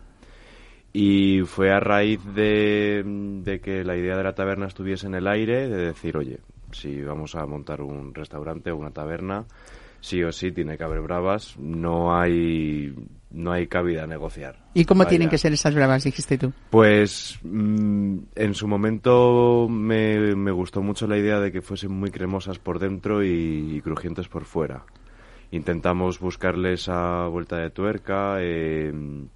Y 0.93 1.41
fue 1.47 1.73
a 1.73 1.81
raíz 1.81 2.21
de, 2.35 3.03
de, 3.43 3.61
que 3.61 3.83
la 3.83 3.97
idea 3.97 4.17
de 4.17 4.25
la 4.25 4.35
taberna 4.35 4.67
estuviese 4.67 5.07
en 5.07 5.15
el 5.15 5.27
aire, 5.27 5.67
de 5.69 5.87
decir, 5.87 6.19
oye, 6.19 6.41
si 6.73 7.01
vamos 7.03 7.35
a 7.35 7.47
montar 7.47 7.81
un 7.81 8.15
restaurante 8.15 8.71
o 8.71 8.77
una 8.77 8.91
taberna, 8.91 9.47
sí 10.01 10.23
o 10.23 10.31
sí 10.31 10.53
tiene 10.53 10.77
que 10.77 10.85
haber 10.85 11.01
bravas, 11.01 11.57
no 11.59 12.15
hay 12.15 12.95
no 13.33 13.53
hay 13.53 13.67
cabida 13.67 14.05
a 14.05 14.07
negociar. 14.07 14.57
¿Y 14.75 14.85
cómo 14.85 15.07
tienen 15.07 15.29
que 15.29 15.39
ser 15.39 15.53
esas 15.53 15.75
bravas, 15.75 16.05
dijiste 16.05 16.39
tú? 16.39 16.53
Pues 16.71 17.39
mm, 17.43 18.19
en 18.35 18.55
su 18.55 18.69
momento 18.69 19.69
me, 19.69 20.35
me, 20.37 20.51
gustó 20.51 20.83
mucho 20.83 21.07
la 21.07 21.17
idea 21.17 21.41
de 21.41 21.53
que 21.53 21.63
fuesen 21.63 21.93
muy 21.93 22.11
cremosas 22.11 22.59
por 22.59 22.79
dentro 22.79 23.25
y, 23.25 23.81
crujientes 23.83 24.29
por 24.29 24.45
fuera. 24.45 24.85
Intentamos 25.51 26.19
buscarle 26.19 26.75
esa 26.75 27.27
vuelta 27.27 27.57
de 27.57 27.71
tuerca, 27.71 28.43
em, 28.43 29.29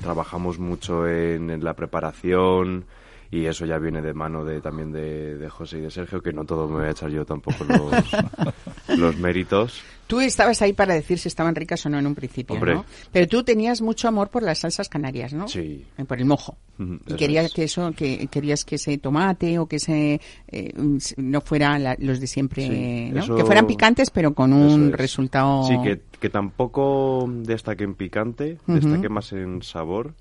trabajamos 0.00 0.58
mucho 0.58 1.08
en, 1.08 1.62
la 1.64 1.74
preparación 1.74 2.84
y 3.30 3.46
eso 3.46 3.64
ya 3.64 3.78
viene 3.78 4.02
de 4.02 4.12
mano 4.12 4.44
de 4.44 4.60
también 4.60 4.90
de, 4.90 5.36
de 5.36 5.48
José 5.48 5.78
y 5.78 5.82
de 5.82 5.90
Sergio, 5.90 6.20
que 6.20 6.32
no 6.32 6.44
todo 6.44 6.68
me 6.68 6.80
voy 6.80 6.86
a 6.86 6.90
echar 6.90 7.10
yo 7.10 7.24
tampoco 7.24 7.64
los, 7.64 8.98
los 8.98 9.16
méritos. 9.18 9.82
Tú 10.08 10.20
estabas 10.20 10.60
ahí 10.62 10.72
para 10.72 10.94
decir 10.94 11.20
si 11.20 11.28
estaban 11.28 11.54
ricas 11.54 11.86
o 11.86 11.88
no 11.88 11.96
en 11.96 12.06
un 12.08 12.16
principio, 12.16 12.58
¿no? 12.58 12.84
Pero 13.12 13.28
tú 13.28 13.44
tenías 13.44 13.80
mucho 13.80 14.08
amor 14.08 14.28
por 14.28 14.42
las 14.42 14.58
salsas 14.58 14.88
canarias, 14.88 15.32
¿no? 15.32 15.46
Sí. 15.46 15.86
Eh, 15.96 16.04
por 16.04 16.18
el 16.18 16.24
mojo. 16.24 16.58
y 16.78 17.14
querías 17.14 17.52
que 17.52 17.62
eso, 17.64 17.92
que 17.92 18.26
querías 18.26 18.64
que 18.64 18.74
ese 18.74 18.98
tomate 18.98 19.60
o 19.60 19.66
que 19.66 19.76
ese 19.76 20.20
eh, 20.48 20.72
no 21.16 21.40
fuera 21.40 21.78
los 21.98 22.18
de 22.18 22.26
siempre, 22.26 23.12
¿no? 23.12 23.36
que 23.36 23.44
fueran 23.44 23.68
picantes, 23.68 24.10
pero 24.10 24.34
con 24.34 24.52
un 24.52 24.92
resultado. 24.92 25.62
Sí, 25.68 25.76
que, 25.84 26.00
que 26.18 26.30
tampoco 26.30 27.30
destaquen 27.30 27.94
picante, 27.94 28.58
destaquen 28.66 29.12
más 29.12 29.32
en 29.32 29.62
sabor. 29.62 30.14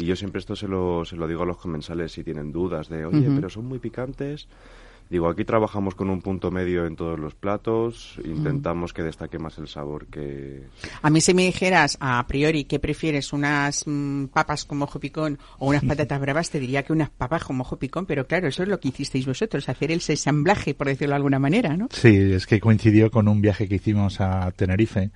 Y 0.00 0.06
yo 0.06 0.16
siempre 0.16 0.38
esto 0.38 0.56
se 0.56 0.66
lo, 0.66 1.04
se 1.04 1.14
lo 1.16 1.28
digo 1.28 1.42
a 1.42 1.46
los 1.46 1.58
comensales 1.58 2.12
si 2.12 2.24
tienen 2.24 2.52
dudas 2.52 2.88
de, 2.88 3.04
oye, 3.04 3.28
pero 3.34 3.50
son 3.50 3.66
muy 3.66 3.78
picantes. 3.78 4.48
Digo, 5.10 5.28
aquí 5.28 5.44
trabajamos 5.44 5.96
con 5.96 6.08
un 6.08 6.22
punto 6.22 6.52
medio 6.52 6.86
en 6.86 6.94
todos 6.94 7.18
los 7.18 7.34
platos, 7.34 8.14
intentamos 8.24 8.92
que 8.92 9.02
destaque 9.02 9.40
más 9.40 9.58
el 9.58 9.66
sabor 9.66 10.06
que... 10.06 10.62
A 11.02 11.10
mí 11.10 11.20
si 11.20 11.34
me 11.34 11.42
dijeras 11.42 11.98
a 12.00 12.24
priori 12.28 12.62
qué 12.62 12.78
prefieres, 12.78 13.32
unas 13.32 13.82
mm, 13.86 14.26
papas 14.26 14.64
con 14.64 14.78
mojo 14.78 15.00
picón 15.00 15.38
o 15.58 15.66
unas 15.66 15.84
patatas 15.88 16.20
bravas, 16.20 16.50
te 16.50 16.60
diría 16.60 16.84
que 16.84 16.92
unas 16.92 17.10
papas 17.10 17.42
con 17.42 17.56
mojo 17.56 17.76
picón, 17.76 18.06
pero 18.06 18.28
claro, 18.28 18.46
eso 18.46 18.62
es 18.62 18.68
lo 18.68 18.78
que 18.78 18.88
hicisteis 18.88 19.26
vosotros, 19.26 19.68
hacer 19.68 19.90
el 19.90 20.00
sesamblaje, 20.00 20.74
por 20.74 20.86
decirlo 20.86 21.10
de 21.10 21.16
alguna 21.16 21.40
manera, 21.40 21.76
¿no? 21.76 21.88
Sí, 21.90 22.16
es 22.16 22.46
que 22.46 22.60
coincidió 22.60 23.10
con 23.10 23.26
un 23.26 23.40
viaje 23.40 23.66
que 23.68 23.74
hicimos 23.74 24.20
a 24.20 24.52
Tenerife 24.52 25.10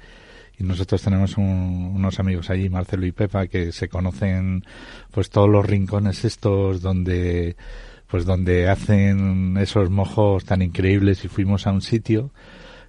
y 0.58 0.64
nosotros 0.64 1.02
tenemos 1.02 1.36
unos 1.36 2.20
amigos 2.20 2.50
allí, 2.50 2.68
Marcelo 2.68 3.06
y 3.06 3.12
Pepa, 3.12 3.46
que 3.48 3.72
se 3.72 3.88
conocen 3.88 4.64
pues 5.10 5.30
todos 5.30 5.48
los 5.48 5.66
rincones 5.66 6.24
estos 6.24 6.80
donde 6.80 7.56
pues 8.06 8.24
donde 8.24 8.68
hacen 8.68 9.56
esos 9.58 9.90
mojos 9.90 10.44
tan 10.44 10.62
increíbles. 10.62 11.24
Y 11.24 11.28
fuimos 11.28 11.66
a 11.66 11.72
un 11.72 11.82
sitio 11.82 12.30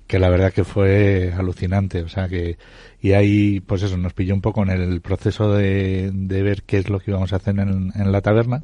que 0.06 0.20
la 0.20 0.30
verdad 0.30 0.54
que 0.54 0.64
fue 0.64 1.34
alucinante, 1.36 2.04
o 2.04 2.10
sea 2.10 2.28
que 2.28 2.58
y 3.02 3.14
ahí 3.14 3.60
pues 3.62 3.82
eso 3.82 3.98
nos 3.98 4.14
pilló 4.14 4.36
un 4.36 4.42
poco 4.42 4.62
en 4.64 4.70
el 4.70 5.02
proceso 5.02 5.52
de, 5.54 6.12
de 6.14 6.44
ver 6.44 6.64
qué 6.64 6.78
es 6.78 6.90
lo 6.90 7.00
que 7.00 7.12
íbamos 7.12 7.34
a 7.34 7.38
hacer 7.38 7.58
en, 7.60 7.92
en 7.96 8.12
la 8.12 8.22
taberna. 8.22 8.64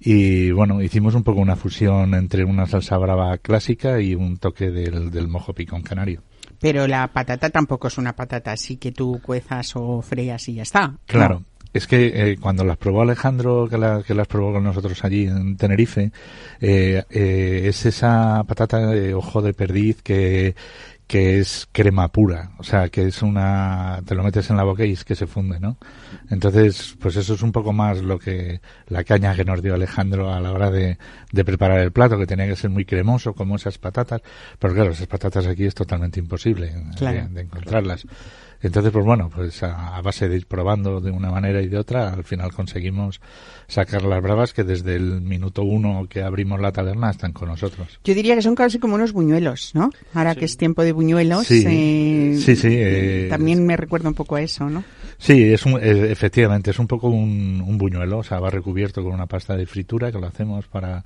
Y 0.00 0.50
bueno, 0.50 0.82
hicimos 0.82 1.14
un 1.14 1.22
poco 1.24 1.40
una 1.40 1.56
fusión 1.56 2.14
entre 2.14 2.44
una 2.44 2.66
salsa 2.66 2.98
brava 2.98 3.38
clásica 3.38 4.00
y 4.00 4.14
un 4.14 4.36
toque 4.36 4.70
del, 4.70 5.10
del 5.10 5.28
mojo 5.28 5.54
picón 5.54 5.82
canario. 5.82 6.22
Pero 6.60 6.86
la 6.86 7.08
patata 7.08 7.50
tampoco 7.50 7.88
es 7.88 7.98
una 7.98 8.14
patata 8.14 8.52
así 8.52 8.76
que 8.76 8.92
tú 8.92 9.20
cuezas 9.22 9.74
o 9.76 10.02
freas 10.02 10.48
y 10.48 10.54
ya 10.54 10.62
está. 10.62 10.94
Claro. 11.06 11.42
Es 11.76 11.86
que 11.86 12.06
eh, 12.14 12.36
cuando 12.40 12.64
las 12.64 12.78
probó 12.78 13.02
Alejandro, 13.02 13.68
que, 13.68 13.76
que, 14.06 14.14
las 14.14 14.26
probó 14.26 14.54
con 14.54 14.64
nosotros 14.64 15.04
allí 15.04 15.26
en 15.26 15.58
Tenerife, 15.58 16.10
eh, 16.58 17.04
eh, 17.10 17.62
es 17.66 17.84
esa 17.84 18.42
patata 18.44 18.86
de 18.86 19.12
ojo 19.12 19.42
de 19.42 19.52
perdiz 19.52 20.00
que, 20.00 20.54
que 21.06 21.38
es 21.38 21.68
crema 21.70 22.08
pura, 22.08 22.50
o 22.58 22.64
sea, 22.64 22.88
que 22.88 23.06
es 23.06 23.22
una, 23.22 24.02
te 24.04 24.16
lo 24.16 24.24
metes 24.24 24.50
en 24.50 24.56
la 24.56 24.64
boca 24.64 24.84
y 24.84 24.92
es 24.92 25.04
que 25.04 25.14
se 25.14 25.28
funde, 25.28 25.60
¿no? 25.60 25.76
Entonces, 26.30 26.96
pues 27.00 27.14
eso 27.14 27.34
es 27.34 27.42
un 27.42 27.52
poco 27.52 27.72
más 27.72 28.02
lo 28.02 28.18
que, 28.18 28.60
la 28.88 29.04
caña 29.04 29.36
que 29.36 29.44
nos 29.44 29.62
dio 29.62 29.74
Alejandro 29.74 30.32
a 30.32 30.40
la 30.40 30.52
hora 30.52 30.70
de, 30.70 30.98
de 31.30 31.44
preparar 31.44 31.78
el 31.78 31.92
plato, 31.92 32.18
que 32.18 32.26
tenía 32.26 32.48
que 32.48 32.56
ser 32.56 32.70
muy 32.70 32.84
cremoso, 32.84 33.34
como 33.34 33.54
esas 33.54 33.78
patatas, 33.78 34.20
pero 34.58 34.74
claro, 34.74 34.90
esas 34.90 35.06
patatas 35.06 35.46
aquí 35.46 35.64
es 35.64 35.74
totalmente 35.74 36.18
imposible 36.18 36.74
de, 37.00 37.40
encontrarlas. 37.40 38.04
Entonces, 38.62 38.92
pues 38.92 39.04
bueno, 39.04 39.30
pues 39.34 39.62
a, 39.62 40.00
base 40.00 40.28
de 40.28 40.36
ir 40.36 40.46
probando 40.46 41.00
de 41.00 41.10
una 41.10 41.30
manera 41.30 41.62
y 41.62 41.68
de 41.68 41.78
otra, 41.78 42.12
al 42.12 42.24
final 42.24 42.52
conseguimos 42.52 43.20
sacar 43.68 44.02
las 44.02 44.22
bravas 44.22 44.52
que 44.52 44.64
desde 44.64 44.96
el 44.96 45.20
minuto 45.20 45.62
uno 45.62 46.06
que 46.08 46.22
abrimos 46.22 46.60
la 46.60 46.72
taberna 46.72 47.10
están 47.10 47.32
con 47.32 47.48
nosotros. 47.48 48.00
Yo 48.04 48.14
diría 48.14 48.34
que 48.34 48.42
son 48.42 48.54
casi 48.54 48.78
como 48.78 48.94
unos 48.94 49.12
buñuelos, 49.12 49.72
¿no? 49.74 49.90
Ahora 50.14 50.34
que 50.34 50.44
es 50.44 50.56
tiempo 50.56 50.82
de 50.82 50.92
buñuelos, 50.92 51.46
sí, 51.46 51.64
eh, 51.66 52.38
sí, 52.38 52.56
sí 52.56 52.68
eh, 52.70 53.26
también 53.28 53.64
me 53.66 53.76
recuerda 53.76 54.08
un 54.08 54.14
poco 54.14 54.36
a 54.36 54.42
eso, 54.42 54.68
¿no? 54.68 54.84
Sí, 55.18 55.52
es 55.52 55.64
un, 55.64 55.74
eh, 55.82 56.10
efectivamente, 56.10 56.70
es 56.70 56.78
un 56.78 56.86
poco 56.86 57.08
un, 57.08 57.62
un 57.66 57.78
buñuelo, 57.78 58.18
o 58.18 58.22
sea, 58.22 58.38
va 58.38 58.50
recubierto 58.50 59.02
con 59.02 59.12
una 59.12 59.26
pasta 59.26 59.56
de 59.56 59.66
fritura 59.66 60.12
que 60.12 60.18
lo 60.18 60.26
hacemos 60.26 60.66
para 60.66 61.04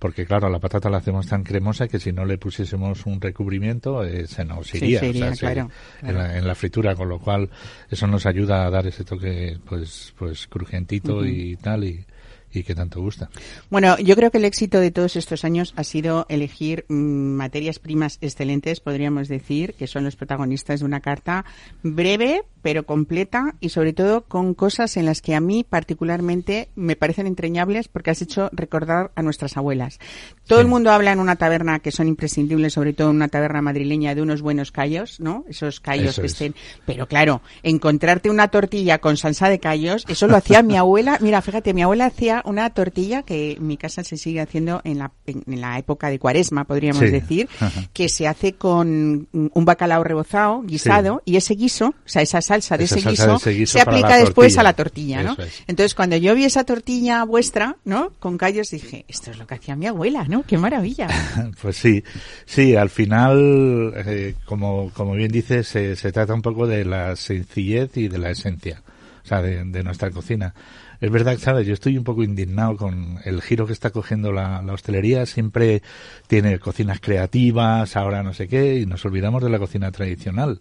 porque 0.00 0.24
claro, 0.26 0.48
la 0.48 0.58
patata 0.58 0.90
la 0.90 0.96
hacemos 0.96 1.28
tan 1.28 1.44
cremosa 1.44 1.86
que 1.86 2.00
si 2.00 2.10
no 2.10 2.24
le 2.24 2.38
pusiésemos 2.38 3.04
un 3.06 3.20
recubrimiento 3.20 4.02
eh, 4.02 4.26
se 4.26 4.44
nos 4.44 4.74
iría, 4.74 5.00
En, 5.02 6.46
la, 6.46 6.54
fritura, 6.54 6.96
con 6.96 7.08
lo 7.08 7.18
cual 7.18 7.50
eso 7.88 8.06
nos 8.06 8.24
ayuda 8.24 8.66
a 8.66 8.70
dar 8.70 8.86
ese 8.86 9.04
toque 9.04 9.58
pues 9.64 10.14
pues 10.18 10.46
crujientito 10.46 11.24
y 11.24 11.56
tal 11.56 11.84
y, 11.84 12.04
y 12.52 12.62
que 12.62 12.74
tanto 12.74 13.00
gusta. 13.00 13.30
Bueno, 13.68 13.98
yo 13.98 14.16
creo 14.16 14.30
que 14.30 14.38
el 14.38 14.44
éxito 14.44 14.80
de 14.80 14.90
todos 14.90 15.16
estos 15.16 15.44
años 15.44 15.72
ha 15.76 15.84
sido 15.84 16.26
elegir 16.28 16.84
mm, 16.88 16.94
materias 16.94 17.78
primas 17.78 18.18
excelentes, 18.20 18.80
podríamos 18.80 19.28
decir, 19.28 19.74
que 19.74 19.86
son 19.86 20.04
los 20.04 20.16
protagonistas 20.16 20.80
de 20.80 20.86
una 20.86 21.00
carta 21.00 21.44
breve 21.82 22.42
pero 22.62 22.84
completa 22.84 23.54
y 23.60 23.70
sobre 23.70 23.92
todo 23.92 24.22
con 24.22 24.54
cosas 24.54 24.96
en 24.96 25.06
las 25.06 25.20
que 25.22 25.34
a 25.34 25.40
mí 25.40 25.64
particularmente 25.68 26.68
me 26.74 26.96
parecen 26.96 27.26
entrañables 27.26 27.88
porque 27.88 28.10
has 28.10 28.22
hecho 28.22 28.50
recordar 28.52 29.10
a 29.14 29.22
nuestras 29.22 29.56
abuelas. 29.56 29.98
Todo 30.46 30.60
el 30.60 30.66
mundo 30.66 30.90
habla 30.90 31.12
en 31.12 31.20
una 31.20 31.36
taberna 31.36 31.78
que 31.78 31.92
son 31.92 32.08
imprescindibles, 32.08 32.72
sobre 32.72 32.92
todo 32.92 33.10
en 33.10 33.16
una 33.16 33.28
taberna 33.28 33.62
madrileña, 33.62 34.14
de 34.14 34.22
unos 34.22 34.42
buenos 34.42 34.72
callos, 34.72 35.20
¿no? 35.20 35.44
Esos 35.48 35.80
callos 35.80 36.18
que 36.18 36.26
estén. 36.26 36.54
Pero 36.86 37.06
claro, 37.06 37.42
encontrarte 37.62 38.30
una 38.30 38.48
tortilla 38.48 38.98
con 38.98 39.16
salsa 39.16 39.48
de 39.48 39.60
callos, 39.60 40.04
eso 40.08 40.26
lo 40.26 40.36
hacía 40.36 40.62
mi 40.62 40.76
abuela. 40.76 41.18
Mira, 41.20 41.42
fíjate, 41.42 41.74
mi 41.74 41.82
abuela 41.82 42.06
hacía 42.06 42.42
una 42.44 42.70
tortilla 42.70 43.22
que 43.22 43.52
en 43.52 43.66
mi 43.66 43.76
casa 43.76 44.04
se 44.04 44.16
sigue 44.16 44.40
haciendo 44.40 44.80
en 44.84 44.98
la, 44.98 45.12
en, 45.26 45.60
la 45.60 45.78
época 45.78 46.10
de 46.10 46.18
cuaresma, 46.18 46.64
podríamos 46.64 47.00
decir, 47.00 47.48
que 47.92 48.08
se 48.08 48.26
hace 48.26 48.54
con 48.54 49.28
un 49.32 49.64
bacalao 49.64 50.04
rebozado, 50.04 50.62
guisado, 50.62 51.22
y 51.24 51.36
ese 51.36 51.54
guiso, 51.54 51.88
o 51.88 52.08
sea, 52.08 52.22
esa 52.22 52.40
salsa 52.50 52.76
de, 52.76 52.84
ese, 52.84 53.00
guiso, 53.00 53.38
se 53.38 53.80
aplica 53.80 54.16
después 54.16 54.58
a 54.58 54.64
la 54.64 54.72
tortilla, 54.72 55.22
¿no? 55.22 55.36
Entonces, 55.68 55.94
cuando 55.94 56.16
yo 56.16 56.34
vi 56.34 56.44
esa 56.44 56.64
tortilla 56.64 57.22
vuestra, 57.24 57.76
¿no? 57.84 58.12
Con 58.18 58.38
callos, 58.38 58.70
dije, 58.70 59.04
esto 59.06 59.30
es 59.30 59.38
lo 59.38 59.46
que 59.46 59.54
hacía 59.54 59.76
mi 59.76 59.86
abuela, 59.86 60.24
¿no? 60.24 60.42
¡Qué 60.42 60.58
maravilla! 60.58 61.06
pues 61.62 61.76
sí, 61.76 62.02
sí, 62.46 62.74
al 62.74 62.90
final, 62.90 63.92
eh, 64.04 64.34
como, 64.44 64.90
como 64.90 65.14
bien 65.14 65.30
dices, 65.30 65.68
se, 65.68 65.94
se 65.94 66.10
trata 66.10 66.34
un 66.34 66.42
poco 66.42 66.66
de 66.66 66.84
la 66.84 67.14
sencillez 67.14 67.96
y 67.96 68.08
de 68.08 68.18
la 68.18 68.30
esencia, 68.30 68.82
o 69.22 69.26
sea, 69.28 69.42
de, 69.42 69.62
de 69.64 69.82
nuestra 69.84 70.10
cocina 70.10 70.52
es 71.00 71.10
verdad, 71.10 71.38
¿sabes? 71.38 71.66
Yo 71.66 71.72
estoy 71.72 71.96
un 71.96 72.04
poco 72.04 72.22
indignado 72.22 72.76
con 72.76 73.18
el 73.24 73.40
giro 73.40 73.66
que 73.66 73.72
está 73.72 73.90
cogiendo 73.90 74.32
la, 74.32 74.60
hostelería. 74.70 75.24
Siempre 75.24 75.82
tiene 76.26 76.58
cocinas 76.58 77.00
creativas, 77.00 77.96
ahora 77.96 78.22
no 78.22 78.34
sé 78.34 78.48
qué, 78.48 78.80
y 78.80 78.86
nos 78.86 79.04
olvidamos 79.06 79.42
de 79.42 79.48
la 79.48 79.58
cocina 79.58 79.90
tradicional. 79.90 80.60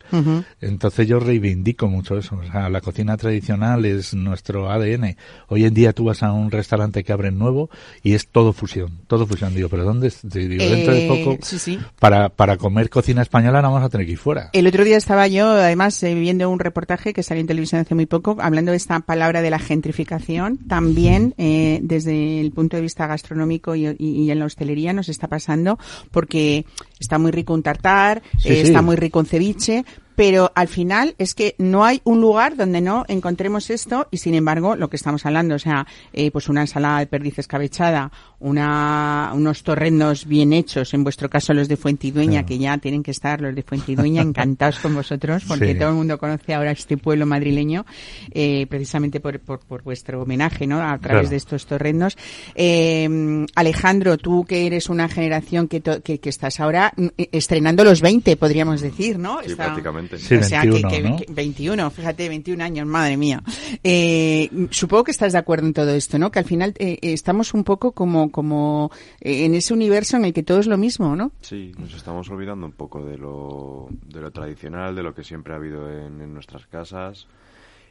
Entonces 0.62 1.08
yo 1.08 1.20
reivindico 1.20 1.88
mucho 1.88 2.18
eso. 2.18 2.38
O 2.38 2.52
sea, 2.52 2.70
la 2.70 2.80
cocina 2.80 3.18
tradicional 3.18 3.86
es 3.86 4.14
nuestro 4.14 4.72
ADN. 4.72 5.18
Hoy 5.48 5.66
en 5.66 5.74
día 5.74 5.92
tú 5.92 6.06
vas 6.06 6.24
a 6.24 6.32
un 6.32 6.52
restaurante 6.52 7.04
que 7.04 7.12
abre 7.12 7.32
nuevo 7.32 7.70
y 8.02 8.14
es 8.14 8.28
todo 8.28 8.54
fusión, 8.54 9.00
todo 9.08 9.28
fusión. 9.28 9.54
Digo, 9.54 9.68
¿pero 9.68 9.84
dónde? 9.84 10.12
Digo, 10.24 10.64
dentro 10.64 10.94
de 10.94 11.08
poco, 11.08 11.34
eh, 11.34 11.80
Para, 12.00 12.30
para 12.30 12.56
comer 12.58 12.90
cocina 12.90 13.22
española 13.22 13.62
no 13.62 13.72
vamos 13.72 13.86
a 13.86 13.90
tener 13.90 14.06
que 14.06 14.14
ir 14.14 14.18
fuera. 14.18 14.50
El 14.54 14.68
otro 14.68 14.86
día 14.86 14.96
estaba 14.96 15.28
yo, 15.28 15.50
además, 15.50 16.02
eh, 16.04 16.16
viendo 16.16 16.50
un 16.50 16.60
reportaje 16.60 17.14
que 17.14 17.24
salió 17.24 17.42
en 17.42 17.48
televisión 17.48 17.82
hace 17.82 17.94
muy 17.94 18.06
poco, 18.06 18.38
hablando 18.40 18.72
de 18.72 18.78
esta 18.78 19.02
palabra 19.02 19.42
de 19.42 19.50
la 19.50 19.60
gentrificación 19.60 20.29
también 20.68 21.34
eh, 21.38 21.80
desde 21.82 22.40
el 22.40 22.52
punto 22.52 22.78
de 22.78 22.82
vista 22.82 23.08
gastronómico 23.08 23.76
y, 23.76 23.86
en 23.86 24.40
la 24.40 24.46
hostelería 24.46 24.94
nos 24.94 25.10
está 25.10 25.28
pasando 25.28 25.80
porque 26.12 26.66
está 27.00 27.18
muy 27.18 27.32
rico 27.32 27.54
un 27.54 27.64
tartar, 27.64 28.22
eh, 28.44 28.62
está 28.62 28.82
muy 28.82 28.96
rico 28.96 29.20
un 29.20 29.26
ceviche, 29.26 29.86
pero 30.20 30.52
al 30.54 30.68
final 30.68 31.16
es 31.18 31.34
que 31.34 31.56
no 31.58 31.86
hay 31.86 32.02
un 32.04 32.20
lugar 32.20 32.58
donde 32.58 32.82
no 32.82 33.06
encontremos 33.08 33.70
esto 33.70 34.10
y 34.12 34.18
sin 34.18 34.36
embargo 34.36 34.76
lo 34.76 34.90
que 34.90 34.98
estamos 34.98 35.26
hablando, 35.26 35.56
o 35.56 35.60
sea, 35.60 35.88
eh, 36.12 36.30
pues 36.30 36.50
una 36.50 36.60
ensalada 36.60 37.00
de 37.00 37.08
perdiz 37.08 37.40
escabechada, 37.40 38.12
una, 38.40 39.32
unos 39.34 39.64
torrendos 39.64 40.26
bien 40.26 40.54
hechos, 40.54 40.94
en 40.94 41.04
vuestro 41.04 41.30
caso 41.30 41.54
los 41.54 41.68
de 41.68 41.78
Fuentidueña, 41.78 42.46
que 42.46 42.58
ya 42.58 42.78
tienen 42.78 43.04
que 43.04 43.12
estar 43.12 43.42
los 43.42 43.56
de 43.56 43.64
Fuentidueña 43.64 44.22
encantados 44.22 44.80
con 44.80 44.96
vosotros 44.96 45.44
porque 45.48 45.76
todo 45.76 45.90
el 45.90 45.96
mundo 45.96 46.18
conoce 46.18 46.54
ahora 46.54 46.72
este 46.72 46.98
pueblo 46.98 47.26
madrileño 47.26 47.86
eh, 48.32 48.66
precisamente 48.70 49.20
por, 49.20 49.40
por, 49.40 49.60
por, 49.60 49.84
vuestro 49.84 50.22
homenaje, 50.22 50.68
¿no? 50.68 50.82
A 50.82 50.98
través 50.98 51.30
de 51.30 51.36
estos 51.36 51.66
torrendos. 51.66 52.18
Eh, 52.56 53.46
Alejandro, 53.56 54.18
tú 54.18 54.46
que 54.46 54.66
eres 54.66 54.90
una 54.90 55.10
generación 55.10 55.68
que, 55.68 55.82
que, 55.82 56.20
que, 56.20 56.30
estás 56.30 56.60
ahora 56.60 56.94
mm, 56.96 57.08
estrenando 57.32 57.84
los 57.84 58.02
20, 58.02 58.38
podríamos 58.38 58.82
decir, 58.82 59.18
¿no? 59.18 59.40
Sí, 59.46 59.56
prácticamente. 59.56 60.18
Sí, 60.18 60.36
o 60.36 60.44
sea, 60.44 60.64
21, 60.64 61.18
que, 61.18 61.26
que, 61.26 61.34
21, 61.34 61.90
fíjate, 61.92 62.30
21 62.30 62.64
años, 62.64 62.88
madre 62.88 63.18
mía. 63.18 63.42
Eh, 63.84 64.50
supongo 64.70 65.06
que 65.06 65.12
estás 65.12 65.34
de 65.34 65.40
acuerdo 65.40 65.68
en 65.68 65.74
todo 65.74 65.92
esto, 65.92 66.18
¿no? 66.20 66.32
Que 66.32 66.40
al 66.40 66.46
final 66.46 66.74
eh, 66.78 67.00
estamos 67.02 67.54
un 67.54 67.64
poco 67.64 67.92
como, 67.92 68.29
como 68.30 68.92
eh, 69.22 69.46
en 69.46 69.56
ese 69.56 69.74
universo 69.74 70.18
en 70.18 70.26
el 70.26 70.34
que 70.34 70.44
todo 70.44 70.60
es 70.60 70.68
lo 70.68 70.78
mismo, 70.78 71.16
¿no? 71.16 71.32
Sí, 71.42 71.72
nos 71.78 71.94
estamos 71.94 72.30
olvidando 72.30 72.66
un 72.66 72.74
poco 72.74 73.04
de 73.04 73.18
lo, 73.18 73.88
de 73.92 74.22
lo 74.22 74.32
tradicional, 74.32 74.96
de 74.96 75.04
lo 75.04 75.14
que 75.14 75.24
siempre 75.24 75.54
ha 75.54 75.58
habido 75.58 75.90
en, 75.92 76.22
en 76.22 76.34
nuestras 76.34 76.66
casas 76.68 77.28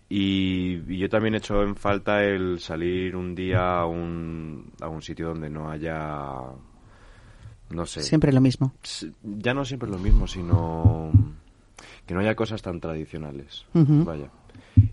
Y, 0.08 0.98
yo 0.98 1.08
también 1.08 1.34
he 1.34 1.38
hecho 1.38 1.62
en 1.62 1.76
falta 1.76 2.24
el 2.24 2.60
salir 2.60 3.14
un 3.14 3.34
día 3.34 3.80
a 3.80 3.86
un, 3.86 4.72
a 4.80 4.88
un 4.88 5.02
sitio 5.02 5.28
donde 5.28 5.50
no 5.50 5.70
haya, 5.70 6.32
no 7.70 7.86
sé. 7.86 8.02
Siempre 8.02 8.32
lo 8.32 8.40
mismo. 8.40 8.72
Ya 9.22 9.52
no 9.52 9.64
siempre 9.64 9.90
lo 9.90 9.98
mismo, 9.98 10.26
sino 10.26 11.12
que 12.06 12.14
no 12.14 12.20
haya 12.20 12.34
cosas 12.34 12.62
tan 12.62 12.80
tradicionales. 12.80 13.66
Vaya. 13.74 14.30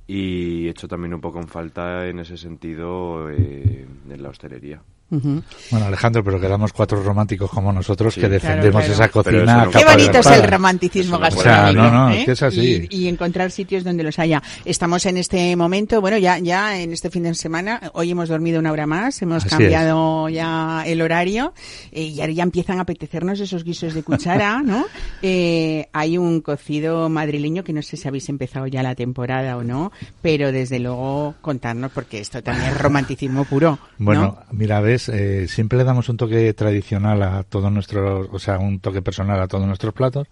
Y 0.06 0.68
he 0.68 0.70
hecho 0.70 0.88
también 0.88 1.14
un 1.14 1.22
poco 1.22 1.40
en 1.40 1.48
falta 1.48 2.08
en 2.08 2.20
ese 2.20 2.38
sentido 2.38 3.30
eh, 3.30 3.88
en 4.10 4.22
la 4.22 4.30
hostelería. 4.30 4.82
Bueno, 5.10 5.86
Alejandro, 5.86 6.24
pero 6.24 6.40
quedamos 6.40 6.74
cuatro 6.74 7.02
románticos 7.04 7.50
como 7.52 7.72
nosotros 7.72 8.16
que 8.16 8.28
defendemos 8.28 8.84
esa 8.86 9.08
cocina. 9.10 9.70
Qué 9.72 9.86
bonito 9.86 10.20
es 10.20 10.26
el 10.26 10.44
romanticismo 10.50 11.20
gastronómico. 11.20 11.84
no, 11.84 11.92
no, 11.92 12.12
¿eh? 12.12 12.26
es 12.28 12.42
así. 12.42 12.88
Y, 12.90 13.08
encontrar 13.08 13.52
sitios 13.52 13.84
donde 13.84 14.04
los 14.04 14.18
haya. 14.18 14.42
Estamos 14.66 15.06
en 15.06 15.18
este 15.18 15.56
momento, 15.56 16.02
bueno, 16.02 16.18
ya, 16.18 16.40
ya 16.40 16.80
en 16.80 16.92
este 16.92 17.12
fin 17.12 17.24
de 17.24 17.36
semana, 17.36 17.92
hoy 17.94 18.12
hemos 18.12 18.30
dormido 18.30 18.60
una 18.60 18.72
hora 18.72 18.88
más, 18.88 19.22
hemos 19.22 19.46
cambiado 19.46 20.28
ya 20.30 20.84
el 20.88 21.02
horario 21.02 21.54
eh, 21.92 22.02
y 22.04 22.22
ahora 22.22 22.34
ya 22.34 22.44
empiezan 22.44 22.80
a 22.80 22.82
apetecernos 22.82 23.40
esos 23.40 23.64
guisos 23.64 23.94
de 23.94 24.02
cuchara, 24.02 24.62
¿no? 24.66 24.86
Eh, 25.22 25.88
hay 25.94 26.18
un 26.18 26.42
cocido 26.42 27.10
madrileño 27.10 27.64
que 27.64 27.74
no 27.74 27.84
sé 27.84 27.96
si 27.96 28.08
habéis 28.08 28.28
empezado 28.30 28.66
ya 28.68 28.82
la 28.82 28.96
temporada 28.96 29.56
o 29.56 29.64
no, 29.64 29.92
pero 30.22 30.52
desde 30.52 30.80
luego 30.80 31.36
contarnos 31.42 31.92
porque 31.92 32.20
esto 32.20 32.42
también 32.42 32.72
es 32.72 32.78
romanticismo 32.78 33.46
puro. 33.46 33.78
Bueno, 33.98 34.40
mira, 34.52 34.82
ves 34.82 35.05
eh, 35.10 35.48
siempre 35.48 35.78
le 35.78 35.84
damos 35.84 36.10
un 36.10 36.18
toque 36.18 36.54
tradicional 36.54 37.22
a 37.24 37.44
todos 37.44 37.72
nuestros, 37.72 38.28
o 38.32 38.40
sea, 38.40 38.58
un 38.58 38.80
toque 38.80 39.02
personal 39.02 39.42
a 39.42 39.48
todos 39.48 39.66
nuestros 39.66 39.94
platos. 39.94 40.28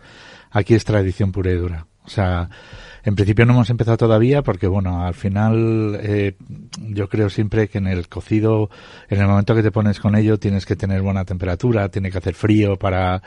Aquí 0.51 0.73
es 0.73 0.85
tradición 0.85 1.31
pura 1.31 1.51
y 1.51 1.55
dura. 1.55 1.87
O 2.05 2.09
sea, 2.09 2.49
en 3.03 3.15
principio 3.15 3.45
no 3.45 3.53
hemos 3.53 3.69
empezado 3.69 3.97
todavía 3.97 4.43
porque, 4.43 4.67
bueno, 4.67 5.05
al 5.05 5.13
final 5.13 5.99
eh, 6.01 6.35
yo 6.77 7.07
creo 7.07 7.29
siempre 7.29 7.69
que 7.69 7.77
en 7.77 7.87
el 7.87 8.09
cocido, 8.09 8.69
en 9.09 9.21
el 9.21 9.27
momento 9.27 9.55
que 9.55 9.63
te 9.63 9.71
pones 9.71 9.99
con 9.99 10.15
ello, 10.15 10.37
tienes 10.37 10.65
que 10.65 10.75
tener 10.75 11.01
buena 11.01 11.23
temperatura, 11.23 11.89
tiene 11.89 12.11
que 12.11 12.17
hacer 12.17 12.33
frío 12.33 12.77
para, 12.77 13.21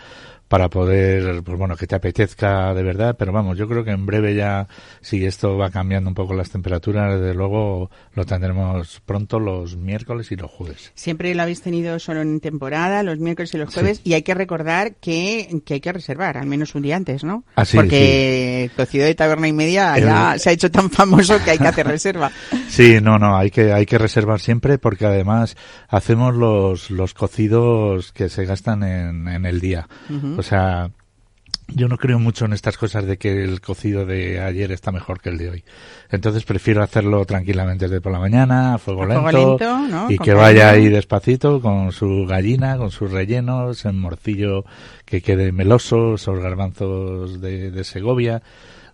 para 0.48 0.68
poder, 0.68 1.42
pues 1.42 1.58
bueno, 1.58 1.76
que 1.76 1.86
te 1.86 1.96
apetezca 1.96 2.72
de 2.72 2.82
verdad, 2.82 3.16
pero 3.18 3.32
vamos, 3.32 3.58
yo 3.58 3.68
creo 3.68 3.84
que 3.84 3.90
en 3.90 4.06
breve 4.06 4.34
ya, 4.34 4.68
si 5.00 5.24
esto 5.24 5.56
va 5.56 5.70
cambiando 5.70 6.08
un 6.08 6.14
poco 6.14 6.34
las 6.34 6.50
temperaturas, 6.50 7.20
desde 7.20 7.34
luego 7.34 7.90
lo 8.14 8.24
tendremos 8.24 9.00
pronto 9.04 9.40
los 9.40 9.76
miércoles 9.76 10.30
y 10.30 10.36
los 10.36 10.50
jueves. 10.50 10.92
Siempre 10.94 11.34
lo 11.34 11.42
habéis 11.42 11.62
tenido 11.62 11.98
solo 11.98 12.22
en 12.22 12.40
temporada, 12.40 13.02
los 13.02 13.18
miércoles 13.18 13.52
y 13.54 13.58
los 13.58 13.72
jueves, 13.72 14.00
y 14.04 14.14
hay 14.14 14.22
que 14.22 14.34
recordar 14.34 14.96
que, 14.96 15.60
que, 15.64 15.74
hay 15.74 15.80
que 15.80 15.92
reservar, 15.92 16.38
al 16.38 16.46
menos 16.46 16.74
un 16.74 16.82
día 16.82 16.96
antes, 16.96 17.24
¿no? 17.24 17.44
Así, 17.56 17.76
Porque 17.76 18.64
el 18.64 18.70
cocido 18.70 19.04
de 19.04 19.14
taberna 19.14 19.48
y 19.48 19.52
media 19.52 19.98
ya 19.98 20.38
se 20.38 20.50
ha 20.50 20.52
hecho 20.52 20.70
tan 20.70 20.90
famoso 20.90 21.42
que 21.44 21.52
hay 21.52 21.58
que 21.58 21.68
hacer 21.68 21.86
reserva. 21.86 22.30
Sí, 22.68 22.98
no, 23.00 23.18
no, 23.18 23.36
hay 23.36 23.50
que, 23.50 23.72
hay 23.72 23.86
que 23.86 23.96
reservar 23.96 24.40
siempre 24.40 24.76
porque 24.76 25.06
además 25.06 25.56
hacemos 25.88 26.34
los, 26.34 26.90
los 26.90 27.14
cocidos 27.14 28.12
que 28.12 28.28
se 28.28 28.44
gastan 28.44 28.82
en, 28.82 29.28
en 29.28 29.46
el 29.46 29.60
día. 29.60 29.88
O 30.36 30.42
sea, 30.42 30.90
yo 31.68 31.88
no 31.88 31.98
creo 31.98 32.18
mucho 32.18 32.44
en 32.44 32.52
estas 32.52 32.78
cosas 32.78 33.06
de 33.06 33.16
que 33.16 33.42
el 33.42 33.60
cocido 33.60 34.06
de 34.06 34.40
ayer 34.40 34.70
está 34.70 34.92
mejor 34.92 35.20
que 35.20 35.30
el 35.30 35.38
de 35.38 35.50
hoy. 35.50 35.64
Entonces 36.10 36.44
prefiero 36.44 36.82
hacerlo 36.82 37.24
tranquilamente 37.24 37.86
desde 37.86 38.00
por 38.00 38.12
la 38.12 38.20
mañana, 38.20 38.74
a 38.74 38.78
fuego, 38.78 39.04
lento, 39.04 39.58
y 40.08 40.18
que 40.18 40.32
vaya 40.32 40.70
ahí 40.70 40.88
despacito 40.88 41.60
con 41.60 41.92
su 41.92 42.26
gallina, 42.26 42.76
con 42.78 42.90
sus 42.90 43.10
rellenos, 43.10 43.84
en 43.84 43.98
morcillo 43.98 44.64
que 45.04 45.20
quede 45.20 45.52
meloso, 45.52 46.14
esos 46.14 46.38
garbanzos 46.38 47.40
de, 47.40 47.70
de 47.70 47.84
Segovia. 47.84 48.42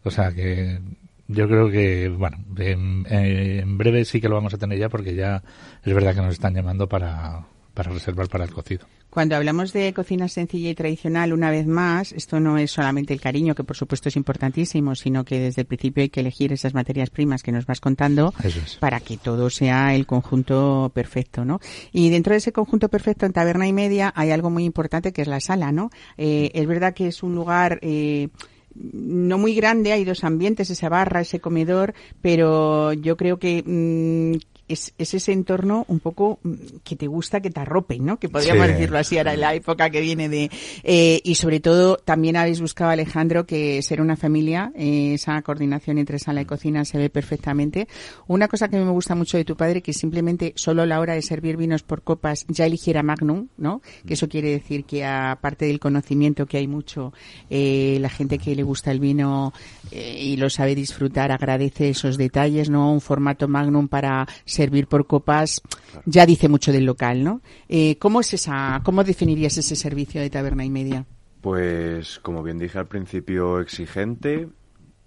O 0.04 0.10
sea 0.10 0.32
que 0.32 0.80
yo 1.28 1.48
creo 1.48 1.70
que, 1.70 2.08
bueno, 2.08 2.38
en, 2.58 3.06
en, 3.08 3.78
breve 3.78 4.04
sí 4.04 4.20
que 4.20 4.28
lo 4.28 4.34
vamos 4.34 4.54
a 4.54 4.58
tener 4.58 4.78
ya 4.78 4.88
porque 4.88 5.14
ya 5.14 5.42
es 5.84 5.94
verdad 5.94 6.14
que 6.14 6.22
nos 6.22 6.32
están 6.32 6.54
llamando 6.54 6.88
para, 6.88 7.44
para 7.74 7.92
reservar 7.92 8.28
para 8.28 8.44
el 8.44 8.50
cocido. 8.50 8.86
Cuando 9.12 9.36
hablamos 9.36 9.74
de 9.74 9.92
cocina 9.92 10.26
sencilla 10.26 10.70
y 10.70 10.74
tradicional, 10.74 11.34
una 11.34 11.50
vez 11.50 11.66
más, 11.66 12.12
esto 12.12 12.40
no 12.40 12.56
es 12.56 12.70
solamente 12.70 13.12
el 13.12 13.20
cariño, 13.20 13.54
que 13.54 13.62
por 13.62 13.76
supuesto 13.76 14.08
es 14.08 14.16
importantísimo, 14.16 14.94
sino 14.94 15.22
que 15.22 15.38
desde 15.38 15.60
el 15.60 15.66
principio 15.66 16.02
hay 16.02 16.08
que 16.08 16.20
elegir 16.20 16.50
esas 16.50 16.72
materias 16.72 17.10
primas 17.10 17.42
que 17.42 17.52
nos 17.52 17.66
vas 17.66 17.78
contando 17.78 18.32
para 18.80 19.00
que 19.00 19.18
todo 19.18 19.50
sea 19.50 19.94
el 19.94 20.06
conjunto 20.06 20.90
perfecto, 20.94 21.44
¿no? 21.44 21.60
Y 21.92 22.08
dentro 22.08 22.32
de 22.32 22.38
ese 22.38 22.52
conjunto 22.52 22.88
perfecto 22.88 23.26
en 23.26 23.34
Taberna 23.34 23.68
y 23.68 23.74
Media 23.74 24.14
hay 24.16 24.30
algo 24.30 24.48
muy 24.48 24.64
importante 24.64 25.12
que 25.12 25.20
es 25.20 25.28
la 25.28 25.40
sala, 25.40 25.72
¿no? 25.72 25.90
Eh, 26.16 26.50
es 26.54 26.66
verdad 26.66 26.94
que 26.94 27.08
es 27.08 27.22
un 27.22 27.34
lugar 27.34 27.80
eh, 27.82 28.30
no 28.74 29.38
muy 29.38 29.54
grande, 29.54 29.92
hay 29.92 30.04
dos 30.04 30.24
ambientes, 30.24 30.70
esa 30.70 30.88
barra, 30.88 31.20
ese 31.20 31.40
comedor, 31.40 31.94
pero 32.20 32.92
yo 32.92 33.16
creo 33.16 33.38
que, 33.38 33.62
mm, 33.64 34.51
es, 34.68 34.94
ese 34.98 35.32
entorno 35.32 35.84
un 35.88 36.00
poco 36.00 36.38
mm, 36.42 36.54
que 36.84 36.96
te 36.96 37.06
gusta 37.06 37.40
que 37.40 37.50
te 37.50 37.60
arropen, 37.60 38.04
¿no? 38.04 38.18
Que 38.18 38.28
podríamos 38.28 38.66
decirlo 38.68 38.98
así 38.98 39.18
ahora 39.18 39.34
en 39.34 39.40
la 39.40 39.54
época 39.54 39.90
que 39.90 40.00
viene 40.00 40.28
de... 40.28 40.50
Eh, 40.82 41.20
y 41.24 41.34
sobre 41.34 41.60
todo 41.60 41.96
también 41.96 42.36
habéis 42.36 42.60
buscado, 42.60 42.90
Alejandro, 42.90 43.46
que 43.46 43.82
ser 43.82 44.00
una 44.00 44.16
familia, 44.16 44.72
eh, 44.74 45.14
esa 45.14 45.40
coordinación 45.42 45.98
entre 45.98 46.18
sala 46.18 46.42
y 46.42 46.44
cocina 46.44 46.84
se 46.84 46.98
ve 46.98 47.10
perfectamente. 47.10 47.88
Una 48.26 48.48
cosa 48.48 48.68
que 48.68 48.78
me 48.78 48.90
gusta 48.90 49.14
mucho 49.14 49.36
de 49.36 49.44
tu 49.44 49.56
padre, 49.56 49.82
que 49.82 49.92
simplemente 49.92 50.52
solo 50.56 50.82
a 50.82 50.86
la 50.86 51.00
hora 51.00 51.14
de 51.14 51.22
servir 51.22 51.56
vinos 51.56 51.82
por 51.82 52.02
copas 52.02 52.44
ya 52.48 52.66
eligiera 52.66 53.02
Magnum, 53.02 53.48
¿no? 53.56 53.82
Que 54.06 54.14
eso 54.14 54.28
quiere 54.28 54.50
decir 54.50 54.84
que 54.84 55.04
aparte 55.04 55.66
del 55.66 55.80
conocimiento 55.80 56.46
que 56.46 56.58
hay 56.58 56.68
mucho, 56.68 57.12
eh, 57.50 57.98
la 58.00 58.08
gente 58.08 58.38
que 58.38 58.54
le 58.54 58.62
gusta 58.62 58.90
el 58.90 59.00
vino 59.00 59.52
y 59.90 60.36
lo 60.36 60.48
sabe 60.48 60.74
disfrutar 60.74 61.32
agradece 61.32 61.90
esos 61.90 62.16
detalles, 62.16 62.70
¿no? 62.70 62.92
Un 62.92 63.00
formato 63.00 63.48
Magnum 63.48 63.88
para 63.88 64.26
servir 64.52 64.86
por 64.86 65.06
copas 65.06 65.62
ya 66.06 66.26
dice 66.26 66.48
mucho 66.48 66.72
del 66.72 66.84
local, 66.84 67.24
¿no? 67.24 67.42
Eh, 67.68 67.96
¿Cómo 67.98 68.20
es 68.20 68.34
esa, 68.34 68.80
cómo 68.84 69.04
definirías 69.04 69.58
ese 69.58 69.76
servicio 69.76 70.20
de 70.20 70.30
taberna 70.30 70.64
y 70.64 70.70
media? 70.70 71.06
Pues, 71.40 72.20
como 72.20 72.42
bien 72.42 72.58
dije 72.58 72.78
al 72.78 72.86
principio, 72.86 73.60
exigente 73.60 74.48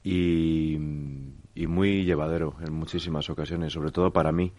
y, 0.04 0.78
y 1.56 1.68
muy 1.68 2.04
llevadero 2.04 2.56
en 2.66 2.74
muchísimas 2.74 3.30
ocasiones, 3.30 3.74
sobre 3.74 3.91
todo 3.91 4.12
para 4.12 4.32
mí. 4.32 4.52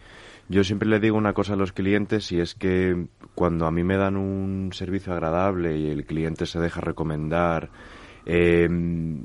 Yo 0.49 0.63
siempre 0.63 0.89
le 0.89 0.99
digo 0.99 1.17
una 1.17 1.33
cosa 1.33 1.53
a 1.53 1.57
los 1.57 1.73
clientes 1.73 2.31
y 2.31 2.39
es 2.39 2.55
que 2.55 3.07
cuando 3.35 3.67
a 3.67 3.71
mí 3.71 3.83
me 3.83 3.97
dan 3.97 4.17
un 4.17 4.71
servicio 4.73 5.13
agradable 5.13 5.77
y 5.77 5.89
el 5.89 6.05
cliente 6.05 6.45
se 6.45 6.59
deja 6.59 6.81
recomendar 6.81 7.69
eh, 8.25 8.67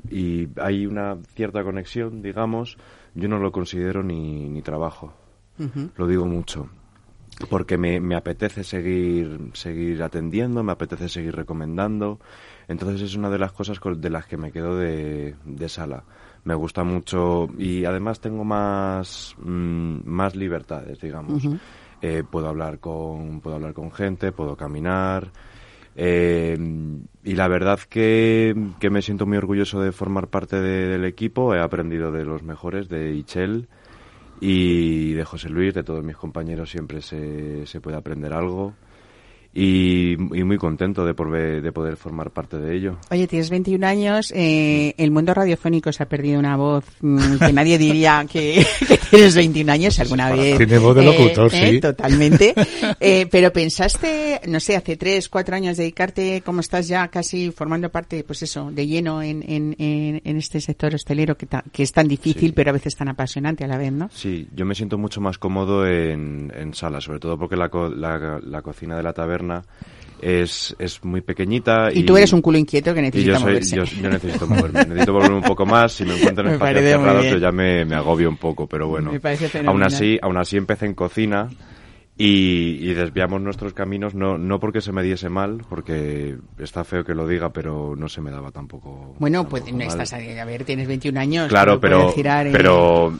y 0.09 0.47
hay 0.61 0.85
una 0.85 1.17
cierta 1.35 1.63
conexión, 1.63 2.21
digamos, 2.21 2.77
yo 3.15 3.27
no 3.27 3.37
lo 3.37 3.51
considero 3.51 4.01
ni, 4.01 4.47
ni 4.47 4.61
trabajo. 4.61 5.13
Lo 5.95 6.07
digo 6.07 6.25
mucho. 6.25 6.69
Porque 7.49 7.77
me, 7.77 7.99
me, 7.99 8.15
apetece 8.15 8.63
seguir, 8.63 9.49
seguir 9.53 10.03
atendiendo, 10.03 10.63
me 10.63 10.71
apetece 10.71 11.09
seguir 11.09 11.35
recomendando. 11.35 12.19
Entonces 12.67 13.01
es 13.01 13.15
una 13.15 13.29
de 13.29 13.39
las 13.39 13.51
cosas 13.51 13.79
de 13.97 14.09
las 14.09 14.25
que 14.27 14.37
me 14.37 14.51
quedo 14.51 14.77
de, 14.77 15.35
de 15.43 15.69
sala. 15.69 16.03
Me 16.43 16.55
gusta 16.55 16.83
mucho 16.83 17.47
y 17.57 17.85
además 17.85 18.19
tengo 18.19 18.43
más, 18.43 19.35
mm, 19.39 19.99
más 20.05 20.35
libertades, 20.35 20.99
digamos. 20.99 21.43
Eh, 22.01 22.23
puedo 22.29 22.49
hablar 22.49 22.79
con 22.79 23.39
puedo 23.39 23.55
hablar 23.55 23.73
con 23.73 23.91
gente, 23.91 24.31
puedo 24.31 24.55
caminar. 24.55 25.31
Eh, 25.95 26.57
y 27.23 27.35
la 27.35 27.47
verdad 27.47 27.79
que, 27.79 28.55
que, 28.79 28.89
me 28.89 29.01
siento 29.01 29.25
muy 29.25 29.37
orgulloso 29.37 29.79
de 29.79 29.91
formar 29.91 30.27
parte 30.27 30.59
del 30.59 31.05
equipo. 31.05 31.55
He 31.55 31.61
aprendido 31.61 32.11
de 32.11 32.25
los 32.25 32.43
mejores, 32.43 32.89
de 32.89 33.13
Ichel, 33.13 33.69
y 34.45 35.13
de 35.13 35.23
José 35.23 35.47
Luis, 35.47 35.73
de 35.73 35.83
todos 35.83 36.03
mis 36.03 36.17
compañeros 36.17 36.69
siempre 36.69 37.01
se, 37.01 37.65
se 37.65 37.79
puede 37.79 37.95
aprender 37.95 38.33
algo 38.33 38.73
y, 39.55 40.15
muy 40.17 40.57
contento 40.57 41.05
de, 41.05 41.13
de 41.61 41.71
poder 41.71 41.95
formar 41.95 42.31
parte 42.31 42.57
de 42.57 42.75
ello. 42.75 42.97
Oye, 43.11 43.27
tienes 43.27 43.51
21 43.51 43.85
años, 43.85 44.33
eh, 44.35 44.95
el 44.97 45.11
mundo 45.11 45.33
radiofónico 45.33 45.91
se 45.91 46.01
ha 46.01 46.07
perdido 46.07 46.39
una 46.39 46.57
voz 46.57 46.85
mm, 47.01 47.37
que 47.37 47.53
nadie 47.53 47.77
diría 47.77 48.25
que, 48.31 48.65
tienes 49.11 49.35
21 49.35 49.71
años 49.71 49.99
alguna 49.99 50.31
vez. 50.31 50.57
Tiene 50.57 50.79
voz 50.79 50.95
de 50.95 51.03
locutor, 51.03 51.53
eh, 51.53 51.71
sí. 51.71 51.79
totalmente. 51.79 52.53
Eh, 52.99 53.27
pero 53.29 53.51
pensaste, 53.51 54.39
no 54.47 54.59
sé, 54.59 54.75
hace 54.75 54.95
3, 54.97 55.27
4 55.27 55.55
años 55.55 55.77
dedicarte, 55.77 56.41
como 56.45 56.61
estás 56.61 56.87
ya 56.87 57.07
casi 57.07 57.51
formando 57.51 57.89
parte, 57.89 58.23
pues 58.23 58.43
eso, 58.43 58.71
de 58.71 58.87
lleno 58.87 59.21
en, 59.21 59.43
en, 59.47 59.75
en, 59.77 60.37
este 60.37 60.61
sector 60.61 60.93
hostelero 60.93 61.35
que, 61.35 61.47
que 61.71 61.83
es 61.83 61.91
tan 61.91 62.07
difícil, 62.07 62.53
pero 62.53 62.69
a 62.69 62.73
veces 62.73 62.95
tan 62.95 63.09
apasionante 63.09 63.63
a 63.63 63.67
la 63.67 63.77
vez, 63.77 63.91
¿no? 63.91 64.09
Sí, 64.13 64.47
yo 64.55 64.65
me 64.65 64.75
siento 64.75 64.97
mucho 64.97 65.21
más 65.21 65.37
cómodo 65.37 65.85
en, 65.87 66.51
en 66.55 66.73
sala, 66.73 67.01
sobre 67.01 67.19
todo 67.19 67.37
porque 67.37 67.55
la, 67.55 67.69
la, 67.95 68.39
la 68.41 68.61
cocina 68.61 68.95
de 68.95 69.03
la 69.03 69.13
taberna 69.13 69.42
es, 70.23 70.75
es 70.79 71.03
muy 71.03 71.21
pequeñita. 71.21 71.89
Y, 71.93 72.03
tú 72.03 72.15
eres 72.17 72.31
un 72.33 72.41
culo 72.41 72.57
inquieto 72.57 72.93
que 72.93 73.01
necesita 73.01 73.33
yo 73.33 73.39
moverse. 73.39 73.75
Yo, 73.75 74.09
necesito 74.09 74.47
moverme, 74.47 74.85
necesito 74.85 75.13
volverme 75.13 75.37
un 75.37 75.43
poco 75.43 75.65
más. 75.65 75.91
Si 75.91 76.05
me 76.05 76.17
encuentro 76.17 76.47
en 76.47 76.53
espacios 76.53 76.83
cerrados, 76.83 77.25
yo 77.25 77.37
ya 77.37 77.51
me, 77.51 77.85
me, 77.85 77.95
agobio 77.95 78.29
un 78.29 78.37
poco, 78.37 78.67
pero 78.67 78.87
bueno. 78.87 79.11
aún 79.65 79.83
así, 79.83 80.17
aún 80.21 80.37
así 80.37 80.57
empecé 80.57 80.85
en 80.85 80.93
cocina 80.93 81.49
y, 82.17 82.77
y, 82.79 82.93
desviamos 82.93 83.41
nuestros 83.41 83.73
caminos, 83.73 84.13
no, 84.13 84.37
no 84.37 84.59
porque 84.59 84.81
se 84.81 84.91
me 84.91 85.01
diese 85.01 85.29
mal, 85.29 85.63
porque 85.67 86.37
está 86.59 86.83
feo 86.83 87.03
que 87.03 87.15
lo 87.15 87.27
diga, 87.27 87.51
pero 87.51 87.95
no 87.97 88.07
se 88.07 88.21
me 88.21 88.29
daba 88.29 88.51
tampoco. 88.51 89.15
Bueno, 89.19 89.49
pues 89.49 89.71
no 89.73 89.83
estás 89.83 90.13
a, 90.13 90.17
ver, 90.45 90.63
tienes 90.63 90.87
21 90.87 91.19
años. 91.19 91.49
Claro, 91.49 91.79
pero, 91.79 92.13
pero 92.51 93.13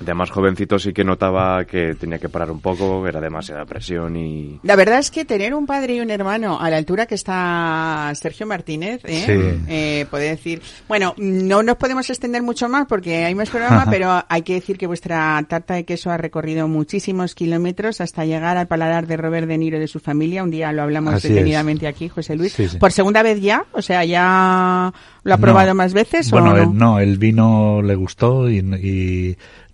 de 0.00 0.14
más 0.14 0.30
jovencito 0.30 0.78
sí 0.78 0.92
que 0.92 1.04
notaba 1.04 1.64
que 1.64 1.94
tenía 1.94 2.18
que 2.18 2.28
parar 2.28 2.50
un 2.50 2.60
poco, 2.60 3.06
era 3.06 3.20
demasiada 3.20 3.64
presión 3.64 4.16
y... 4.16 4.60
La 4.62 4.76
verdad 4.76 4.98
es 4.98 5.10
que 5.10 5.24
tener 5.24 5.54
un 5.54 5.66
padre 5.66 5.96
y 5.96 6.00
un 6.00 6.10
hermano 6.10 6.60
a 6.60 6.70
la 6.70 6.76
altura 6.76 7.06
que 7.06 7.14
está 7.14 8.12
Sergio 8.14 8.46
Martínez, 8.46 9.00
¿eh? 9.04 9.58
eh 9.68 10.06
puede 10.10 10.28
decir... 10.28 10.62
Bueno, 10.88 11.14
no 11.18 11.62
nos 11.62 11.76
podemos 11.76 12.08
extender 12.10 12.42
mucho 12.42 12.68
más 12.68 12.86
porque 12.86 13.24
hay 13.24 13.34
más 13.34 13.50
programa, 13.50 13.86
pero 13.90 14.24
hay 14.28 14.42
que 14.42 14.54
decir 14.54 14.78
que 14.78 14.86
vuestra 14.86 15.44
tarta 15.48 15.74
de 15.74 15.84
queso 15.84 16.10
ha 16.10 16.16
recorrido 16.16 16.68
muchísimos 16.68 17.34
kilómetros 17.34 18.00
hasta 18.00 18.24
llegar 18.24 18.56
al 18.56 18.66
paladar 18.66 19.06
de 19.06 19.16
Robert 19.16 19.46
De 19.46 19.58
Niro 19.58 19.76
y 19.76 19.80
de 19.80 19.88
su 19.88 20.00
familia. 20.00 20.42
Un 20.42 20.50
día 20.50 20.72
lo 20.72 20.82
hablamos 20.82 21.22
detenidamente 21.22 21.86
aquí, 21.86 22.08
José 22.08 22.36
Luis. 22.36 22.56
Por 22.78 22.92
segunda 22.92 23.22
vez 23.22 23.40
ya, 23.40 23.64
o 23.72 23.82
sea, 23.82 24.04
ya 24.04 24.92
lo 25.22 25.34
ha 25.34 25.38
probado 25.38 25.74
más 25.74 25.92
veces. 25.92 26.30
Bueno, 26.30 26.52
¿o 26.52 26.56
no? 26.56 26.72
no, 26.72 27.00
el 27.00 27.18
vino 27.18 27.82
le 27.82 27.94
gustó 27.94 28.48
y 28.50 28.62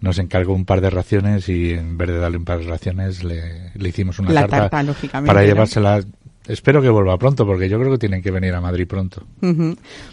nos 0.01 0.19
encargó 0.19 0.55
un 0.55 0.65
par 0.65 0.81
de 0.81 0.91
raciones 0.91 1.49
y 1.49 1.73
en 1.73 1.99
vez 1.99 2.09
de 2.09 2.19
darle 2.19 2.39
un 2.39 2.45
par 2.45 2.59
de 2.59 2.67
raciones 2.67 3.23
le, 3.23 3.73
hicimos 3.77 4.19
una 4.19 4.47
tarta, 4.47 4.85
para 5.27 5.45
llevársela. 5.45 6.03
Espero 6.49 6.81
que 6.83 6.89
vuelva 6.89 7.17
pronto 7.19 7.47
porque 7.47 7.69
yo 7.69 7.79
creo 7.79 7.93
que 7.93 7.99
tienen 7.99 8.23
que 8.23 8.31
venir 8.31 8.55
a 8.55 8.61
Madrid 8.61 8.89
pronto. 8.89 9.25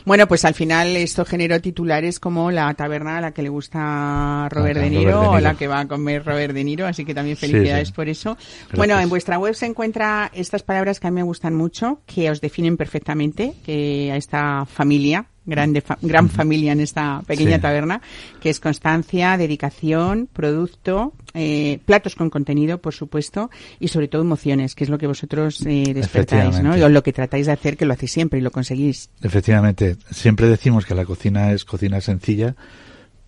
Bueno, 0.06 0.28
pues 0.28 0.46
al 0.46 0.54
final 0.54 0.96
esto 0.96 1.26
generó 1.26 1.60
titulares 1.62 2.20
como 2.20 2.52
la 2.52 2.72
taberna 2.74 3.18
a 3.18 3.22
la 3.22 3.32
que 3.32 3.42
le 3.42 3.50
gusta 3.50 4.48
Robert, 4.52 4.80
de, 4.80 4.90
Niro, 4.90 5.32
o 5.32 5.40
la 5.40 5.56
que 5.56 5.68
va 5.68 5.80
a 5.80 5.88
comer 5.88 6.26
Robert 6.26 6.54
De 6.54 6.64
Niro, 6.64 6.86
así 6.86 7.06
que 7.06 7.16
también 7.16 7.38
felicidades 7.38 7.92
por 7.92 8.10
eso. 8.10 8.38
Bueno, 8.76 9.00
en 9.00 9.10
vuestra 9.10 9.40
web 9.40 9.56
se 9.56 9.66
encuentra 9.66 10.30
estas 10.34 10.64
palabras 10.64 11.00
que 11.00 11.08
a 11.08 11.12
mí 11.12 11.16
me 11.16 11.24
gustan 11.24 11.56
mucho, 11.56 12.02
que 12.06 12.30
os 12.30 12.42
definen 12.42 12.78
perfectamente, 12.78 13.54
que 13.66 14.12
a 14.12 14.18
esta 14.18 14.66
familia 14.66 15.28
grande 15.48 15.84
gran 16.02 16.30
familia 16.30 16.74
en 16.74 16.82
esta 16.82 17.24
pequeña 17.26 17.60
taberna, 17.60 18.02
que 18.40 18.52
es 18.52 18.60
constancia, 18.60 19.38
dedicación, 19.38 20.28
producto, 20.32 21.14
eh, 21.34 21.80
platos 21.86 22.16
con 22.16 22.30
contenido, 22.30 22.80
por 22.80 22.94
supuesto, 22.94 23.50
y 23.80 23.88
sobre 23.88 24.08
todo 24.08 24.22
emociones, 24.22 24.76
que 24.76 24.84
es 24.84 24.90
lo 24.90 24.98
que 24.98 25.08
vosotros 25.08 25.66
eh, 25.66 25.94
despertáis, 25.96 26.62
¿no? 26.62 26.78
Y 26.78 26.88
lo 26.88 27.02
que 27.02 27.14
tratáis 27.14 27.48
de 27.48 27.54
hacer, 27.54 27.78
que 27.78 27.86
lo 27.86 27.94
hacéis 27.94 28.12
siempre 28.12 28.40
y 28.40 28.42
lo 28.44 28.52
conseguís. 28.52 29.10
Efectivamente. 29.22 29.98
Siempre 30.12 30.48
decimos 30.48 30.86
que 30.86 30.94
la 30.94 31.06
cocina 31.06 31.52
es 31.52 31.66
cocina 31.66 32.02
sencilla, 32.02 32.56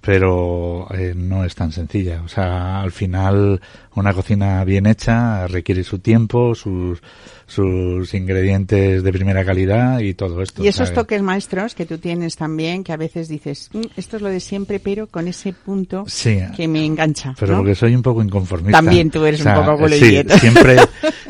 pero 0.02 0.88
eh, 0.94 1.14
no 1.16 1.44
es 1.44 1.56
tan 1.56 1.72
sencilla. 1.72 2.22
O 2.24 2.28
sea, 2.28 2.82
al 2.82 2.92
final 2.92 3.62
una 4.00 4.14
cocina 4.14 4.64
bien 4.64 4.86
hecha 4.86 5.48
requiere 5.48 5.84
su 5.84 6.00
tiempo, 6.00 6.56
sus 6.56 7.02
sus 7.50 8.14
ingredientes 8.14 9.04
de 9.04 9.12
primera 9.12 9.44
calidad 9.44 10.00
y 10.00 10.14
todo 10.14 10.42
esto. 10.42 10.64
Y 10.64 10.68
esos 10.68 10.94
toques 10.94 11.22
maestros 11.22 11.74
que 11.74 11.86
tú 11.86 11.98
tienes 11.98 12.38
también, 12.38 12.84
que 12.84 12.94
a 12.94 12.98
veces 12.98 13.28
dices, 13.28 13.70
mm, 13.74 13.82
esto 13.98 14.18
es 14.18 14.22
lo 14.22 14.30
de 14.30 14.40
siempre, 14.40 14.80
pero 14.80 15.08
con 15.08 15.28
ese 15.28 15.54
punto 15.54 16.06
que 16.56 16.68
me 16.68 16.86
engancha. 16.86 17.34
Pero 17.40 17.58
porque 17.58 17.74
soy 17.74 17.96
un 17.96 18.04
poco 18.04 18.22
inconformista. 18.22 18.78
También 18.78 19.10
tú 19.10 19.26
eres 19.26 19.44
un 19.44 19.54
poco 19.54 19.90
sí, 19.90 20.22
siempre, 20.40 20.78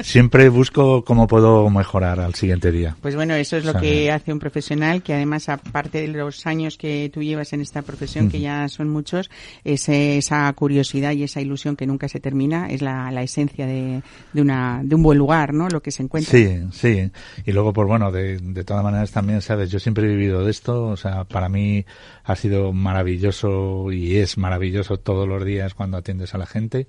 siempre 0.01 0.49
busco 0.49 1.05
cómo 1.05 1.25
puedo 1.25 1.69
mejorar 1.69 2.19
al 2.19 2.35
siguiente 2.35 2.71
día. 2.71 2.97
Pues 3.01 3.15
bueno, 3.15 3.33
eso 3.35 3.55
es 3.55 3.63
lo 3.63 3.73
que 3.73 4.11
hace 4.11 4.33
un 4.33 4.39
profesional, 4.39 5.01
que 5.01 5.13
además, 5.13 5.47
aparte 5.47 6.01
de 6.01 6.09
los 6.09 6.45
años 6.45 6.77
que 6.77 7.09
tú 7.13 7.23
llevas 7.23 7.53
en 7.53 7.61
esta 7.61 7.81
profesión, 7.81 8.29
que 8.29 8.41
ya 8.41 8.67
son 8.67 8.89
muchos, 8.89 9.29
esa 9.63 10.51
curiosidad 10.53 11.13
y 11.13 11.23
esa 11.23 11.39
ilusión 11.39 11.77
que 11.77 11.87
nunca 11.87 12.09
se 12.09 12.19
termina 12.19 12.58
es 12.67 12.81
la, 12.81 13.11
la 13.11 13.23
esencia 13.23 13.65
de, 13.65 14.01
de, 14.33 14.41
una, 14.41 14.81
de 14.83 14.95
un 14.95 15.03
buen 15.03 15.17
lugar, 15.17 15.53
¿no? 15.53 15.69
Lo 15.69 15.81
que 15.81 15.91
se 15.91 16.07
Sí, 16.21 16.59
sí. 16.71 17.11
Y 17.45 17.51
luego, 17.51 17.73
pues 17.73 17.87
bueno, 17.87 18.11
de, 18.11 18.37
de 18.39 18.63
todas 18.63 18.83
maneras 18.83 19.11
también, 19.11 19.41
sabes, 19.41 19.69
yo 19.69 19.79
siempre 19.79 20.05
he 20.05 20.07
vivido 20.07 20.43
de 20.43 20.51
esto, 20.51 20.87
o 20.87 20.97
sea, 20.97 21.23
para 21.23 21.49
mí 21.49 21.85
ha 22.23 22.35
sido 22.35 22.73
maravilloso 22.73 23.91
y 23.91 24.17
es 24.17 24.37
maravilloso 24.37 24.97
todos 24.97 25.27
los 25.27 25.45
días 25.45 25.73
cuando 25.73 25.97
atiendes 25.97 26.33
a 26.35 26.37
la 26.37 26.45
gente. 26.45 26.87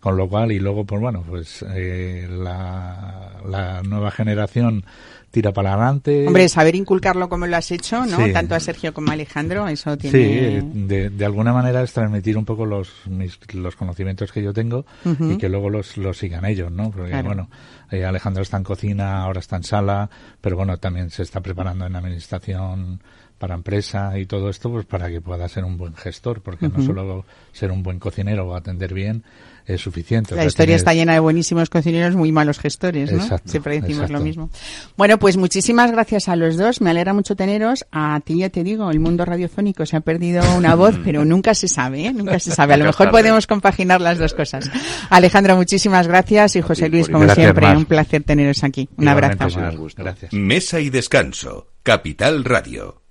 Con 0.00 0.16
lo 0.16 0.28
cual, 0.28 0.52
y 0.52 0.60
luego, 0.60 0.84
pues 0.84 1.00
bueno, 1.00 1.24
pues 1.28 1.64
eh, 1.74 2.28
la, 2.30 3.32
la 3.44 3.82
nueva 3.82 4.12
generación 4.12 4.84
tira 5.30 5.52
para 5.52 5.74
adelante. 5.74 6.26
Hombre, 6.26 6.48
saber 6.48 6.74
inculcarlo 6.74 7.28
como 7.28 7.46
lo 7.46 7.56
has 7.56 7.70
hecho, 7.70 8.06
¿no? 8.06 8.16
Tanto 8.32 8.54
a 8.54 8.60
Sergio 8.60 8.94
como 8.94 9.10
a 9.10 9.14
Alejandro, 9.14 9.68
eso 9.68 9.96
tiene... 9.96 10.60
Sí, 10.60 10.68
de, 10.72 11.10
de 11.10 11.24
alguna 11.24 11.52
manera 11.52 11.82
es 11.82 11.92
transmitir 11.92 12.38
un 12.38 12.44
poco 12.44 12.64
los, 12.66 12.92
los 13.52 13.76
conocimientos 13.76 14.32
que 14.32 14.42
yo 14.42 14.52
tengo 14.52 14.86
y 15.04 15.36
que 15.36 15.48
luego 15.48 15.70
los, 15.70 15.96
los 15.96 16.18
sigan 16.18 16.44
ellos, 16.44 16.72
¿no? 16.72 16.90
Porque, 16.90 17.20
bueno, 17.22 17.50
eh, 17.90 18.04
Alejandro 18.04 18.42
está 18.42 18.56
en 18.56 18.64
cocina, 18.64 19.22
ahora 19.22 19.40
está 19.40 19.56
en 19.56 19.64
sala, 19.64 20.10
pero 20.40 20.56
bueno, 20.56 20.78
también 20.78 21.10
se 21.10 21.22
está 21.22 21.40
preparando 21.40 21.86
en 21.86 21.96
administración 21.96 23.00
para 23.38 23.54
empresa 23.54 24.18
y 24.18 24.26
todo 24.26 24.50
esto, 24.50 24.70
pues 24.70 24.84
para 24.84 25.08
que 25.08 25.20
pueda 25.20 25.48
ser 25.48 25.64
un 25.64 25.78
buen 25.78 25.94
gestor, 25.94 26.40
porque 26.42 26.68
no 26.68 26.84
solo 26.84 27.24
ser 27.52 27.70
un 27.70 27.82
buen 27.82 27.98
cocinero 27.98 28.48
o 28.48 28.54
atender 28.54 28.92
bien, 28.92 29.24
es 29.68 29.80
suficiente. 29.80 30.34
La 30.34 30.46
historia 30.46 30.76
está 30.76 30.94
llena 30.94 31.12
de 31.12 31.20
buenísimos 31.20 31.68
cocineros, 31.68 32.16
muy 32.16 32.32
malos 32.32 32.58
gestores, 32.58 33.12
¿no? 33.12 33.38
Siempre 33.44 33.80
decimos 33.80 34.10
lo 34.10 34.20
mismo. 34.20 34.50
Bueno, 34.96 35.18
pues 35.18 35.36
muchísimas 35.36 35.92
gracias 35.92 36.28
a 36.28 36.36
los 36.36 36.56
dos. 36.56 36.80
Me 36.80 36.90
alegra 36.90 37.12
mucho 37.12 37.36
teneros. 37.36 37.86
A 37.92 38.20
ti 38.24 38.38
ya 38.38 38.48
te 38.48 38.64
digo, 38.64 38.90
el 38.90 38.98
mundo 38.98 39.24
radiofónico 39.24 39.84
se 39.84 39.96
ha 39.96 40.00
perdido 40.00 40.42
una 40.56 40.74
voz, 40.74 40.98
pero 41.04 41.24
nunca 41.24 41.54
se 41.54 41.68
sabe, 41.68 42.06
¿eh? 42.06 42.12
Nunca 42.12 42.38
se 42.38 42.50
sabe. 42.50 42.74
A 42.74 42.76
lo 42.78 42.86
mejor 42.86 43.10
podemos 43.10 43.46
compaginar 43.46 44.00
las 44.00 44.18
dos 44.18 44.34
cosas. 44.34 44.70
Alejandro, 45.10 45.56
muchísimas 45.56 46.08
gracias 46.08 46.56
y 46.56 46.62
José 46.62 46.88
Luis, 46.88 47.08
como 47.08 47.28
siempre, 47.28 47.76
un 47.76 47.84
placer 47.84 48.22
teneros 48.24 48.64
aquí. 48.64 48.88
Un 48.96 49.08
abrazo. 49.08 49.48
Gracias. 49.96 50.32
Mesa 50.32 50.80
y 50.80 50.90
descanso. 50.90 51.68
Capital 51.82 52.44
Radio. 52.44 53.07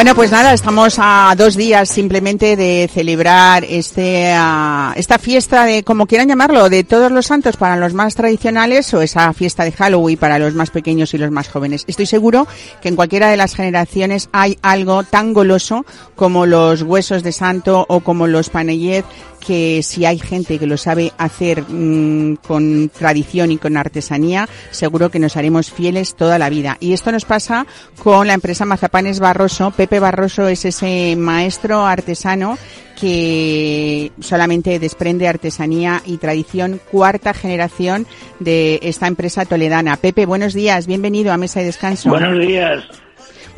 Bueno, 0.00 0.14
pues 0.14 0.30
nada, 0.30 0.54
estamos 0.54 0.94
a 0.96 1.34
dos 1.36 1.56
días 1.56 1.86
simplemente 1.86 2.56
de 2.56 2.88
celebrar 2.90 3.66
este, 3.68 4.32
ah, 4.34 4.94
esta 4.96 5.18
fiesta 5.18 5.66
de, 5.66 5.82
como 5.82 6.06
quieran 6.06 6.26
llamarlo, 6.26 6.70
de 6.70 6.84
todos 6.84 7.12
los 7.12 7.26
santos 7.26 7.58
para 7.58 7.76
los 7.76 7.92
más 7.92 8.14
tradicionales 8.14 8.94
o 8.94 9.02
esa 9.02 9.30
fiesta 9.34 9.62
de 9.62 9.72
Halloween 9.72 10.16
para 10.16 10.38
los 10.38 10.54
más 10.54 10.70
pequeños 10.70 11.12
y 11.12 11.18
los 11.18 11.30
más 11.30 11.50
jóvenes. 11.50 11.84
Estoy 11.86 12.06
seguro 12.06 12.48
que 12.80 12.88
en 12.88 12.96
cualquiera 12.96 13.28
de 13.28 13.36
las 13.36 13.54
generaciones 13.54 14.30
hay 14.32 14.58
algo 14.62 15.02
tan 15.02 15.34
goloso 15.34 15.84
como 16.16 16.46
los 16.46 16.80
huesos 16.80 17.22
de 17.22 17.32
santo 17.32 17.84
o 17.86 18.00
como 18.00 18.26
los 18.26 18.48
panellet 18.48 19.04
que 19.40 19.82
si 19.82 20.04
hay 20.04 20.18
gente 20.18 20.58
que 20.58 20.66
lo 20.66 20.76
sabe 20.76 21.12
hacer 21.18 21.64
mm, 21.68 22.36
con 22.36 22.90
tradición 22.90 23.50
y 23.50 23.58
con 23.58 23.76
artesanía, 23.76 24.48
seguro 24.70 25.10
que 25.10 25.18
nos 25.18 25.36
haremos 25.36 25.70
fieles 25.70 26.14
toda 26.14 26.38
la 26.38 26.50
vida. 26.50 26.76
Y 26.80 26.92
esto 26.92 27.10
nos 27.10 27.24
pasa 27.24 27.66
con 28.02 28.26
la 28.26 28.34
empresa 28.34 28.64
Mazapanes 28.64 29.18
Barroso. 29.18 29.72
Pepe 29.72 29.98
Barroso 29.98 30.46
es 30.46 30.64
ese 30.64 31.16
maestro 31.16 31.86
artesano 31.86 32.58
que 33.00 34.12
solamente 34.20 34.78
desprende 34.78 35.26
artesanía 35.26 36.02
y 36.04 36.18
tradición, 36.18 36.80
cuarta 36.90 37.32
generación 37.32 38.06
de 38.40 38.78
esta 38.82 39.06
empresa 39.06 39.46
toledana. 39.46 39.96
Pepe, 39.96 40.26
buenos 40.26 40.52
días, 40.52 40.86
bienvenido 40.86 41.32
a 41.32 41.38
Mesa 41.38 41.60
de 41.60 41.66
Descanso. 41.66 42.10
Buenos 42.10 42.38
días. 42.38 42.84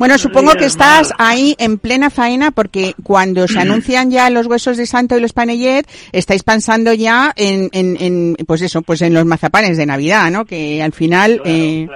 Bueno, 0.03 0.17
supongo 0.17 0.51
que 0.55 0.65
estás 0.65 1.13
ahí 1.17 1.55
en 1.59 1.77
plena 1.77 2.09
faena 2.09 2.51
porque 2.51 2.93
cuando 3.03 3.47
se 3.47 3.57
anuncian 3.61 4.11
ya 4.11 4.29
los 4.29 4.47
huesos 4.47 4.75
de 4.75 4.85
santo 4.85 5.15
y 5.17 5.21
los 5.21 5.31
panellet, 5.31 5.87
estáis 6.11 6.43
pensando 6.43 6.91
ya 6.91 7.31
en, 7.37 7.69
en, 7.71 7.95
en 8.01 8.35
pues 8.45 8.61
eso, 8.63 8.81
pues 8.81 9.01
en 9.01 9.13
los 9.13 9.23
mazapanes 9.23 9.77
de 9.77 9.85
Navidad, 9.85 10.29
¿no? 10.29 10.43
Que 10.43 10.83
al 10.83 10.91
final 10.91 11.41
eh, 11.45 11.87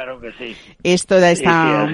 es 0.84 1.06
toda 1.06 1.32
esta 1.32 1.86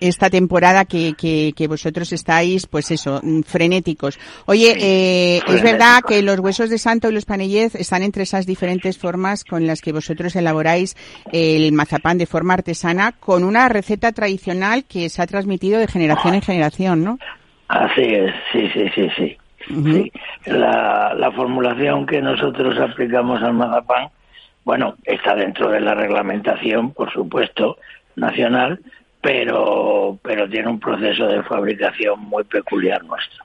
esta 0.00 0.30
temporada 0.30 0.84
que, 0.84 1.14
que, 1.14 1.52
que, 1.54 1.68
vosotros 1.68 2.12
estáis, 2.12 2.66
pues 2.66 2.90
eso, 2.90 3.20
mm, 3.22 3.42
frenéticos. 3.42 4.18
Oye, 4.46 4.74
eh, 4.78 5.40
es 5.46 5.62
verdad 5.62 6.00
que 6.06 6.22
los 6.22 6.40
huesos 6.40 6.70
de 6.70 6.78
santo 6.78 7.10
y 7.10 7.14
los 7.14 7.26
panellez 7.26 7.74
están 7.74 8.02
entre 8.02 8.22
esas 8.22 8.46
diferentes 8.46 8.98
formas 8.98 9.44
con 9.44 9.66
las 9.66 9.80
que 9.80 9.92
vosotros 9.92 10.34
elaboráis 10.36 10.96
el 11.32 11.72
mazapán 11.72 12.18
de 12.18 12.26
forma 12.26 12.54
artesana 12.54 13.12
con 13.12 13.44
una 13.44 13.68
receta 13.68 14.12
tradicional 14.12 14.84
que 14.84 15.08
se 15.08 15.22
ha 15.22 15.26
transmitido 15.26 15.78
de 15.78 15.86
generación 15.86 16.34
en 16.34 16.42
generación, 16.42 17.04
¿no? 17.04 17.18
Así 17.68 18.02
es, 18.02 18.34
sí, 18.52 18.68
sí, 18.72 18.84
sí, 18.94 19.08
sí. 19.16 19.36
sí. 19.68 20.12
La, 20.46 21.14
la 21.16 21.30
formulación 21.32 22.06
que 22.06 22.20
nosotros 22.20 22.78
aplicamos 22.78 23.42
al 23.42 23.54
mazapán, 23.54 24.08
bueno, 24.64 24.96
está 25.04 25.34
dentro 25.36 25.70
de 25.70 25.80
la 25.80 25.94
reglamentación, 25.94 26.92
por 26.92 27.12
supuesto, 27.12 27.76
nacional, 28.16 28.80
pero, 29.22 30.18
pero 30.22 30.48
tiene 30.48 30.68
un 30.68 30.80
proceso 30.80 31.26
de 31.26 31.42
fabricación 31.42 32.20
muy 32.20 32.44
peculiar 32.44 33.04
nuestro. 33.04 33.44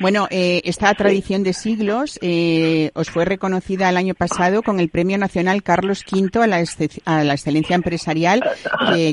Bueno, 0.00 0.26
eh, 0.30 0.62
esta 0.64 0.92
tradición 0.94 1.44
de 1.44 1.52
siglos 1.52 2.18
eh, 2.22 2.90
os 2.94 3.10
fue 3.10 3.26
reconocida 3.26 3.90
el 3.90 3.98
año 3.98 4.14
pasado 4.14 4.62
con 4.62 4.80
el 4.80 4.88
Premio 4.88 5.18
Nacional 5.18 5.62
Carlos 5.62 6.02
V 6.10 6.42
a 6.42 6.46
la, 6.46 6.64
a 7.04 7.24
la 7.24 7.32
excelencia 7.34 7.76
empresarial 7.76 8.42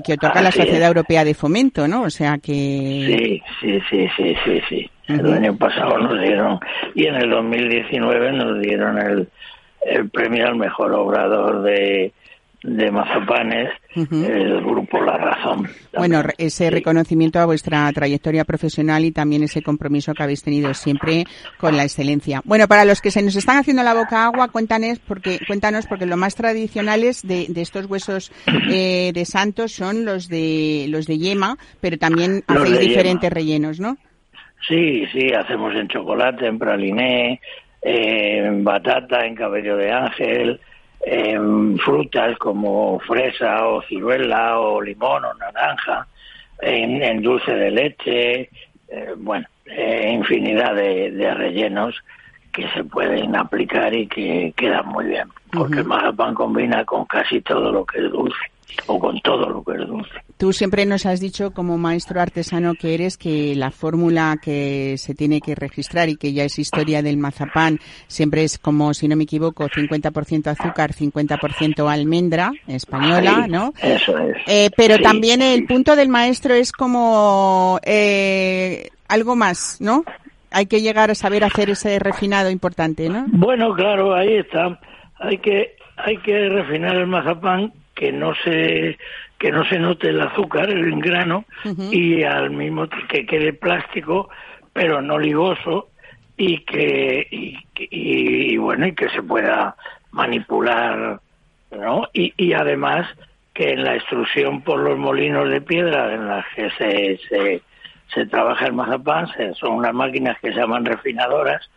que, 0.06 0.14
otorga 0.14 0.42
la 0.42 0.52
Sociedad 0.52 0.88
Europea 0.88 1.26
de 1.26 1.34
Fomento, 1.34 1.88
¿no? 1.88 2.04
O 2.04 2.10
sea 2.10 2.38
que... 2.38 2.54
Sí, 2.54 3.42
sí, 3.60 3.80
sí, 3.90 4.36
sí, 4.46 4.62
sí, 4.70 4.90
El 5.08 5.34
año 5.34 5.58
pasado 5.58 5.98
nos 5.98 6.22
dieron, 6.22 6.60
y 6.96 7.08
en 7.08 7.16
el 7.16 7.30
2019 7.30 8.32
nos 8.32 8.62
dieron 8.62 8.98
el, 8.98 9.28
el 9.86 10.10
premio 10.10 10.48
al 10.48 10.56
mejor 10.56 10.94
obrador 10.94 11.62
de 11.64 12.14
de 12.66 12.92
mazapanes, 12.92 13.70
el 13.96 14.62
grupo 14.62 15.00
La 15.02 15.18
Razón. 15.18 15.68
Bueno, 15.96 16.24
ese 16.38 16.72
reconocimiento 16.72 17.40
a 17.40 17.46
vuestra 17.46 17.92
trayectoria 17.94 18.44
profesional 18.44 19.06
y 19.06 19.12
también 19.12 19.44
ese 19.44 19.62
compromiso 19.62 20.14
que 20.14 20.24
habéis 20.24 20.44
tenido 20.44 20.74
siempre 20.74 21.26
con 21.60 21.78
la 21.78 21.84
excelencia. 21.84 22.42
Bueno, 22.44 22.68
para 22.68 22.84
los 22.84 23.02
que 23.02 23.12
se 23.12 23.22
nos 23.22 23.36
están 23.36 23.58
haciendo 23.58 23.84
la 23.84 23.94
boca 23.94 24.26
agua, 24.26 24.48
cuéntanos 24.48 25.00
porque, 25.00 25.40
cuéntanos 25.46 25.86
porque 25.86 26.08
lo 26.08 26.18
más 26.18 26.36
tradicionales 26.36 27.22
de, 27.22 27.46
de 27.50 27.62
estos 27.62 27.86
huesos 27.86 28.32
eh, 28.72 29.12
de 29.14 29.26
santos 29.26 29.72
son 29.72 30.04
los 30.04 30.28
de 30.28 30.88
los 30.90 31.06
de 31.06 31.20
yema, 31.20 31.58
pero 31.82 31.98
también 31.98 32.44
hacéis 32.48 32.80
diferentes 32.80 33.32
rellenos, 33.32 33.80
¿no? 33.80 33.96
Sí, 34.68 35.06
sí, 35.14 35.32
hacemos 35.32 35.76
en 35.76 35.88
chocolate, 35.88 36.48
en 36.48 36.58
praliné, 36.58 37.40
en 37.84 38.64
batata, 38.64 39.24
en 39.28 39.36
cabello 39.36 39.78
de 39.78 39.92
ángel, 39.92 40.60
en 41.06 41.78
frutas 41.78 42.38
como 42.40 43.00
fresa 43.00 43.68
o 43.68 43.82
ciruela 43.84 44.60
o 44.60 44.82
limón 44.82 45.24
o 45.26 45.34
naranja, 45.36 46.08
en, 46.62 47.22
dulce 47.22 47.54
de 47.54 47.72
leche, 47.72 48.50
eh, 48.88 49.14
bueno, 49.18 49.46
eh, 49.66 50.10
infinidad 50.12 50.74
de, 50.74 51.34
rellenos 51.36 51.96
que 52.52 52.68
se 52.70 52.84
pueden 52.84 53.36
aplicar 53.36 53.94
y 53.94 54.08
que 54.08 54.54
quedan 54.56 54.88
muy 54.88 55.06
bien, 55.06 55.28
porque 55.52 55.80
el 55.80 55.86
mazapán 55.86 56.34
combina 56.34 56.84
con 56.86 57.06
casi 57.06 57.42
todo 57.42 57.72
lo 57.72 57.86
que 57.86 58.00
es 58.00 58.12
dulce 58.12 58.55
o 58.88 59.00
con 59.00 59.20
todo 59.22 59.50
lo. 59.50 59.66
Tú 60.38 60.54
siempre 60.54 60.86
nos 60.86 61.06
has 61.06 61.20
dicho, 61.20 61.52
como 61.52 61.78
maestro 61.78 62.22
artesano 62.22 62.74
que 62.76 62.94
eres, 62.94 63.18
que 63.18 63.56
la 63.56 63.72
fórmula 63.72 64.38
que 64.42 64.96
se 64.98 65.16
tiene 65.16 65.42
que 65.42 65.56
registrar 65.56 66.10
y 66.10 66.18
que 66.18 66.34
ya 66.34 66.44
es 66.44 66.60
historia 66.60 67.02
del 67.02 67.18
mazapán 67.18 67.80
siempre 68.08 68.44
es 68.44 68.58
como, 68.58 68.94
si 68.94 69.08
no 69.08 69.16
me 69.16 69.24
equivoco, 69.24 69.68
50% 69.68 70.48
azúcar, 70.48 70.92
50% 70.92 71.92
almendra 71.92 72.52
española, 72.68 73.48
¿no? 73.48 73.74
Eso 73.82 74.18
es. 74.18 74.38
Eh, 74.48 74.70
pero 74.76 75.00
también 75.00 75.42
el 75.42 75.66
punto 75.66 75.96
del 75.96 76.10
maestro 76.10 76.54
es 76.54 76.72
como 76.72 77.80
eh, 77.84 78.90
algo 79.08 79.36
más, 79.36 79.78
¿no? 79.80 80.04
Hay 80.52 80.68
que 80.68 80.82
llegar 80.82 81.12
a 81.12 81.16
saber 81.16 81.44
hacer 81.44 81.70
ese 81.70 81.98
refinado 82.00 82.50
importante, 82.50 83.10
¿no? 83.10 83.26
Bueno, 83.28 83.74
claro, 83.74 84.14
ahí 84.14 84.36
está. 84.36 84.80
Hay 85.20 85.38
que 85.38 85.76
hay 85.98 86.18
que 86.18 86.50
refinar 86.50 86.96
el 86.98 87.08
mazapán 87.08 87.72
que 87.96 88.12
no 88.12 88.36
se 88.44 88.98
que 89.40 89.52
no 89.52 89.66
se 89.66 89.80
note 89.80 90.10
el 90.10 90.22
azúcar, 90.22 90.70
el 90.70 91.02
grano, 91.02 91.46
y 91.92 92.24
al 92.24 92.52
mismo 92.52 92.88
que 93.10 93.26
quede 93.26 93.52
plástico, 93.52 94.30
pero 94.72 95.02
no 95.02 95.20
ligoso, 95.20 95.90
y 96.38 96.60
que 96.60 97.28
y, 97.80 98.58
bueno 98.58 98.88
y 98.88 98.96
que 98.96 99.10
se 99.10 99.22
pueda 99.22 99.76
manipular, 100.12 101.20
¿no? 101.72 102.08
Y, 102.14 102.34
y 102.38 102.54
además 102.54 103.08
que 103.54 103.72
en 103.72 103.84
la 103.84 103.96
extrusión 103.96 104.62
por 104.62 104.80
los 104.80 104.98
molinos 104.98 105.50
de 105.50 105.62
piedra 105.62 106.14
en 106.14 106.28
las 106.28 106.46
que 106.56 106.70
se, 106.72 107.20
se, 107.30 107.62
se 108.14 108.26
trabaja 108.26 108.68
el 108.68 108.74
mazapán, 108.74 109.28
son 109.56 109.74
unas 109.74 109.94
máquinas 109.94 110.38
que 110.40 110.52
se 110.52 110.60
llaman 110.60 110.86
refinadoras, 110.86 111.70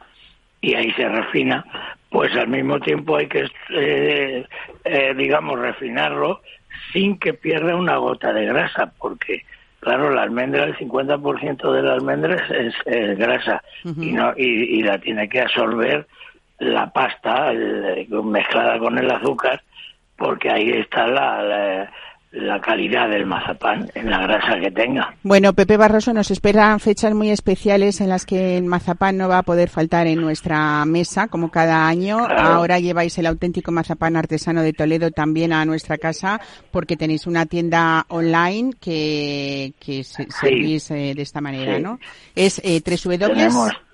y 0.60 0.74
ahí 0.74 0.90
se 0.92 1.08
refina, 1.08 1.64
pues 2.10 2.34
al 2.36 2.48
mismo 2.48 2.80
tiempo 2.80 3.16
hay 3.16 3.28
que, 3.28 3.48
eh, 3.70 4.44
eh, 4.84 5.14
digamos, 5.16 5.58
refinarlo 5.58 6.40
sin 6.92 7.18
que 7.18 7.34
pierda 7.34 7.76
una 7.76 7.96
gota 7.96 8.32
de 8.32 8.46
grasa, 8.46 8.92
porque, 8.98 9.44
claro, 9.80 10.10
la 10.10 10.22
almendra, 10.22 10.64
el 10.64 10.76
50% 10.76 11.72
de 11.72 11.82
la 11.82 11.94
almendra 11.94 12.36
es, 12.50 12.74
grasa 13.18 13.62
y, 13.84 14.12
no, 14.12 14.32
y, 14.36 14.82
la 14.82 14.98
tiene 14.98 15.28
que 15.28 15.40
absorber 15.40 16.06
la 16.58 16.90
pasta 16.90 17.52
mezclada 18.08 18.78
con 18.78 18.98
el 18.98 19.10
azúcar, 19.10 19.62
porque 20.16 20.50
ahí 20.50 20.70
está 20.70 21.06
la 21.06 21.42
la 21.42 21.92
calidad 22.60 23.08
del 23.08 23.26
mazapán 23.26 23.90
en 23.94 24.10
la 24.10 24.20
grasa 24.22 24.60
que 24.60 24.70
tenga. 24.70 25.14
Bueno, 25.22 25.52
Pepe 25.54 25.76
Barroso, 25.76 26.12
nos 26.12 26.30
esperan 26.30 26.80
fechas 26.80 27.14
muy 27.14 27.30
especiales 27.30 28.00
en 28.00 28.10
las 28.10 28.26
que 28.26 28.58
el 28.58 28.64
mazapán 28.64 29.16
no 29.16 29.28
va 29.28 29.38
a 29.38 29.42
poder 29.42 29.68
faltar 29.68 30.06
en 30.06 30.20
nuestra 30.20 30.84
mesa, 30.84 31.28
como 31.28 31.50
cada 31.50 31.86
año. 31.86 32.18
Ahora 32.18 32.78
lleváis 32.78 33.16
el 33.18 33.26
auténtico 33.26 33.72
mazapán 33.72 34.16
artesano 34.16 34.62
de 34.62 34.72
Toledo 34.72 35.10
también 35.10 35.52
a 35.52 35.64
nuestra 35.64 35.98
casa, 35.98 36.40
porque 36.70 36.96
tenéis 36.96 37.26
una 37.26 37.46
tienda 37.46 38.04
online 38.08 38.72
que, 38.80 39.72
que 39.80 40.04
servís 40.04 40.90
eh, 40.90 41.14
de 41.14 41.22
esta 41.22 41.40
manera, 41.40 41.78
¿no? 41.78 41.98
Es 42.34 42.60
eh, 42.64 42.82
www 42.84 43.87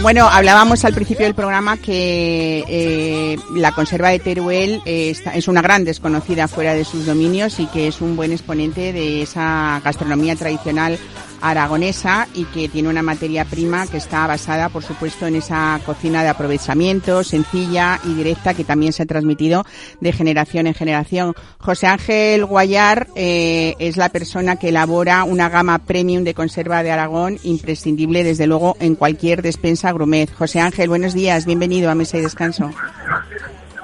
Bueno, 0.03 0.29
hablábamos 0.29 0.85
al 0.85 0.95
principio 0.95 1.25
del 1.25 1.35
programa 1.35 1.77
que 1.77 2.65
eh, 2.69 3.37
la 3.55 3.73
conserva 3.73 4.11
de 4.11 4.21
Teruel 4.21 4.81
eh, 4.85 5.15
es 5.35 5.49
una 5.49 5.61
gran 5.61 5.85
desconocida 5.85 6.47
fuera 6.47 6.75
de 6.75 6.85
sus 6.85 7.05
dominios 7.05 7.59
y 7.59 7.67
que 7.67 7.89
es 7.89 8.01
un 8.01 8.17
buen 8.17 8.31
exponente 8.33 8.93
de 8.93 9.23
esa 9.23 9.81
gastronomía 9.85 10.37
tradicional 10.37 10.99
aragonesa 11.41 12.29
y 12.35 12.45
que 12.47 12.69
tiene 12.69 12.89
una 12.89 13.03
materia 13.03 13.45
prima 13.45 13.87
que 13.87 13.99
está 13.99 14.27
basada, 14.27 14.69
por 14.69 14.83
supuesto, 14.83 15.27
en 15.27 15.37
esa 15.37 15.81
cocina 15.85 16.23
de 16.23 16.29
aprovechamiento 16.29 17.25
sencilla 17.25 18.01
y 18.05 18.15
directa 18.15 18.55
que 18.55 18.65
también 18.65 18.93
se 18.93 19.03
ha 19.03 19.07
transmitido 19.07 19.65
de 20.01 20.13
generación 20.13 20.67
en 20.67 20.75
generación. 20.75 21.35
José 21.59 21.87
Ángel 21.87 22.45
Guayar 22.45 23.09
eh, 23.15 23.75
es 23.79 23.97
la 23.97 24.09
persona 24.09 24.57
que 24.57 24.69
elabora 24.69 25.25
una 25.25 25.49
gama 25.49 25.79
premium 25.79 26.25
de 26.25 26.35
conserva 26.35 26.83
de 26.83 26.91
Aragón 26.91 27.39
imprescindible, 27.43 28.25
desde 28.25 28.47
luego, 28.47 28.77
en 28.81 28.95
cualquier 28.95 29.43
despensa 29.43 29.93
grumet. 29.93 30.33
José 30.35 30.61
Ángel, 30.61 30.89
buenos 30.89 31.15
días, 31.15 31.47
bienvenido 31.47 31.91
a 31.91 31.95
Mesa 31.95 32.19
y 32.19 32.23
Descanso. 32.23 32.71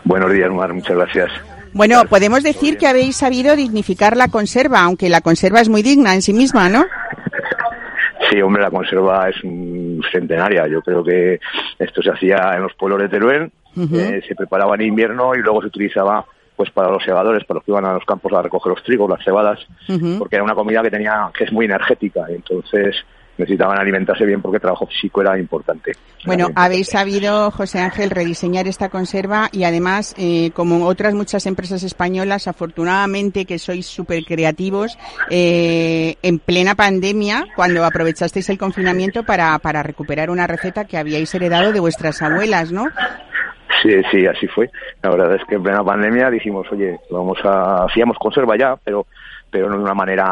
Buenos 0.04 0.32
días, 0.32 0.50
Mar, 0.50 0.72
muchas 0.72 0.96
gracias. 0.96 1.30
Bueno, 1.74 2.04
podemos 2.04 2.44
decir 2.44 2.78
que 2.78 2.86
habéis 2.86 3.16
sabido 3.16 3.56
dignificar 3.56 4.16
la 4.16 4.28
conserva, 4.28 4.82
aunque 4.82 5.08
la 5.08 5.22
conserva 5.22 5.60
es 5.60 5.68
muy 5.68 5.82
digna 5.82 6.14
en 6.14 6.22
sí 6.22 6.32
misma, 6.32 6.68
¿no? 6.68 6.86
Sí, 8.34 8.42
hombre, 8.42 8.62
la 8.62 8.70
conserva 8.70 9.28
es 9.28 9.36
centenaria. 10.10 10.66
Yo 10.66 10.82
creo 10.82 11.04
que 11.04 11.38
esto 11.78 12.02
se 12.02 12.10
hacía 12.10 12.54
en 12.56 12.62
los 12.62 12.74
pueblos 12.74 13.00
de 13.00 13.08
Teruel, 13.08 13.52
eh, 13.76 14.22
se 14.26 14.34
preparaba 14.34 14.74
en 14.74 14.82
invierno 14.82 15.36
y 15.36 15.38
luego 15.38 15.60
se 15.60 15.68
utilizaba 15.68 16.24
pues 16.56 16.70
para 16.70 16.90
los 16.90 17.02
segadores, 17.04 17.44
para 17.44 17.58
los 17.58 17.64
que 17.64 17.70
iban 17.70 17.84
a 17.84 17.92
los 17.92 18.04
campos 18.04 18.32
a 18.32 18.42
recoger 18.42 18.70
los 18.70 18.82
trigos, 18.82 19.08
las 19.08 19.24
cebadas, 19.24 19.60
porque 20.18 20.34
era 20.34 20.42
una 20.42 20.54
comida 20.54 20.82
que 20.82 20.90
tenía 20.90 21.30
que 21.36 21.44
es 21.44 21.52
muy 21.52 21.66
energética. 21.66 22.26
Entonces, 22.28 22.96
necesitaban 23.38 23.78
alimentarse 23.78 24.24
bien 24.24 24.40
porque 24.40 24.56
el 24.56 24.62
trabajo 24.62 24.86
físico 24.86 25.20
era 25.20 25.38
importante. 25.38 25.92
Bueno, 26.24 26.48
habéis 26.54 26.88
sabido, 26.88 27.50
José 27.50 27.80
Ángel, 27.80 28.10
rediseñar 28.10 28.66
esta 28.66 28.88
conserva 28.88 29.48
y 29.52 29.64
además, 29.64 30.14
eh, 30.16 30.50
como 30.54 30.86
otras 30.86 31.14
muchas 31.14 31.44
empresas 31.46 31.82
españolas, 31.82 32.48
afortunadamente 32.48 33.44
que 33.44 33.58
sois 33.58 33.86
súper 33.86 34.24
creativos, 34.24 34.96
eh, 35.30 36.16
en 36.22 36.38
plena 36.38 36.74
pandemia, 36.74 37.44
cuando 37.56 37.84
aprovechasteis 37.84 38.48
el 38.48 38.58
confinamiento 38.58 39.24
para, 39.24 39.58
para 39.58 39.82
recuperar 39.82 40.30
una 40.30 40.46
receta 40.46 40.84
que 40.86 40.96
habíais 40.96 41.34
heredado 41.34 41.72
de 41.72 41.80
vuestras 41.80 42.22
abuelas, 42.22 42.72
¿no? 42.72 42.86
Sí, 43.82 43.90
sí, 44.10 44.26
así 44.26 44.46
fue. 44.46 44.70
La 45.02 45.10
verdad 45.10 45.34
es 45.34 45.42
que 45.46 45.56
en 45.56 45.62
plena 45.62 45.84
pandemia 45.84 46.30
dijimos, 46.30 46.66
oye, 46.72 46.98
vamos 47.10 47.38
a, 47.44 47.84
hacíamos 47.84 48.16
conserva 48.18 48.56
ya, 48.56 48.76
pero 48.82 49.06
pero 49.54 49.70
no 49.70 49.76
de 49.76 49.84
una 49.84 49.94
manera, 49.94 50.26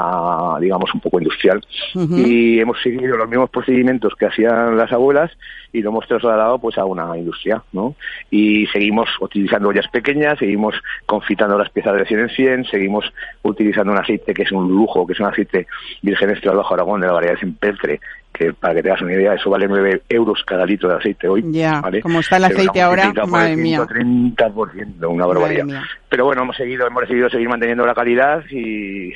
digamos, 0.59 0.93
un 0.93 0.99
poco 0.99 1.21
industrial. 1.21 1.65
Y 1.95 2.59
hemos 2.59 2.83
seguido 2.83 3.17
los 3.17 3.29
mismos 3.29 3.51
procedimientos 3.51 4.17
que 4.17 4.27
hacían 4.27 4.77
las 4.77 4.91
abuelas 4.91 5.31
y 5.73 5.81
lo 5.81 5.91
hemos 5.91 6.09
trasladado 6.09 6.59
pues 6.59 6.77
a 6.77 6.85
una 6.85 7.17
industria, 7.17 7.63
¿no? 7.71 7.95
Y 8.33 8.67
seguimos 8.73 9.09
utilizando 9.21 9.69
ollas 9.69 9.87
pequeñas, 9.87 10.41
seguimos 10.41 10.75
confitando 11.07 11.57
las 11.57 11.71
piezas 11.71 11.95
de 11.95 12.05
100 12.05 12.21
en 12.21 12.29
100, 12.31 12.65
seguimos 12.65 13.13
utilizando 13.45 13.93
un 13.93 13.99
aceite 13.99 14.35
que 14.35 14.43
es 14.43 14.51
un 14.51 14.69
lujo, 14.69 15.07
que 15.07 15.13
es 15.13 15.21
un 15.21 15.27
aceite 15.27 15.69
virgen 16.03 16.31
extra 16.31 16.53
Bajo 16.53 16.75
Aragón 16.75 17.01
de 17.01 17.07
la 17.07 17.13
variedad 17.13 17.39
sin 17.39 17.55
peltre, 17.55 18.01
que 18.33 18.53
para 18.53 18.75
que 18.75 18.83
te 18.83 18.91
hagas 18.91 19.03
una 19.03 19.13
idea, 19.13 19.35
eso 19.35 19.51
vale 19.51 19.67
9 19.69 20.03
euros 20.09 20.43
cada 20.47 20.65
litro 20.65 20.89
de 20.89 20.97
aceite 20.97 21.29
hoy. 21.29 21.45
Ya, 21.51 21.83
como 22.03 22.21
está 22.21 22.39
el 22.39 22.45
aceite 22.45 22.81
ahora, 22.81 23.13
madre 23.27 23.57
mía. 23.57 23.81
30%, 23.83 25.09
una 25.09 25.27
barbaridad. 25.27 25.67
Pero 26.09 26.27
bueno, 26.27 26.43
hemos 26.43 26.57
seguido, 26.57 26.87
hemos 26.87 27.03
decidido 27.03 27.31
seguir 27.31 27.49
manteniendo 27.49 27.87
la 27.87 27.95
calidad 27.95 28.43
y, 28.51 29.13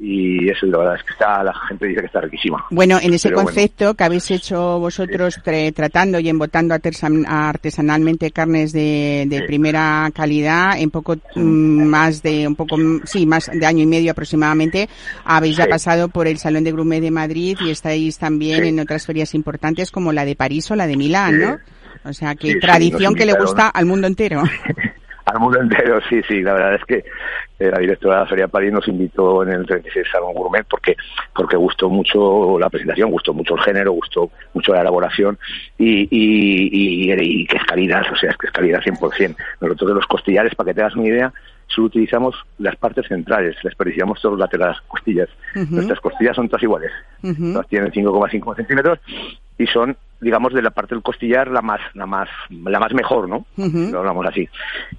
y 0.00 0.48
eso, 0.50 0.66
la 0.66 0.78
verdad 0.78 0.96
es 0.96 1.04
que 1.04 1.12
está, 1.12 1.42
la 1.44 1.54
gente 1.68 1.86
dice 1.86 2.00
que 2.00 2.06
está 2.06 2.20
riquísima. 2.20 2.64
Bueno, 2.70 2.98
en 3.00 3.14
ese 3.14 3.32
concepto 3.32 3.94
que 3.94 4.04
habéis 4.04 4.30
hecho 4.30 4.78
vosotros 4.78 5.40
tratando 5.74 6.18
y 6.18 6.28
embotando 6.28 6.74
artesanalmente 6.74 8.32
carnes 8.32 8.72
de, 8.72 9.24
de 9.28 9.42
primera 9.42 10.10
calidad, 10.14 10.78
en 10.78 10.90
poco 10.90 11.16
mm, 11.34 11.84
más 11.84 12.22
de, 12.22 12.48
un 12.48 12.56
poco, 12.56 12.76
sí, 13.04 13.24
más 13.24 13.50
de 13.52 13.64
año 13.64 13.82
y 13.82 13.86
medio 13.86 14.10
aproximadamente, 14.12 14.88
habéis 15.24 15.56
ya 15.56 15.66
pasado 15.66 16.08
por 16.08 16.26
el 16.26 16.38
Salón 16.38 16.64
de 16.64 16.72
Grumet 16.72 17.02
de 17.02 17.10
Madrid 17.10 17.56
y 17.60 17.70
estáis 17.70 18.18
también 18.18 18.51
en 18.54 18.80
otras 18.80 19.06
ferias 19.06 19.34
importantes 19.34 19.90
como 19.90 20.12
la 20.12 20.24
de 20.24 20.36
París 20.36 20.70
o 20.70 20.76
la 20.76 20.86
de 20.86 20.96
Milán, 20.96 21.40
¿no? 21.40 21.58
O 22.04 22.12
sea, 22.12 22.34
que 22.34 22.56
tradición 22.56 23.14
que 23.14 23.26
le 23.26 23.34
gusta 23.34 23.68
al 23.68 23.86
mundo 23.86 24.06
entero. 24.06 24.42
al 25.24 25.38
mundo 25.38 25.60
entero, 25.60 26.00
sí, 26.08 26.20
sí. 26.26 26.42
La 26.42 26.54
verdad 26.54 26.74
es 26.74 26.84
que 26.84 27.04
eh, 27.58 27.70
la 27.70 27.78
directora 27.78 28.16
de 28.16 28.20
la 28.22 28.26
Feria 28.26 28.44
de 28.46 28.50
París 28.50 28.72
nos 28.72 28.88
invitó 28.88 29.42
en 29.42 29.50
el 29.50 29.66
36 29.66 30.06
Salón 30.10 30.34
Gourmet 30.34 30.66
porque 30.68 30.96
porque 31.34 31.56
gustó 31.56 31.88
mucho 31.88 32.58
la 32.58 32.68
presentación, 32.68 33.10
gustó 33.10 33.32
mucho 33.32 33.54
el 33.54 33.62
género, 33.62 33.92
gustó 33.92 34.30
mucho 34.52 34.72
la 34.72 34.80
elaboración 34.80 35.38
y, 35.78 36.02
y, 36.10 37.12
y, 37.12 37.46
que 37.46 37.56
es 37.56 37.64
calidad, 37.64 38.02
o 38.12 38.16
sea, 38.16 38.30
es 38.30 38.36
que 38.36 38.46
es 38.46 38.52
calidad 38.52 38.80
100%. 38.80 39.36
Nosotros 39.60 39.88
de 39.88 39.94
los 39.94 40.06
costillares, 40.06 40.54
para 40.54 40.70
que 40.70 40.74
te 40.74 40.80
hagas 40.80 40.96
una 40.96 41.08
idea, 41.08 41.32
solo 41.74 41.86
utilizamos 41.86 42.34
las 42.58 42.76
partes 42.76 43.06
centrales, 43.08 43.54
les 43.56 43.64
desperdiciamos 43.64 44.20
todos 44.20 44.34
los 44.34 44.40
laterales, 44.40 44.78
costillas. 44.88 45.28
Nuestras 45.70 46.00
costillas 46.00 46.36
son 46.36 46.48
todas 46.48 46.62
iguales. 46.62 46.92
Todas 47.20 47.68
tienen 47.68 47.90
5,5 47.90 48.56
centímetros 48.56 48.98
y 49.58 49.66
son 49.66 49.96
digamos 50.20 50.54
de 50.54 50.62
la 50.62 50.70
parte 50.70 50.94
del 50.94 51.02
costillar 51.02 51.48
la 51.48 51.62
más 51.62 51.80
la 51.94 52.06
más 52.06 52.28
la 52.50 52.78
más 52.78 52.92
mejor 52.94 53.28
no 53.28 53.44
lo 53.56 53.98
hablamos 53.98 54.26
así. 54.26 54.48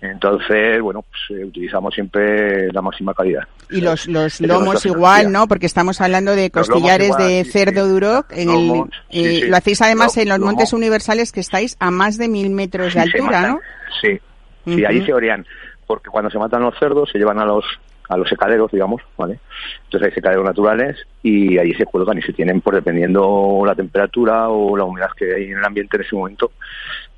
Entonces 0.01 0.81
bueno 0.81 1.01
pues 1.01 1.39
eh, 1.39 1.45
utilizamos 1.45 1.93
siempre 1.93 2.71
la 2.71 2.81
máxima 2.81 3.13
calidad. 3.13 3.43
Y 3.69 3.81
los 3.81 4.07
los 4.07 4.41
lomos 4.41 4.85
igual 4.85 5.31
no 5.31 5.47
porque 5.47 5.65
estamos 5.65 6.01
hablando 6.01 6.35
de 6.35 6.51
costillares 6.51 7.15
de 7.17 7.45
cerdo 7.45 7.87
duro 7.87 8.25
en 8.31 8.49
el 8.49 8.83
eh, 9.11 9.47
lo 9.47 9.55
hacéis 9.55 9.81
además 9.81 10.17
en 10.17 10.29
los 10.29 10.39
montes 10.39 10.73
universales 10.73 11.31
que 11.31 11.39
estáis 11.39 11.77
a 11.79 11.89
más 11.89 12.17
de 12.17 12.27
mil 12.27 12.49
metros 12.49 12.93
de 12.93 12.99
altura 13.01 13.47
no 13.47 13.59
sí. 14.01 14.19
Sí 14.65 14.85
ahí 14.85 15.05
se 15.05 15.13
orean 15.13 15.45
porque 15.93 16.09
cuando 16.09 16.31
se 16.31 16.39
matan 16.39 16.63
los 16.63 16.75
cerdos 16.79 17.07
se 17.11 17.19
llevan 17.19 17.37
a 17.37 17.45
los 17.45 17.63
a 18.09 18.17
los 18.17 18.27
secaderos, 18.27 18.71
digamos, 18.71 19.01
¿vale? 19.15 19.39
Entonces 19.85 20.09
hay 20.09 20.15
secaderos 20.15 20.43
naturales 20.43 20.97
y 21.21 21.57
ahí 21.59 21.73
se 21.75 21.85
cuelgan 21.85 22.17
y 22.17 22.23
se 22.23 22.33
tienen, 22.33 22.61
por 22.61 22.73
dependiendo 22.73 23.61
la 23.63 23.75
temperatura 23.75 24.49
o 24.49 24.75
la 24.75 24.85
humedad 24.85 25.11
que 25.15 25.35
hay 25.35 25.43
en 25.51 25.59
el 25.59 25.63
ambiente 25.63 25.97
en 25.97 26.03
ese 26.03 26.15
momento, 26.15 26.51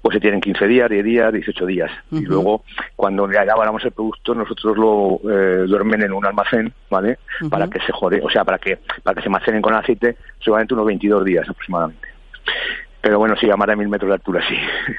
pues 0.01 0.13
se 0.13 0.19
tienen 0.19 0.41
15 0.41 0.67
días, 0.67 0.89
10 0.89 1.03
días, 1.05 1.33
18 1.33 1.65
días. 1.65 1.91
Y 2.11 2.21
luego, 2.21 2.63
cuando 2.95 3.25
elaboramos 3.25 3.83
el 3.85 3.93
producto, 3.93 4.35
nosotros 4.35 4.77
lo 4.77 5.19
eh, 5.23 5.65
duermen 5.67 6.03
en 6.03 6.11
un 6.11 6.25
almacén, 6.25 6.71
¿vale? 6.89 7.17
Para 7.49 7.67
que 7.69 7.79
se 7.79 7.93
jode, 7.93 8.21
o 8.21 8.29
sea, 8.29 8.43
para 8.43 8.59
que, 8.59 8.77
para 9.01 9.15
que 9.15 9.21
se 9.21 9.29
almacenen 9.29 9.61
con 9.61 9.73
aceite, 9.73 10.17
solamente 10.39 10.75
unos 10.75 10.85
22 10.85 11.25
días 11.25 11.49
aproximadamente. 11.49 12.07
Pero 13.05 13.19
bueno, 13.19 13.35
sí, 13.39 13.47
a 13.51 13.55
más 13.55 13.67
de 13.67 13.75
mil 13.75 13.87
metros 13.87 14.09
de 14.09 14.15
altura, 14.15 14.41
sí. 14.49 14.55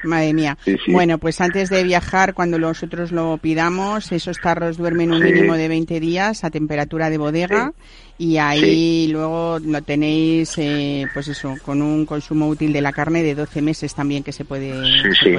Madre 0.07 0.33
mía. 0.33 0.57
Bueno, 0.87 1.17
pues 1.17 1.41
antes 1.41 1.69
de 1.69 1.83
viajar, 1.83 2.33
cuando 2.33 2.57
nosotros 2.57 3.11
lo 3.11 3.37
pidamos, 3.37 4.13
esos 4.13 4.39
tarros 4.39 4.77
duermen 4.77 5.11
un 5.11 5.21
mínimo 5.21 5.55
de 5.55 5.67
20 5.67 5.99
días 5.99 6.45
a 6.45 6.49
temperatura 6.49 7.09
de 7.09 7.17
bodega 7.17 7.73
y 8.19 8.37
ahí 8.37 9.07
luego 9.09 9.59
lo 9.63 9.81
tenéis, 9.83 10.53
eh, 10.57 11.05
pues 11.13 11.27
eso, 11.27 11.53
con 11.63 11.83
un 11.83 12.05
consumo 12.05 12.47
útil 12.47 12.73
de 12.73 12.81
la 12.81 12.91
carne 12.91 13.21
de 13.21 13.35
12 13.35 13.61
meses 13.61 13.93
también 13.93 14.23
que 14.23 14.31
se 14.31 14.43
puede, 14.43 14.71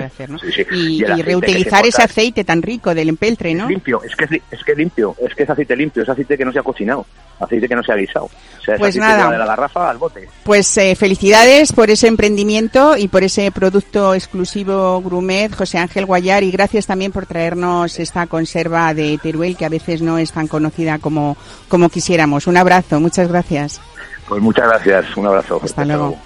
hacer, 0.04 0.30
¿no? 0.30 0.38
Y, 0.70 1.02
reutilizar 1.02 1.84
ese 1.84 2.02
aceite 2.02 2.44
tan 2.44 2.62
rico 2.62 2.94
del 2.94 3.08
empeltre, 3.08 3.52
¿no? 3.52 3.68
Limpio, 3.68 4.00
es 4.04 4.14
que 4.14 4.40
es, 4.50 4.64
que 4.64 4.74
limpio, 4.76 5.16
es 5.20 5.34
que 5.34 5.42
es 5.42 5.50
aceite 5.50 5.74
limpio, 5.74 6.04
es 6.04 6.08
aceite 6.08 6.38
que 6.38 6.44
no 6.44 6.52
se 6.52 6.60
ha 6.60 6.62
cocinado, 6.62 7.04
aceite 7.40 7.66
que 7.66 7.74
no 7.74 7.82
se 7.82 7.92
ha 7.92 7.96
guisado. 7.96 8.26
O 8.26 8.62
sea, 8.64 8.76
pues 8.76 8.94
nada, 8.96 9.32
de 9.32 9.38
la 9.38 9.46
garrafa 9.46 9.90
al 9.90 9.98
bote. 9.98 10.28
Pues 10.44 10.76
eh, 10.78 10.94
felicidades 10.94 11.72
por 11.72 11.90
ese 11.90 12.06
emprendimiento 12.06 12.96
y 12.96 13.08
por 13.08 13.24
ese 13.24 13.50
producto 13.50 14.14
exclusivo 14.14 15.02
Grumet, 15.02 15.54
José 15.54 15.78
Ángel 15.78 16.06
Guayar, 16.06 16.44
y 16.44 16.52
gracias 16.52 16.86
también 16.86 17.10
por 17.10 17.26
traernos 17.26 17.98
esta 17.98 18.28
conserva 18.28 18.94
de 18.94 19.18
Teruel 19.20 19.56
que 19.56 19.64
a 19.64 19.70
veces 19.70 20.00
no 20.00 20.18
es 20.18 20.30
tan 20.30 20.46
conocida 20.46 20.98
como, 20.98 21.36
como 21.68 21.88
quisiéramos. 21.88 22.46
Una 22.46 22.62
abrazo, 22.68 23.00
muchas 23.00 23.28
gracias. 23.28 23.80
Pues 24.28 24.42
muchas 24.42 24.68
gracias, 24.68 25.16
un 25.16 25.26
abrazo. 25.26 25.60
Hasta 25.62 25.84
luego. 25.84 26.18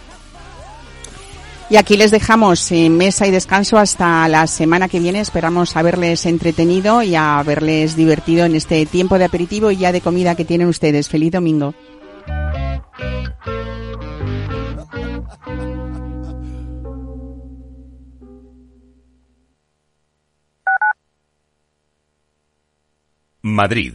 Y 1.71 1.77
aquí 1.77 1.97
les 1.97 2.11
dejamos 2.11 2.71
en 2.73 2.97
mesa 2.99 3.27
y 3.27 3.31
descanso 3.31 3.79
hasta 3.79 4.29
la 4.29 4.47
semana 4.47 4.89
que 4.89 5.01
viene. 5.01 5.21
Esperamos 5.21 5.77
haberles 5.77 6.27
entretenido 6.27 7.03
y 7.03 7.15
haberles 7.15 7.97
divertido 7.97 8.45
en 8.45 8.57
este 8.57 8.85
tiempo 8.87 9.19
de 9.19 9.25
aperitivo 9.25 9.71
y 9.71 9.77
ya 9.77 9.93
de 9.93 10.01
comida 10.01 10.35
que 10.35 10.45
tienen 10.45 10.69
ustedes. 10.69 11.09
Feliz 11.09 11.33
domingo. 11.33 11.75
Madrid 23.41 23.95